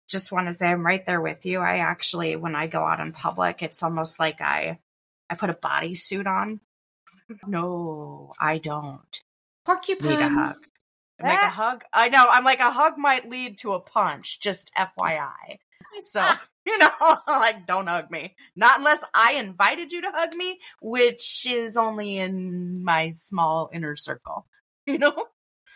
just 0.10 0.32
want 0.32 0.48
to 0.48 0.54
say 0.54 0.68
I'm 0.68 0.86
right 0.86 1.06
there 1.06 1.22
with 1.22 1.46
you. 1.46 1.60
I 1.60 1.78
actually, 1.78 2.36
when 2.36 2.56
I 2.56 2.68
go 2.68 2.84
out 2.86 3.00
in 3.00 3.14
public, 3.14 3.64
it's 3.64 3.82
almost 3.84 4.20
like 4.20 4.42
I, 4.42 4.80
I 5.30 5.36
put 5.36 5.50
a 5.50 5.54
bodysuit 5.54 6.28
on. 6.28 6.60
No, 7.48 8.34
I 8.40 8.58
don't 8.58 9.22
Porcupine. 9.66 10.10
need 10.10 10.20
a 10.20 10.30
hug. 10.30 10.56
I'm 11.20 11.28
like 11.30 11.40
a 11.40 11.46
Ah. 11.46 11.50
hug. 11.50 11.84
I 11.94 12.10
know. 12.10 12.28
I'm 12.30 12.44
like 12.44 12.60
a 12.60 12.72
hug 12.72 12.98
might 12.98 13.30
lead 13.30 13.58
to 13.60 13.74
a 13.74 13.80
punch. 13.80 14.40
Just 14.40 14.72
FYI. 14.76 15.60
So 16.02 16.22
you 16.66 16.78
know, 16.78 16.90
like 17.28 17.66
don't 17.66 17.88
hug 17.88 18.12
me. 18.12 18.36
Not 18.56 18.80
unless 18.80 19.04
I 19.16 19.34
invited 19.34 19.92
you 19.92 20.02
to 20.02 20.12
hug 20.12 20.34
me, 20.34 20.60
which 20.82 21.46
is 21.50 21.78
only 21.78 22.18
in 22.18 22.84
my 22.84 23.12
small 23.12 23.70
inner 23.74 23.96
circle. 23.96 24.46
You 24.86 24.98
know. 24.98 25.16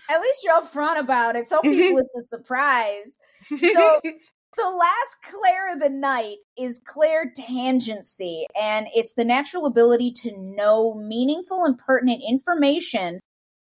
At 0.10 0.22
least 0.22 0.44
you're 0.44 0.62
upfront 0.62 1.00
about 1.00 1.36
it. 1.36 1.48
So 1.48 1.62
people 1.62 1.80
mm-hmm. 1.80 1.98
it's 2.00 2.16
a 2.16 2.22
surprise. 2.24 3.18
So 3.50 4.02
the 4.58 4.70
last 4.70 5.18
clair 5.24 5.74
of 5.74 5.80
the 5.80 5.90
night 5.90 6.38
is 6.58 6.82
clair 6.86 7.32
tangency, 7.38 8.44
and 8.60 8.88
it's 8.96 9.14
the 9.14 9.26
natural 9.26 9.66
ability 9.66 10.12
to 10.24 10.32
know 10.38 10.94
meaningful 10.96 11.64
and 11.64 11.78
pertinent 11.78 12.24
information 12.28 13.20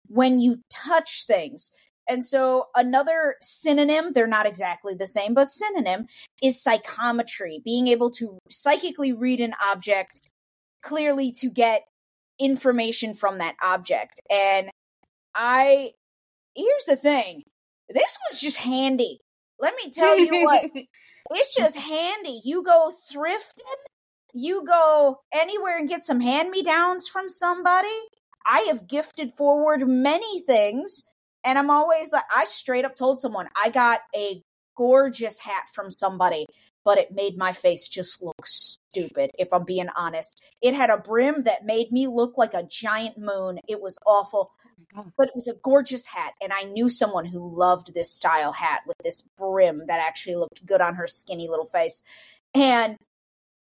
when 0.08 0.40
you 0.40 0.56
touch 0.70 1.24
things. 1.26 1.70
And 2.08 2.24
so 2.24 2.66
another 2.74 3.36
synonym, 3.40 4.12
they're 4.12 4.26
not 4.26 4.46
exactly 4.46 4.94
the 4.94 5.06
same, 5.06 5.34
but 5.34 5.48
synonym 5.48 6.06
is 6.42 6.62
psychometry, 6.62 7.60
being 7.64 7.88
able 7.88 8.10
to 8.12 8.38
psychically 8.50 9.12
read 9.12 9.40
an 9.40 9.54
object 9.64 10.20
clearly 10.82 11.32
to 11.32 11.48
get 11.48 11.82
information 12.40 13.14
from 13.14 13.38
that 13.38 13.54
object. 13.62 14.20
And 14.30 14.68
I, 15.34 15.92
here's 16.54 16.84
the 16.86 16.96
thing 16.96 17.42
this 17.88 18.18
was 18.28 18.40
just 18.40 18.58
handy. 18.58 19.18
Let 19.60 19.74
me 19.76 19.90
tell 19.90 20.18
you 20.18 20.44
what, 20.44 20.64
it's 21.30 21.54
just 21.54 21.76
handy. 21.76 22.40
You 22.44 22.62
go 22.62 22.90
thrifting, 23.12 23.82
you 24.34 24.64
go 24.64 25.18
anywhere 25.32 25.78
and 25.78 25.88
get 25.88 26.02
some 26.02 26.20
hand 26.20 26.50
me 26.50 26.62
downs 26.62 27.08
from 27.08 27.28
somebody. 27.28 27.88
I 28.46 28.66
have 28.68 28.88
gifted 28.88 29.30
forward 29.30 29.86
many 29.86 30.40
things, 30.40 31.04
and 31.44 31.58
I'm 31.58 31.70
always 31.70 32.12
like, 32.12 32.24
I 32.34 32.44
straight 32.44 32.84
up 32.84 32.94
told 32.94 33.20
someone 33.20 33.46
I 33.62 33.68
got 33.68 34.00
a 34.16 34.42
gorgeous 34.76 35.38
hat 35.38 35.64
from 35.72 35.90
somebody, 35.90 36.46
but 36.84 36.98
it 36.98 37.12
made 37.12 37.36
my 37.36 37.52
face 37.52 37.88
just 37.88 38.22
look 38.22 38.44
stupid, 38.44 39.30
if 39.38 39.52
I'm 39.52 39.64
being 39.64 39.88
honest. 39.96 40.42
It 40.60 40.74
had 40.74 40.90
a 40.90 40.98
brim 40.98 41.44
that 41.44 41.64
made 41.64 41.92
me 41.92 42.06
look 42.06 42.36
like 42.36 42.54
a 42.54 42.66
giant 42.68 43.18
moon. 43.18 43.58
It 43.68 43.80
was 43.80 43.98
awful 44.06 44.50
oh 44.96 45.06
but 45.16 45.28
it 45.28 45.34
was 45.34 45.48
a 45.48 45.54
gorgeous 45.62 46.06
hat 46.06 46.32
and 46.40 46.52
i 46.52 46.64
knew 46.64 46.88
someone 46.88 47.24
who 47.24 47.56
loved 47.56 47.94
this 47.94 48.10
style 48.10 48.52
hat 48.52 48.82
with 48.86 48.96
this 49.02 49.22
brim 49.36 49.82
that 49.86 50.00
actually 50.00 50.34
looked 50.34 50.64
good 50.66 50.80
on 50.80 50.94
her 50.94 51.06
skinny 51.06 51.48
little 51.48 51.64
face. 51.64 52.02
And 52.54 52.96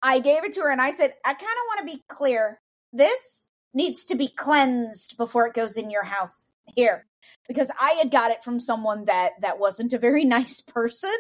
i 0.03 0.21
gave 0.21 0.45
it 0.45 0.53
to 0.55 0.61
her 0.63 0.71
and 0.71 0.81
i 0.81 0.91
said 0.91 1.13
i 1.25 1.33
kind 1.33 1.41
of 1.41 1.67
want 1.69 1.89
to 1.89 1.97
be 1.97 2.03
clear. 2.09 2.61
This 2.93 3.51
needs 3.75 4.05
to 4.07 4.15
be 4.15 4.29
cleansed 4.29 5.17
before 5.17 5.47
it 5.47 5.55
goes 5.55 5.77
in 5.77 5.91
your 5.91 6.05
house. 6.05 6.55
Here. 6.75 7.07
Because 7.49 7.71
i 7.81 7.97
had 7.99 8.11
got 8.11 8.31
it 8.31 8.45
from 8.45 8.61
someone 8.61 9.05
that 9.07 9.33
that 9.41 9.59
wasn't 9.59 9.93
a 9.93 9.99
very 9.99 10.25
nice 10.37 10.61
person 10.61 11.17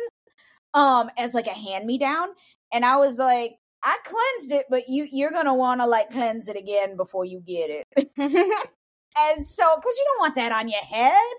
um 0.75 1.11
as 1.19 1.35
like 1.35 1.47
a 1.47 1.51
hand 1.51 1.87
me 1.87 1.99
down 1.99 2.29
and 2.73 2.85
i 2.85 2.97
was 2.97 3.19
like 3.19 3.53
i 3.85 3.97
cleansed 4.05 4.53
it 4.53 4.67
but 4.69 4.83
you 4.89 5.07
you're 5.11 5.31
gonna 5.31 5.55
want 5.55 5.81
to 5.81 5.87
like 5.87 6.11
cleanse 6.11 6.49
it 6.49 6.57
again 6.57 6.97
before 6.97 7.25
you 7.25 7.41
get 7.47 7.71
it 7.71 8.67
and 9.17 9.47
so, 9.47 9.77
because 9.77 9.97
you 9.99 10.05
don't 10.07 10.21
want 10.21 10.35
that 10.37 10.53
on 10.53 10.69
your 10.69 10.83
head, 10.83 11.35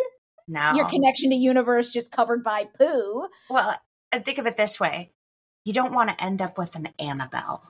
no. 0.48 0.72
your 0.74 0.88
connection 0.88 1.30
to 1.30 1.36
universe 1.36 1.90
just 1.90 2.12
covered 2.12 2.44
by 2.44 2.66
poo. 2.78 3.28
Well, 3.50 3.76
and 4.12 4.26
think 4.26 4.38
of 4.38 4.48
it 4.48 4.58
this 4.58 4.80
way: 4.80 5.12
you 5.66 5.74
don't 5.74 5.94
want 5.94 6.10
to 6.10 6.24
end 6.24 6.42
up 6.42 6.58
with 6.58 6.76
an 6.76 6.90
Annabelle 7.00 7.64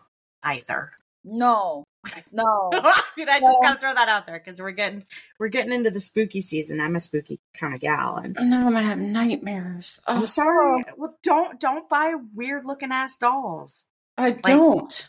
either. 0.44 0.92
No, 1.24 1.84
no. 2.32 2.44
I 2.74 2.92
just 3.16 3.44
Well- 3.44 3.60
gotta 3.62 3.80
throw 3.80 3.94
that 3.94 4.10
out 4.10 4.28
there 4.28 4.40
because 4.44 4.62
we're 4.62 4.72
getting 4.72 5.06
we're 5.40 5.48
getting 5.50 5.72
into 5.74 5.90
the 5.92 6.00
spooky 6.00 6.42
season. 6.42 6.80
I'm 6.80 6.96
a 6.96 7.00
spooky 7.00 7.40
kind 7.54 7.74
of 7.74 7.80
gal, 7.80 8.18
and 8.18 8.36
Now 8.36 8.66
I'm 8.68 8.74
gonna 8.74 8.82
have 8.84 9.00
nightmares. 9.00 10.02
Oh, 10.08 10.14
I'm 10.22 10.28
sorry. 10.28 10.84
Well, 10.98 11.16
don't 11.24 11.60
don't 11.60 11.90
buy 11.90 12.14
weird 12.36 12.66
looking 12.66 12.92
ass 12.92 13.18
dolls. 13.18 13.86
I 14.18 14.32
don't. 14.32 15.08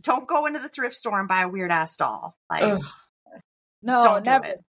Don't 0.00 0.28
go 0.28 0.46
into 0.46 0.60
the 0.60 0.68
thrift 0.68 0.94
store 0.94 1.18
and 1.18 1.28
buy 1.28 1.42
a 1.42 1.48
weird 1.48 1.72
ass 1.72 1.96
doll. 1.96 2.36
Like, 2.48 2.62
Ugh. 2.62 2.82
No, 3.82 4.02
don't 4.02 4.24
do 4.24 4.30
never. 4.30 4.44
it. 4.46 4.60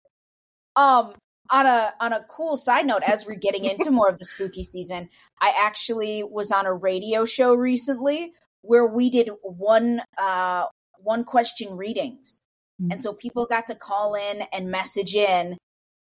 Um, 0.77 1.13
on 1.51 1.67
a 1.67 1.93
on 2.01 2.13
a 2.13 2.21
cool 2.29 2.57
side 2.57 2.87
note, 2.87 3.03
as 3.07 3.27
we're 3.27 3.35
getting 3.37 3.65
into 3.65 3.91
more 3.91 4.09
of 4.09 4.19
the 4.19 4.25
spooky 4.25 4.63
season, 4.63 5.09
I 5.41 5.55
actually 5.67 6.23
was 6.23 6.53
on 6.53 6.67
a 6.67 6.73
radio 6.73 7.25
show 7.25 7.55
recently 7.55 8.33
where 8.63 8.87
we 8.87 9.09
did 9.11 9.31
one 9.43 10.01
uh 10.19 10.65
one 11.03 11.25
question 11.25 11.77
readings. 11.77 12.41
And 12.91 13.03
so 13.03 13.13
people 13.13 13.47
got 13.47 13.67
to 13.67 13.75
call 13.75 14.15
in 14.15 14.43
and 14.53 14.71
message 14.71 15.15
in 15.15 15.57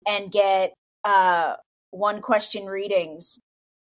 and 0.08 0.32
get 0.32 0.74
uh 1.04 1.56
one 1.92 2.22
question 2.22 2.66
readings 2.66 3.40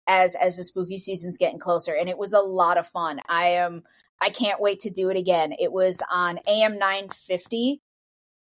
as 0.08 0.36
as 0.36 0.58
the 0.58 0.64
spooky 0.64 0.98
season's 0.98 1.38
getting 1.38 1.60
closer 1.60 1.96
and 1.96 2.10
it 2.10 2.18
was 2.18 2.34
a 2.34 2.40
lot 2.42 2.78
of 2.78 2.88
fun. 2.88 3.20
I 3.28 3.46
am 3.48 3.84
I 4.22 4.30
can't 4.30 4.62
wait 4.62 4.82
to 4.82 4.90
do 4.90 5.10
it 5.10 5.18
again. 5.18 5.54
It 5.60 5.72
was 5.72 6.02
on 6.12 6.40
AM 6.48 6.78
950 6.78 7.82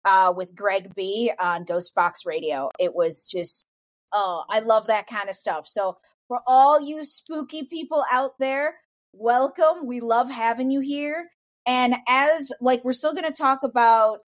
uh 0.04 0.34
with 0.36 0.56
Greg 0.56 0.94
B 0.96 1.32
on 1.40 1.64
Ghost 1.64 1.96
Box 1.96 2.26
Radio. 2.26 2.70
It 2.80 2.94
was 2.94 3.26
just 3.26 3.66
oh, 4.14 4.44
I 4.50 4.60
love 4.60 4.88
that 4.88 5.08
kind 5.08 5.30
of 5.30 5.36
stuff. 5.36 5.66
So 5.68 5.98
for 6.28 6.42
all 6.48 6.82
you 6.82 7.06
spooky 7.06 7.66
people 7.66 8.04
out 8.12 8.32
there, 8.40 8.76
welcome. 9.14 9.86
We 9.86 10.00
love 10.00 10.30
having 10.30 10.72
you 10.72 10.80
here. 10.82 11.30
And 11.66 11.96
as 12.08 12.52
like 12.62 12.84
we're 12.84 12.94
still 12.94 13.14
going 13.14 13.32
to 13.32 13.38
talk 13.38 13.64
about 13.64 14.20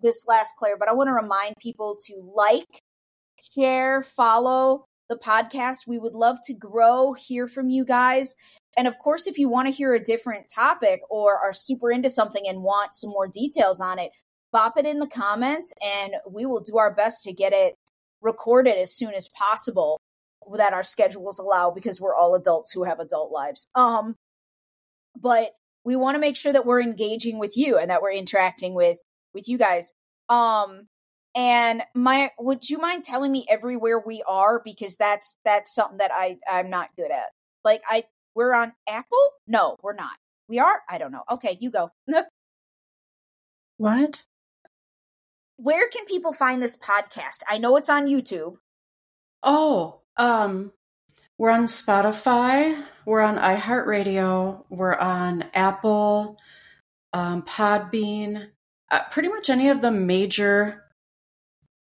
this 0.00 0.24
last 0.26 0.52
clair, 0.58 0.76
but 0.78 0.88
I 0.88 0.94
want 0.94 1.08
to 1.08 1.12
remind 1.12 1.54
people 1.60 1.96
to 2.06 2.32
like, 2.34 2.66
share, 3.54 4.02
follow 4.02 4.86
the 5.08 5.16
podcast. 5.16 5.86
We 5.86 5.98
would 5.98 6.14
love 6.14 6.38
to 6.44 6.54
grow, 6.54 7.12
hear 7.12 7.48
from 7.48 7.70
you 7.70 7.84
guys. 7.84 8.34
And 8.76 8.88
of 8.88 8.98
course, 8.98 9.26
if 9.26 9.38
you 9.38 9.48
want 9.48 9.68
to 9.68 9.72
hear 9.72 9.92
a 9.92 10.02
different 10.02 10.46
topic 10.54 11.00
or 11.10 11.36
are 11.38 11.52
super 11.52 11.90
into 11.90 12.08
something 12.08 12.42
and 12.46 12.62
want 12.62 12.94
some 12.94 13.10
more 13.10 13.28
details 13.28 13.80
on 13.80 13.98
it, 13.98 14.10
bop 14.52 14.78
it 14.78 14.86
in 14.86 14.98
the 14.98 15.08
comments 15.08 15.72
and 15.82 16.14
we 16.30 16.46
will 16.46 16.60
do 16.60 16.78
our 16.78 16.94
best 16.94 17.24
to 17.24 17.32
get 17.32 17.52
it 17.52 17.74
recorded 18.20 18.76
as 18.78 18.94
soon 18.94 19.14
as 19.14 19.28
possible 19.28 19.98
that 20.56 20.72
our 20.72 20.82
schedules 20.82 21.38
allow 21.38 21.70
because 21.70 22.00
we're 22.00 22.14
all 22.14 22.34
adults 22.34 22.72
who 22.72 22.84
have 22.84 23.00
adult 23.00 23.32
lives. 23.32 23.68
Um 23.74 24.14
but 25.20 25.52
we 25.84 25.96
want 25.96 26.14
to 26.14 26.20
make 26.20 26.36
sure 26.36 26.52
that 26.52 26.66
we're 26.66 26.80
engaging 26.82 27.38
with 27.38 27.56
you 27.56 27.78
and 27.78 27.90
that 27.90 28.02
we're 28.02 28.12
interacting 28.12 28.74
with 28.74 28.98
with 29.34 29.48
you 29.48 29.58
guys. 29.58 29.92
Um 30.28 30.88
and 31.34 31.82
my 31.94 32.30
would 32.38 32.68
you 32.68 32.78
mind 32.78 33.04
telling 33.04 33.32
me 33.32 33.46
everywhere 33.48 33.98
we 33.98 34.22
are 34.28 34.60
because 34.64 34.96
that's 34.96 35.38
that's 35.44 35.74
something 35.74 35.98
that 35.98 36.10
I 36.12 36.36
I'm 36.50 36.70
not 36.70 36.94
good 36.96 37.10
at. 37.10 37.30
Like 37.64 37.82
I 37.88 38.04
we're 38.34 38.54
on 38.54 38.72
Apple? 38.88 39.28
No, 39.46 39.76
we're 39.82 39.94
not. 39.94 40.16
We 40.48 40.58
are? 40.58 40.82
I 40.88 40.98
don't 40.98 41.12
know. 41.12 41.24
Okay, 41.30 41.56
you 41.60 41.70
go. 41.70 41.90
What? 43.78 44.22
Where 45.56 45.88
can 45.88 46.04
people 46.04 46.32
find 46.32 46.62
this 46.62 46.76
podcast? 46.76 47.42
I 47.50 47.58
know 47.58 47.76
it's 47.76 47.90
on 47.90 48.06
YouTube. 48.06 48.54
Oh, 49.42 50.02
um, 50.16 50.70
we're 51.36 51.50
on 51.50 51.66
Spotify. 51.66 52.80
We're 53.04 53.20
on 53.20 53.36
iHeartRadio. 53.36 54.64
We're 54.70 54.96
on 54.96 55.44
Apple, 55.54 56.38
um, 57.12 57.42
Podbean, 57.42 58.48
uh, 58.90 59.00
pretty 59.10 59.28
much 59.28 59.50
any 59.50 59.68
of 59.70 59.80
the 59.80 59.90
major 59.90 60.84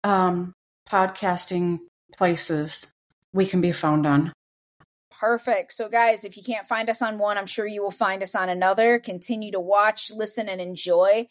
um, 0.05 0.53
podcasting 0.89 1.81
places 2.17 2.93
we 3.33 3.47
can 3.47 3.61
be 3.61 3.73
found 3.73 4.07
on. 4.07 4.33
Perfect. 5.19 5.73
So, 5.73 5.89
guys, 5.89 6.25
if 6.25 6.37
you 6.37 6.43
can't 6.43 6.67
find 6.67 6.89
us 6.89 7.03
on 7.03 7.19
one, 7.19 7.37
I'm 7.37 7.47
sure 7.47 7.67
you 7.67 7.83
will 7.83 7.91
find 7.91 8.23
us 8.23 8.35
on 8.35 8.49
another. 8.49 8.99
Continue 8.99 9.53
to 9.53 9.61
watch, 9.61 10.11
listen, 10.11 10.49
and 10.49 10.61
enjoy. 10.61 11.27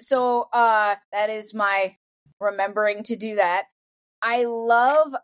So, 0.00 0.48
uh, 0.52 0.94
that 1.12 1.30
is 1.30 1.52
my 1.52 1.96
remembering 2.40 3.02
to 3.04 3.16
do 3.16 3.36
that. 3.36 3.64
I 4.22 4.44
love 4.44 5.14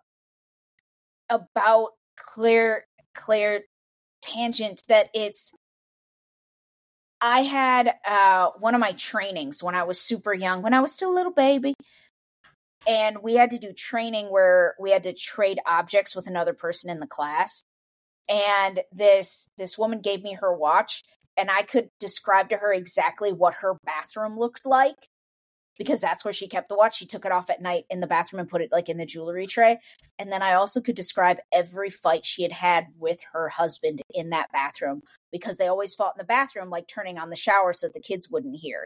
about 1.30 1.90
Claire 2.16 2.84
Claire 3.14 3.62
Tangent 4.22 4.82
that 4.88 5.08
it's 5.14 5.52
I 7.20 7.40
had 7.40 7.94
uh 8.06 8.50
one 8.58 8.74
of 8.74 8.80
my 8.80 8.92
trainings 8.92 9.62
when 9.62 9.74
I 9.74 9.84
was 9.84 10.00
super 10.00 10.34
young, 10.34 10.62
when 10.62 10.74
I 10.74 10.80
was 10.80 10.92
still 10.92 11.10
a 11.12 11.14
little 11.14 11.32
baby. 11.32 11.74
And 12.88 13.18
we 13.22 13.34
had 13.34 13.50
to 13.50 13.58
do 13.58 13.72
training 13.72 14.26
where 14.26 14.74
we 14.80 14.90
had 14.90 15.04
to 15.04 15.12
trade 15.12 15.60
objects 15.66 16.16
with 16.16 16.26
another 16.26 16.52
person 16.52 16.90
in 16.90 16.98
the 16.98 17.06
class. 17.06 17.62
And 18.28 18.80
this 18.92 19.48
this 19.56 19.78
woman 19.78 20.00
gave 20.00 20.22
me 20.22 20.34
her 20.34 20.56
watch 20.56 21.02
and 21.36 21.50
I 21.50 21.62
could 21.62 21.88
describe 21.98 22.50
to 22.50 22.56
her 22.56 22.72
exactly 22.72 23.32
what 23.32 23.54
her 23.54 23.76
bathroom 23.84 24.38
looked 24.38 24.66
like 24.66 25.08
because 25.78 26.00
that's 26.00 26.24
where 26.24 26.32
she 26.32 26.48
kept 26.48 26.68
the 26.68 26.76
watch. 26.76 26.96
She 26.96 27.06
took 27.06 27.24
it 27.24 27.32
off 27.32 27.50
at 27.50 27.62
night 27.62 27.84
in 27.90 28.00
the 28.00 28.06
bathroom 28.06 28.40
and 28.40 28.48
put 28.48 28.60
it 28.62 28.72
like 28.72 28.88
in 28.88 28.98
the 28.98 29.06
jewelry 29.06 29.46
tray. 29.46 29.78
And 30.18 30.30
then 30.30 30.42
I 30.42 30.54
also 30.54 30.80
could 30.80 30.96
describe 30.96 31.38
every 31.52 31.90
fight 31.90 32.24
she 32.24 32.42
had 32.42 32.52
had 32.52 32.86
with 32.98 33.20
her 33.32 33.48
husband 33.48 34.02
in 34.14 34.30
that 34.30 34.52
bathroom 34.52 35.02
because 35.30 35.56
they 35.56 35.68
always 35.68 35.94
fought 35.94 36.14
in 36.16 36.18
the 36.18 36.24
bathroom, 36.24 36.70
like 36.70 36.86
turning 36.86 37.18
on 37.18 37.30
the 37.30 37.36
shower 37.36 37.72
so 37.72 37.86
that 37.86 37.94
the 37.94 38.00
kids 38.00 38.30
wouldn't 38.30 38.56
hear. 38.56 38.84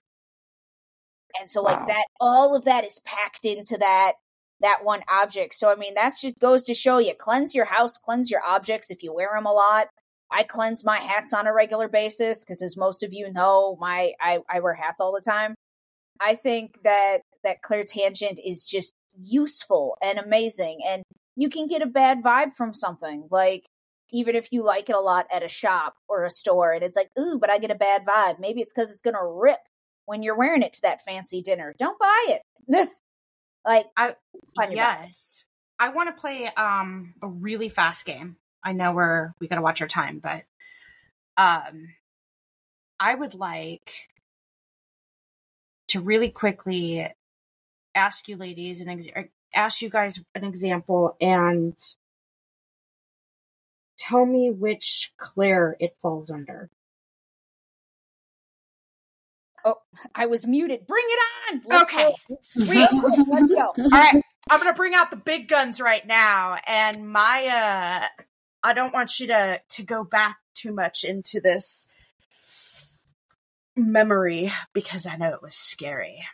And 1.39 1.49
so, 1.49 1.63
like 1.63 1.81
Wow. 1.81 1.87
that, 1.89 2.07
all 2.21 2.57
of 2.57 2.65
that 2.65 2.85
is 2.85 3.01
packed 3.01 3.45
into 3.45 3.77
that 3.79 4.15
that 4.61 4.85
one 4.85 5.03
object. 5.09 5.53
So, 5.53 5.71
I 5.71 5.75
mean, 5.77 5.95
that's 5.95 6.23
just 6.23 6.39
goes 6.41 6.63
to 6.65 6.75
show 6.75 6.99
you 6.99 7.15
cleanse 7.15 7.55
your 7.55 7.67
house, 7.67 7.99
cleanse 7.99 8.31
your 8.31 8.41
objects 8.47 8.91
if 8.91 9.03
you 9.03 9.13
wear 9.15 9.35
them 9.35 9.47
a 9.47 9.53
lot. 9.53 9.89
I 10.31 10.45
cleanse 10.45 10.85
my 10.85 10.97
hats 10.97 11.35
on 11.35 11.47
a 11.47 11.53
regular 11.53 11.89
basis 11.89 12.43
because, 12.43 12.63
as 12.63 12.77
most 12.77 13.03
of 13.03 13.13
you 13.13 13.33
know, 13.33 13.77
my 13.81 14.13
I, 14.21 14.41
I 14.49 14.61
wear 14.61 14.75
hats 14.75 15.01
all 15.01 15.13
the 15.13 15.21
time. 15.21 15.55
I 16.21 16.35
think 16.35 16.83
that 16.85 17.19
that 17.45 17.63
Claire 17.63 17.85
Tangent 17.85 18.41
is 18.45 18.65
just 18.65 18.95
useful 19.19 19.97
and 20.03 20.19
amazing, 20.19 20.81
and 20.87 21.03
you 21.37 21.49
can 21.49 21.69
get 21.69 21.83
a 21.83 21.87
bad 21.87 22.23
vibe 22.23 22.55
from 22.55 22.75
something. 22.75 23.29
Like 23.31 23.67
even 24.13 24.37
if 24.37 24.49
you 24.53 24.65
like 24.65 24.89
it 24.89 24.97
a 24.97 25.01
lot 25.01 25.27
at 25.33 25.43
a 25.43 25.49
shop 25.49 25.95
or 26.09 26.25
a 26.25 26.31
store, 26.31 26.73
and 26.73 26.83
it's 26.83 26.97
like, 26.97 27.11
ooh, 27.19 27.39
but 27.39 27.51
I 27.51 27.59
get 27.59 27.71
a 27.71 27.77
bad 27.77 28.05
vibe. 28.07 28.39
Maybe 28.39 28.61
it's 28.61 28.73
because 28.73 28.91
it's 28.91 29.03
gonna 29.03 29.25
rip 29.25 29.59
when 30.07 30.23
you're 30.23 30.37
wearing 30.37 30.63
it 30.63 30.73
to 30.75 30.83
that 30.83 31.01
fancy 31.03 31.43
dinner. 31.43 31.75
Don't 31.79 31.99
buy 31.99 32.25
it. 32.29 32.89
like 33.65 33.87
I 33.97 34.15
yes. 34.71 35.45
I 35.79 35.91
want 35.91 36.15
to 36.15 36.21
play 36.21 36.47
um 36.57 37.15
a 37.23 37.29
really 37.29 37.69
fast 37.69 38.05
game. 38.05 38.37
I 38.65 38.73
know 38.73 38.93
we're 38.93 39.33
we 39.41 39.49
got 39.49 39.57
to 39.57 39.63
watch 39.63 39.83
our 39.83 39.89
time, 39.89 40.21
but 40.23 40.45
um 41.37 41.89
I 42.99 43.15
would 43.15 43.35
like 43.35 43.93
to 45.89 46.01
really 46.01 46.31
quickly 46.31 47.07
ask 47.95 48.29
you 48.29 48.37
ladies 48.37 48.81
and 48.81 48.91
ex- 48.91 49.29
ask 49.55 49.81
you 49.83 49.89
guys 49.89 50.21
an 50.35 50.45
example 50.45 51.17
and 51.21 51.75
tell 53.99 54.27
me 54.27 54.51
which 54.51 55.13
clair 55.19 55.77
it 55.81 55.97
falls 56.01 56.31
under. 56.31 56.71
Oh, 59.65 59.77
I 60.15 60.27
was 60.27 60.47
muted. 60.47 60.87
Bring 60.87 61.05
it 61.09 61.55
on. 61.55 61.63
Let's 61.67 61.91
Okay. 61.93 62.15
go. 62.29 62.39
Sweet. 62.43 62.89
Let's 63.29 63.51
go. 63.51 63.73
All 63.79 63.89
right, 63.91 64.23
I'm 64.49 64.61
gonna 64.61 64.75
bring 64.75 64.95
out 64.95 65.11
the 65.11 65.17
big 65.17 65.49
guns 65.49 65.81
right 65.81 66.07
now, 66.07 66.57
and 66.67 67.09
my 67.11 67.47
uh, 67.47 68.07
I 68.63 68.73
don't 68.75 68.95
want 68.95 69.19
you 69.19 69.27
to 69.29 69.61
to 69.71 69.83
go 69.83 70.05
back 70.05 70.37
too 70.55 70.73
much 70.73 71.03
into 71.03 71.41
this 71.41 71.89
memory 73.77 74.53
because 74.73 75.07
I 75.07 75.17
know 75.17 75.35
it 75.35 75.43
was 75.43 75.55
scary. 75.55 76.25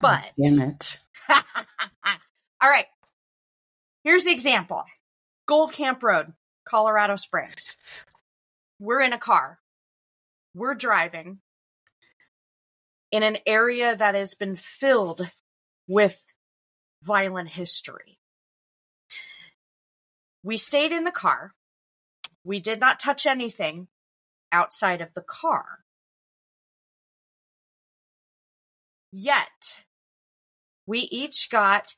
But 0.00 0.32
Damn 0.40 0.60
it. 0.60 0.98
all 1.30 2.70
right, 2.70 2.86
here's 4.04 4.24
the 4.24 4.32
example: 4.32 4.84
Gold 5.46 5.72
Camp 5.72 6.02
Road, 6.02 6.32
Colorado 6.64 7.16
Springs. 7.16 7.76
We're 8.78 9.00
in 9.00 9.12
a 9.12 9.18
car. 9.18 9.58
We're 10.54 10.74
driving 10.74 11.40
in 13.12 13.22
an 13.22 13.38
area 13.46 13.94
that 13.94 14.14
has 14.14 14.34
been 14.34 14.56
filled 14.56 15.28
with 15.86 16.20
violent 17.02 17.50
history. 17.50 18.18
We 20.42 20.56
stayed 20.56 20.92
in 20.92 21.04
the 21.04 21.10
car. 21.10 21.52
We 22.44 22.60
did 22.60 22.80
not 22.80 23.00
touch 23.00 23.26
anything 23.26 23.88
outside 24.52 25.00
of 25.00 25.12
the 25.14 25.22
car. 25.22 25.80
Yet, 29.12 29.78
we 30.86 31.00
each 31.10 31.50
got 31.50 31.96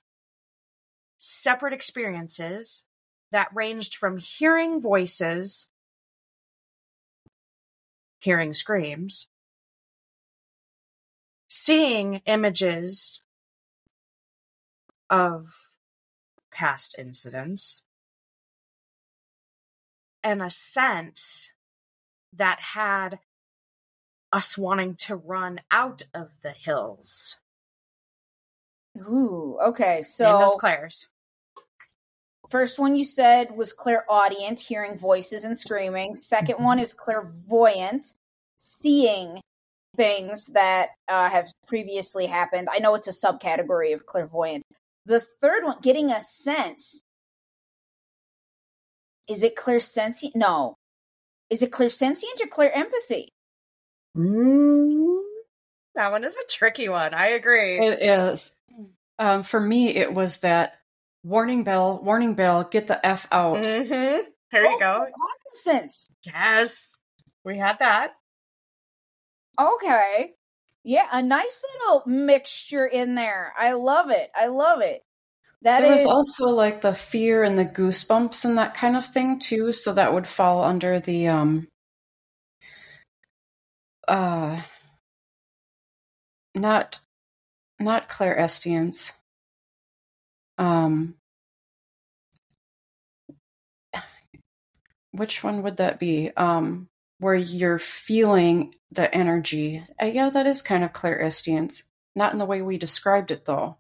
separate 1.19 1.73
experiences 1.73 2.85
that 3.31 3.49
ranged 3.55 3.95
from 3.95 4.19
hearing 4.19 4.81
voices, 4.81 5.69
hearing 8.21 8.53
screams, 8.53 9.29
seeing 11.49 12.23
images 12.27 13.23
of 15.11 15.71
past 16.51 16.95
incidents, 16.99 17.85
and 20.23 20.43
a 20.43 20.51
sense 20.51 21.53
that 22.33 22.59
had 22.61 23.19
us 24.33 24.57
wanting 24.57 24.95
to 24.97 25.17
run 25.17 25.61
out 25.71 26.03
of 26.15 26.41
the 26.43 26.51
hills. 26.51 27.39
Ooh, 28.99 29.59
okay. 29.63 29.97
Name 29.97 30.05
So 30.05 30.39
those 30.39 30.55
clairs. 30.57 31.09
first 32.49 32.79
one 32.79 32.97
you 32.97 33.05
said 33.05 33.57
was 33.57 33.73
clairaudient, 33.73 34.61
hearing 34.61 34.99
voices 34.99 35.45
and 35.45 35.57
screaming. 35.57 36.15
2nd 36.15 36.61
one 36.61 36.79
is 36.79 36.93
clairvoyant, 36.93 38.15
seeing 38.57 39.41
things 39.97 40.49
that 40.49 40.89
uh, 41.09 41.29
have 41.29 41.51
previously 41.67 42.27
happened. 42.27 42.69
I 42.71 42.79
know 42.79 42.95
it's 42.95 43.09
a 43.09 43.11
subcategory 43.27 43.95
of 43.95 44.07
clairvoyant. 44.07 44.65
The 45.07 45.21
third 45.21 45.65
one, 45.65 45.79
getting 45.83 46.11
a 46.11 46.21
sense. 46.21 47.03
Is 49.29 49.43
it 49.43 49.57
clairsentient? 49.57 50.35
No. 50.35 50.77
Is 51.51 51.63
it 51.63 51.71
clairsentient 51.71 52.41
or 52.41 52.47
clairempathy? 52.47 53.29
Mm, 54.17 55.21
that 55.95 56.11
one 56.13 56.25
is 56.25 56.37
a 56.37 56.47
tricky 56.49 56.89
one. 56.89 57.15
I 57.15 57.29
agree. 57.29 57.79
It 57.79 58.03
is. 58.03 58.55
Um, 59.19 59.43
for 59.43 59.61
me, 59.61 59.95
it 59.95 60.13
was 60.13 60.41
that 60.41 60.75
warning 61.23 61.65
bell, 61.65 62.01
warning 62.03 62.35
bell, 62.35 62.65
get 62.65 62.89
the 62.89 63.05
F 63.07 63.27
out. 63.31 63.59
Mm-hmm. 63.59 64.29
There 64.53 64.63
you 64.63 64.71
Oh, 64.75 64.79
go. 64.79 65.07
Cognizance. 65.65 66.09
Yes, 66.27 66.99
we 67.45 67.57
had 67.57 67.79
that. 67.79 68.13
Okay. 69.59 70.33
Yeah, 70.85 71.07
a 71.13 71.23
nice 71.23 71.65
little 71.81 72.03
mixture 72.07 72.87
in 72.87 73.15
there. 73.15 73.53
I 73.57 73.73
love 73.73 74.11
it. 74.11 74.31
I 74.35 74.49
love 74.49 74.81
it. 74.81 75.03
That 75.63 75.83
there 75.83 75.93
is 75.93 76.05
was 76.05 76.07
also 76.07 76.49
like 76.49 76.81
the 76.83 76.93
fear 76.95 77.45
and 77.45 77.57
the 77.57 77.65
goosebumps 77.65 78.45
and 78.45 78.59
that 78.59 78.75
kind 78.75 78.97
of 78.97 79.07
thing 79.07 79.39
too. 79.39 79.73
So 79.73 79.95
that 79.95 80.13
would 80.13 80.27
fall 80.27 80.65
under 80.65 80.99
the 80.99 81.29
um 81.29 81.69
uh 84.09 84.63
not 86.55 87.01
not 87.81 88.09
Claire 88.09 88.37
clairsentience. 88.37 89.13
Um 90.59 91.15
which 95.13 95.43
one 95.45 95.63
would 95.63 95.79
that 95.79 95.99
be? 95.99 96.31
Um 96.37 96.89
where 97.19 97.35
you're 97.35 97.79
feeling 97.79 98.75
the 98.91 99.13
energy. 99.15 99.83
Uh, 100.01 100.07
yeah, 100.07 100.29
that 100.31 100.47
is 100.47 100.61
kind 100.63 100.85
of 100.85 100.93
Claire 100.93 101.21
clairsentience. 101.21 101.85
Not 102.17 102.33
in 102.33 102.39
the 102.39 102.45
way 102.47 102.63
we 102.63 102.79
described 102.79 103.31
it 103.31 103.45
though. 103.45 103.77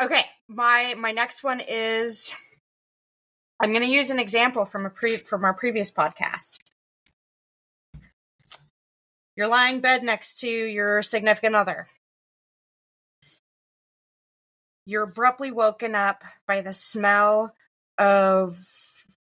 Okay, 0.00 0.24
my 0.48 0.94
my 0.98 1.12
next 1.12 1.44
one 1.44 1.60
is 1.60 2.32
I'm 3.62 3.70
going 3.70 3.82
to 3.82 3.88
use 3.88 4.10
an 4.10 4.18
example 4.18 4.64
from 4.64 4.86
a 4.86 4.90
pre 4.90 5.18
from 5.18 5.44
our 5.44 5.54
previous 5.54 5.92
podcast. 5.92 6.58
You're 9.36 9.48
lying 9.48 9.80
bed 9.80 10.02
next 10.02 10.40
to 10.40 10.48
your 10.48 11.00
significant 11.02 11.54
other. 11.54 11.86
You're 14.84 15.04
abruptly 15.04 15.52
woken 15.52 15.94
up 15.94 16.24
by 16.48 16.60
the 16.60 16.72
smell 16.72 17.54
of 17.98 18.58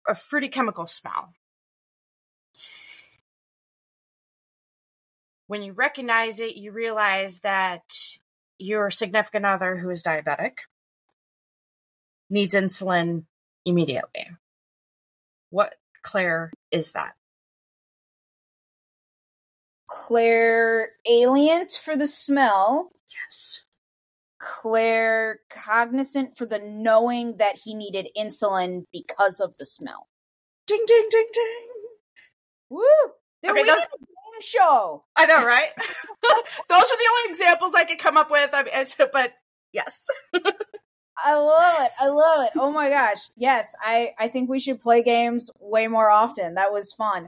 a 0.06 0.14
fruity 0.14 0.48
chemical 0.48 0.86
smell. 0.86 1.32
When 5.48 5.64
you 5.64 5.72
recognize 5.72 6.38
it, 6.38 6.54
you 6.54 6.70
realize 6.70 7.40
that 7.40 7.82
your 8.56 8.92
significant 8.92 9.46
other, 9.46 9.76
who 9.76 9.90
is 9.90 10.04
diabetic, 10.04 10.58
needs 12.30 12.54
insulin 12.54 13.24
immediately. 13.64 14.26
What 15.50 15.74
clair 16.02 16.52
is 16.70 16.92
that? 16.92 17.14
Claire 19.88 20.90
alient 21.10 21.72
for 21.72 21.96
the 21.96 22.06
smell. 22.06 22.90
Yes. 23.08 23.62
Claire 24.38 25.40
cognizant 25.50 26.36
for 26.36 26.46
the 26.46 26.60
knowing 26.60 27.38
that 27.38 27.58
he 27.64 27.74
needed 27.74 28.08
insulin 28.16 28.84
because 28.92 29.40
of 29.40 29.56
the 29.56 29.64
smell. 29.64 30.06
Ding 30.66 30.84
ding 30.86 31.08
ding 31.10 31.26
ding. 31.32 31.68
Woo! 32.70 32.82
Then 33.42 33.52
Okay, 33.52 33.62
need 33.62 33.70
a 33.70 33.74
game 33.74 34.40
show. 34.40 35.04
I 35.16 35.26
know, 35.26 35.44
right? 35.44 35.70
Those 35.78 36.84
are 36.84 36.98
the 36.98 37.10
only 37.10 37.30
examples 37.30 37.72
I 37.74 37.84
could 37.84 37.98
come 37.98 38.16
up 38.16 38.30
with. 38.30 38.50
I 38.52 38.62
mean, 38.64 39.08
but 39.12 39.32
yes. 39.72 40.08
I 41.24 41.34
love 41.34 41.74
it. 41.80 41.92
I 41.98 42.08
love 42.08 42.44
it. 42.44 42.50
Oh 42.56 42.70
my 42.70 42.88
gosh. 42.88 43.28
Yes, 43.36 43.74
I 43.80 44.10
I 44.18 44.28
think 44.28 44.48
we 44.48 44.60
should 44.60 44.80
play 44.80 45.02
games 45.02 45.50
way 45.60 45.86
more 45.88 46.10
often. 46.10 46.54
That 46.54 46.72
was 46.72 46.92
fun. 46.92 47.26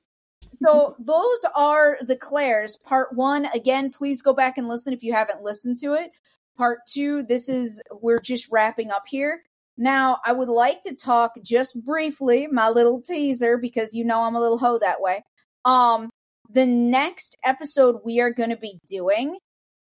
So 0.62 0.95
those 1.01 1.45
are 1.57 1.99
the 2.03 2.16
clairs. 2.16 2.76
Part 2.76 3.14
one. 3.14 3.47
Again, 3.55 3.91
please 3.91 4.22
go 4.22 4.32
back 4.32 4.59
and 4.59 4.68
listen 4.68 4.93
if 4.93 5.03
you 5.03 5.12
haven't 5.12 5.43
listened 5.43 5.76
to 5.78 5.95
it. 5.95 6.12
Part 6.57 6.80
two. 6.86 7.22
This 7.24 7.49
is 7.49 7.80
we're 8.01 8.20
just 8.20 8.51
wrapping 8.51 8.91
up 8.91 9.07
here. 9.07 9.43
Now, 9.76 10.18
I 10.26 10.32
would 10.32 10.51
like 10.51 10.82
to 10.82 10.95
talk 10.95 11.32
just 11.43 11.82
briefly, 11.86 12.47
my 12.47 12.68
little 12.68 13.01
teaser, 13.01 13.57
because 13.57 13.95
you 13.95 14.05
know 14.05 14.20
I'm 14.20 14.36
a 14.36 14.41
little 14.41 14.59
hoe 14.59 14.78
that 14.78 15.01
way. 15.01 15.22
Um, 15.64 16.11
the 16.51 16.66
next 16.66 17.36
episode 17.45 18.01
we 18.05 18.20
are 18.20 18.32
going 18.32 18.51
to 18.51 18.57
be 18.57 18.78
doing 18.86 19.38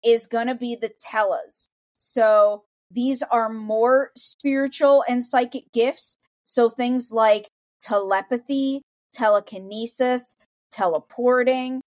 is 0.03 0.27
going 0.27 0.47
to 0.47 0.55
be 0.55 0.75
the 0.75 0.91
Tellas. 1.05 1.67
So 1.97 2.63
these 2.91 3.23
are 3.23 3.49
more 3.49 4.11
spiritual 4.15 5.03
and 5.07 5.23
psychic 5.23 5.71
gifts. 5.73 6.17
So 6.43 6.69
things 6.69 7.11
like 7.11 7.49
telepathy, 7.81 8.81
telekinesis, 9.11 10.35
teleporting. 10.71 11.81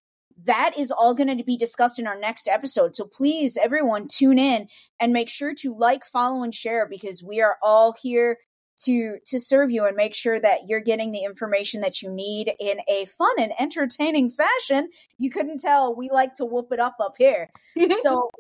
That 0.44 0.72
is 0.76 0.90
all 0.90 1.14
going 1.14 1.36
to 1.36 1.44
be 1.44 1.56
discussed 1.56 1.98
in 1.98 2.06
our 2.06 2.18
next 2.18 2.48
episode. 2.48 2.96
So 2.96 3.04
please, 3.04 3.56
everyone, 3.56 4.08
tune 4.08 4.38
in 4.38 4.68
and 5.00 5.12
make 5.12 5.30
sure 5.30 5.54
to 5.60 5.74
like, 5.74 6.04
follow, 6.04 6.42
and 6.42 6.54
share 6.54 6.88
because 6.88 7.22
we 7.22 7.40
are 7.40 7.56
all 7.62 7.94
here 8.02 8.38
to 8.76 9.18
to 9.26 9.38
serve 9.38 9.70
you 9.70 9.86
and 9.86 9.96
make 9.96 10.14
sure 10.14 10.38
that 10.38 10.62
you're 10.66 10.80
getting 10.80 11.12
the 11.12 11.22
information 11.22 11.80
that 11.82 12.02
you 12.02 12.10
need 12.10 12.52
in 12.58 12.78
a 12.88 13.04
fun 13.06 13.34
and 13.38 13.52
entertaining 13.60 14.30
fashion. 14.30 14.88
You 15.18 15.30
couldn't 15.30 15.60
tell 15.60 15.94
we 15.94 16.10
like 16.10 16.34
to 16.34 16.44
whoop 16.44 16.72
it 16.72 16.80
up 16.80 16.96
up 17.00 17.14
here. 17.16 17.50
So 18.02 18.30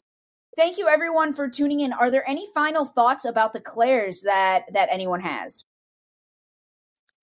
thank 0.56 0.78
you 0.78 0.88
everyone 0.88 1.32
for 1.32 1.48
tuning 1.48 1.80
in. 1.80 1.92
Are 1.92 2.10
there 2.10 2.28
any 2.28 2.46
final 2.54 2.84
thoughts 2.84 3.24
about 3.24 3.52
the 3.52 3.60
clairs 3.60 4.22
that 4.22 4.64
that 4.72 4.88
anyone 4.90 5.20
has? 5.20 5.64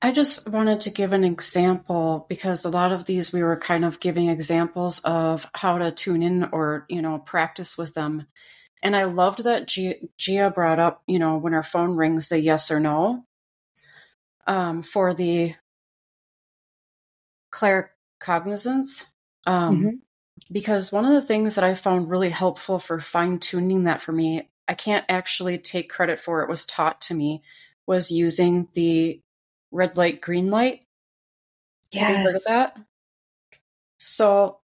I 0.02 0.12
just 0.12 0.50
wanted 0.50 0.82
to 0.82 0.90
give 0.90 1.14
an 1.14 1.24
example 1.24 2.26
because 2.28 2.66
a 2.66 2.70
lot 2.70 2.92
of 2.92 3.06
these 3.06 3.32
we 3.32 3.44
were 3.44 3.58
kind 3.58 3.86
of 3.86 4.00
giving 4.00 4.30
examples 4.30 5.00
of 5.00 5.48
how 5.54 5.78
to 5.78 5.92
tune 5.92 6.24
in 6.24 6.50
or, 6.52 6.86
you 6.90 7.04
know, 7.04 7.20
practice 7.20 7.78
with 7.78 7.94
them. 7.94 8.26
And 8.82 8.96
I 8.96 9.04
loved 9.04 9.44
that 9.44 9.68
Gia, 9.68 9.96
Gia 10.18 10.50
brought 10.50 10.80
up, 10.80 11.04
you 11.06 11.20
know, 11.20 11.38
when 11.38 11.54
our 11.54 11.62
phone 11.62 11.96
rings, 11.98 12.30
the 12.30 12.40
yes 12.40 12.72
or 12.72 12.80
no 12.80 13.26
um, 14.48 14.82
for 14.82 15.14
the 15.14 15.54
claircognizance. 17.52 19.06
Um, 19.46 20.02
Because 20.50 20.92
one 20.92 21.06
of 21.06 21.14
the 21.14 21.22
things 21.22 21.56
that 21.56 21.64
I 21.64 21.76
found 21.76 22.10
really 22.10 22.30
helpful 22.30 22.80
for 22.80 23.00
fine 23.00 23.39
tuning 23.39 23.86
that 23.86 24.02
for 24.02 24.12
me, 24.12 24.50
I 24.68 24.74
can't 24.74 25.06
actually 25.10 25.58
take 25.58 25.89
credit 25.89 26.20
for 26.20 26.42
it, 26.44 26.50
was 26.50 26.66
taught 26.66 27.02
to 27.04 27.14
me, 27.14 27.44
was 27.86 28.12
using 28.12 28.68
the 28.74 29.22
red 29.72 29.98
light, 29.98 30.22
green 30.22 30.50
light. 30.50 30.82
Have 31.94 32.10
you 32.10 32.16
heard 32.16 32.36
of 32.36 32.44
that? 32.48 32.78
So 33.98 34.60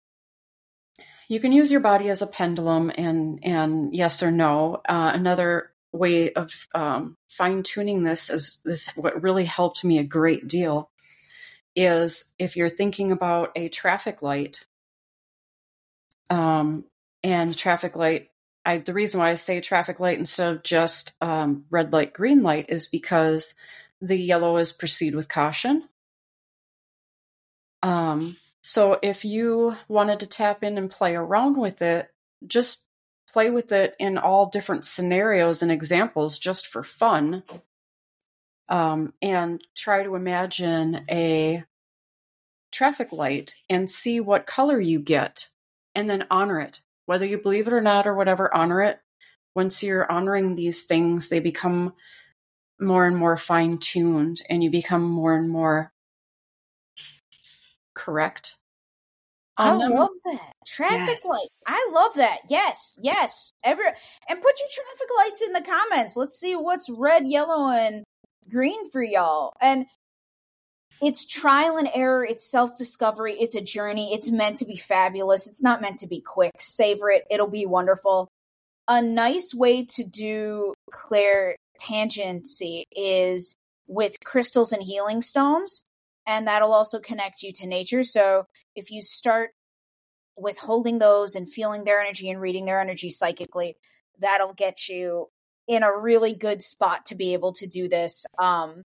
you 1.28 1.40
can 1.40 1.52
use 1.52 1.70
your 1.70 1.80
body 1.80 2.10
as 2.10 2.20
a 2.20 2.26
pendulum 2.26 2.92
and 2.94 3.38
and 3.42 3.94
yes 3.94 4.22
or 4.22 4.30
no. 4.30 4.82
Uh, 4.88 5.12
another 5.14 5.72
way 5.92 6.32
of 6.32 6.66
um, 6.74 7.16
fine 7.28 7.62
tuning 7.62 8.02
this 8.02 8.30
is 8.30 8.58
this 8.64 8.88
what 8.96 9.22
really 9.22 9.44
helped 9.44 9.84
me 9.84 9.98
a 9.98 10.04
great 10.04 10.48
deal 10.48 10.90
is 11.74 12.32
if 12.38 12.56
you're 12.56 12.68
thinking 12.68 13.12
about 13.12 13.50
a 13.56 13.68
traffic 13.68 14.20
light 14.22 14.66
um, 16.32 16.84
and 17.22 17.56
traffic 17.56 17.94
light. 17.94 18.30
I, 18.64 18.78
the 18.78 18.94
reason 18.94 19.20
why 19.20 19.30
I 19.30 19.34
say 19.34 19.60
traffic 19.60 20.00
light 20.00 20.18
instead 20.18 20.54
of 20.54 20.62
just 20.62 21.12
um, 21.20 21.66
red 21.68 21.92
light, 21.92 22.14
green 22.14 22.42
light 22.42 22.66
is 22.70 22.88
because 22.88 23.54
the 24.00 24.16
yellow 24.16 24.56
is 24.56 24.72
proceed 24.72 25.14
with 25.14 25.28
caution. 25.28 25.88
Um, 27.82 28.38
so 28.62 28.98
if 29.02 29.24
you 29.26 29.76
wanted 29.88 30.20
to 30.20 30.26
tap 30.26 30.64
in 30.64 30.78
and 30.78 30.90
play 30.90 31.14
around 31.14 31.58
with 31.58 31.82
it, 31.82 32.08
just 32.46 32.84
play 33.30 33.50
with 33.50 33.70
it 33.72 33.94
in 33.98 34.16
all 34.16 34.46
different 34.46 34.86
scenarios 34.86 35.62
and 35.62 35.70
examples 35.70 36.38
just 36.38 36.66
for 36.66 36.82
fun. 36.82 37.42
Um, 38.70 39.12
and 39.20 39.62
try 39.76 40.02
to 40.02 40.14
imagine 40.14 41.04
a 41.10 41.64
traffic 42.70 43.12
light 43.12 43.54
and 43.68 43.90
see 43.90 44.18
what 44.20 44.46
color 44.46 44.80
you 44.80 44.98
get 44.98 45.50
and 45.94 46.08
then 46.08 46.26
honor 46.30 46.60
it. 46.60 46.80
Whether 47.06 47.26
you 47.26 47.38
believe 47.38 47.66
it 47.66 47.72
or 47.72 47.80
not 47.80 48.06
or 48.06 48.14
whatever, 48.14 48.54
honor 48.54 48.82
it. 48.82 49.00
Once 49.54 49.82
you're 49.82 50.10
honoring 50.10 50.54
these 50.54 50.84
things, 50.84 51.28
they 51.28 51.40
become 51.40 51.94
more 52.80 53.06
and 53.06 53.16
more 53.16 53.36
fine 53.36 53.78
tuned 53.78 54.42
and 54.48 54.62
you 54.62 54.70
become 54.70 55.02
more 55.02 55.34
and 55.34 55.48
more 55.48 55.92
correct. 57.94 58.56
I 59.56 59.76
them. 59.76 59.90
love 59.92 60.10
that. 60.24 60.52
Traffic 60.66 61.08
Yes. 61.08 61.24
lights. 61.24 61.62
I 61.68 61.90
love 61.94 62.14
that. 62.14 62.38
Yes, 62.48 62.98
yes. 63.02 63.52
Every 63.64 63.84
and 63.86 64.40
put 64.40 64.54
your 64.58 64.68
traffic 64.72 65.08
lights 65.18 65.42
in 65.42 65.52
the 65.52 65.60
comments. 65.60 66.16
Let's 66.16 66.38
see 66.38 66.56
what's 66.56 66.88
red, 66.88 67.28
yellow, 67.28 67.68
and 67.68 68.04
green 68.48 68.90
for 68.90 69.02
y'all. 69.02 69.52
And 69.60 69.86
it's 71.00 71.24
trial 71.24 71.76
and 71.76 71.88
error, 71.94 72.24
it's 72.24 72.50
self-discovery, 72.50 73.34
it's 73.34 73.54
a 73.54 73.60
journey. 73.60 74.12
It's 74.12 74.30
meant 74.30 74.58
to 74.58 74.64
be 74.64 74.76
fabulous. 74.76 75.46
It's 75.46 75.62
not 75.62 75.80
meant 75.80 75.98
to 76.00 76.06
be 76.06 76.20
quick. 76.20 76.52
Savor 76.58 77.10
it. 77.10 77.24
It'll 77.30 77.50
be 77.50 77.66
wonderful. 77.66 78.28
A 78.88 79.00
nice 79.00 79.54
way 79.54 79.84
to 79.84 80.04
do 80.04 80.74
clair 80.90 81.56
tangency 81.80 82.84
is 82.94 83.54
with 83.88 84.16
crystals 84.24 84.72
and 84.72 84.82
healing 84.82 85.22
stones. 85.22 85.82
And 86.26 86.46
that'll 86.46 86.72
also 86.72 87.00
connect 87.00 87.42
you 87.42 87.50
to 87.52 87.66
nature. 87.66 88.04
So 88.04 88.44
if 88.76 88.90
you 88.90 89.02
start 89.02 89.50
with 90.36 90.58
holding 90.58 90.98
those 90.98 91.34
and 91.34 91.48
feeling 91.48 91.84
their 91.84 92.00
energy 92.00 92.30
and 92.30 92.40
reading 92.40 92.64
their 92.64 92.80
energy 92.80 93.10
psychically, 93.10 93.76
that'll 94.20 94.54
get 94.54 94.88
you 94.88 95.28
in 95.66 95.82
a 95.82 95.96
really 95.96 96.34
good 96.34 96.62
spot 96.62 97.06
to 97.06 97.14
be 97.14 97.32
able 97.32 97.52
to 97.52 97.66
do 97.66 97.88
this 97.88 98.24
um, 98.38 98.82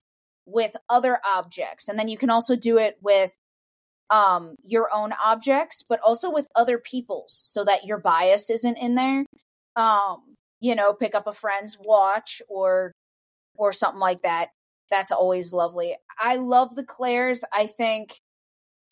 with 0.45 0.75
other 0.89 1.19
objects. 1.25 1.87
And 1.87 1.97
then 1.99 2.07
you 2.09 2.17
can 2.17 2.29
also 2.29 2.55
do 2.55 2.77
it 2.77 2.97
with 3.01 3.35
um, 4.11 4.55
your 4.63 4.89
own 4.93 5.11
objects, 5.25 5.83
but 5.87 5.99
also 6.05 6.31
with 6.31 6.47
other 6.55 6.77
people's 6.77 7.33
so 7.45 7.63
that 7.63 7.85
your 7.85 7.97
bias 7.99 8.49
isn't 8.49 8.77
in 8.77 8.95
there. 8.95 9.25
Um, 9.75 10.35
you 10.59 10.75
know, 10.75 10.93
pick 10.93 11.15
up 11.15 11.27
a 11.27 11.33
friend's 11.33 11.77
watch 11.79 12.41
or 12.47 12.91
or 13.55 13.73
something 13.73 13.99
like 13.99 14.21
that. 14.23 14.49
That's 14.91 15.11
always 15.11 15.53
lovely. 15.53 15.95
I 16.19 16.37
love 16.37 16.75
the 16.75 16.83
clairs. 16.85 17.43
I 17.53 17.65
think 17.67 18.15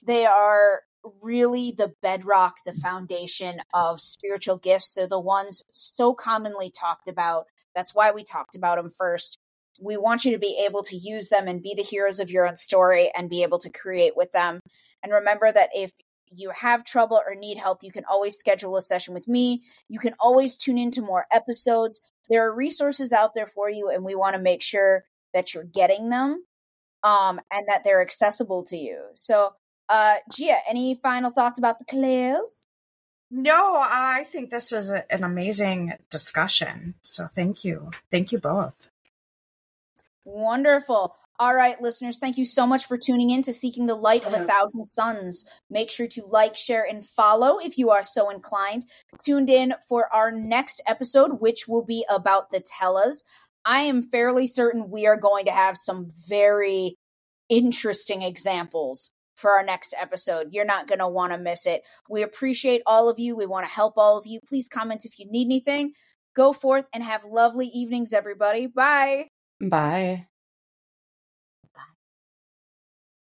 They 0.06 0.26
are 0.26 0.82
really 1.22 1.72
the 1.72 1.94
bedrock, 2.02 2.56
the 2.66 2.74
foundation 2.74 3.62
of 3.74 4.00
spiritual 4.00 4.58
gifts. 4.58 4.94
They're 4.94 5.08
the 5.08 5.20
ones 5.20 5.64
so 5.72 6.14
commonly 6.14 6.72
talked 6.72 7.08
about. 7.08 7.46
That's 7.76 7.94
why 7.96 8.12
we 8.12 8.24
talked 8.24 8.56
about 8.56 8.78
them 8.78 8.90
first. 8.90 9.38
We 9.84 9.98
want 9.98 10.26
you 10.26 10.32
to 10.32 10.40
be 10.40 10.64
able 10.66 10.84
to 10.84 10.96
use 10.96 11.30
them 11.30 11.48
and 11.48 11.62
be 11.62 11.74
the 11.76 11.84
heroes 11.84 12.20
of 12.20 12.32
your 12.32 12.48
own 12.48 12.56
story 12.56 13.12
and 13.16 13.30
be 13.30 13.44
able 13.44 13.60
to 13.60 13.70
create 13.70 14.16
with 14.16 14.32
them. 14.32 14.60
And 15.02 15.12
remember 15.12 15.52
that 15.52 15.70
if 15.74 15.92
you 16.32 16.52
have 16.52 16.84
trouble 16.84 17.22
or 17.26 17.36
need 17.36 17.58
help, 17.58 17.84
you 17.84 17.92
can 17.92 18.06
always 18.10 18.38
schedule 18.38 18.76
a 18.76 18.82
session 18.82 19.14
with 19.14 19.28
me. 19.28 19.64
You 19.90 20.00
can 20.00 20.16
always 20.20 20.58
tune 20.58 20.78
into 20.78 21.02
more 21.02 21.26
episodes. 21.32 22.02
There 22.30 22.48
are 22.48 22.56
resources 22.56 23.14
out 23.14 23.34
there 23.34 23.48
for 23.48 23.70
you, 23.70 23.90
and 23.90 24.04
we 24.04 24.16
want 24.16 24.36
to 24.36 24.42
make 24.42 24.62
sure 24.62 25.04
that 25.34 25.54
you're 25.54 25.64
getting 25.64 26.10
them 26.10 26.44
um, 27.04 27.40
and 27.52 27.68
that 27.68 27.84
they're 27.84 28.02
accessible 28.02 28.64
to 28.64 28.78
you. 28.78 29.00
So, 29.14 29.54
uh, 29.90 30.16
Gia, 30.32 30.58
any 30.70 30.96
final 30.96 31.32
thoughts 31.32 31.60
about 31.60 31.80
the 31.80 31.86
clairs? 31.86 32.66
No, 33.30 33.76
I 33.78 34.26
think 34.32 34.50
this 34.52 34.72
was 34.72 34.92
a, 34.92 35.12
an 35.12 35.24
amazing 35.24 35.94
discussion. 36.10 36.94
So 37.02 37.28
thank 37.28 37.66
you. 37.66 37.90
Thank 38.12 38.32
you 38.32 38.38
both. 38.38 38.90
Wonderful. 40.26 41.16
All 41.40 41.54
right, 41.54 41.82
listeners, 41.82 42.20
thank 42.20 42.38
you 42.38 42.46
so 42.46 42.68
much 42.68 42.86
for 42.86 42.98
tuning 42.98 43.32
in 43.32 43.42
to 43.42 43.54
Seeking 43.54 43.88
the 43.88 43.96
Light 43.96 44.24
of 44.24 44.34
a 44.34 44.46
Thousand 44.46 44.86
Suns. 44.86 45.46
Make 45.70 45.90
sure 45.90 46.08
to 46.08 46.26
like, 46.28 46.56
share, 46.56 46.86
and 46.88 47.04
follow 47.04 47.60
if 47.60 47.78
you 47.78 47.90
are 47.90 48.04
so 48.04 48.30
inclined. 48.30 48.86
Tuned 49.26 49.50
in 49.50 49.74
for 49.90 50.14
our 50.14 50.32
next 50.32 50.82
episode, 50.88 51.42
which 51.42 51.68
will 51.68 51.84
be 51.84 52.06
about 52.14 52.52
the 52.52 52.62
Tellas. 52.62 53.24
I 53.66 53.82
am 53.82 54.04
fairly 54.04 54.46
certain 54.46 54.90
we 54.90 55.08
are 55.08 55.18
going 55.18 55.46
to 55.46 55.52
have 55.52 55.76
some 55.76 56.12
very 56.28 56.98
interesting 57.50 58.22
examples 58.22 59.12
for 59.36 59.52
our 59.52 59.64
next 59.64 59.96
episode. 60.00 60.50
You're 60.52 60.66
not 60.66 60.88
going 60.88 61.00
to 61.00 61.08
want 61.08 61.34
to 61.34 61.40
miss 61.40 61.66
it. 61.66 61.82
We 62.10 62.22
appreciate 62.22 62.84
all 62.86 63.10
of 63.10 63.20
you. 63.20 63.36
We 63.36 63.48
want 63.48 63.66
to 63.68 63.74
help 63.74 63.96
all 63.98 64.18
of 64.18 64.28
you. 64.28 64.40
Please 64.48 64.70
comment 64.70 65.06
if 65.06 65.18
you 65.18 65.30
need 65.30 65.48
anything. 65.48 65.94
Go 66.36 66.54
forth 66.54 66.88
and 66.94 67.04
have 67.04 67.26
lovely 67.26 67.68
evenings, 67.68 68.14
everybody. 68.14 68.68
Bye. 68.68 69.33
Bye. 69.70 70.28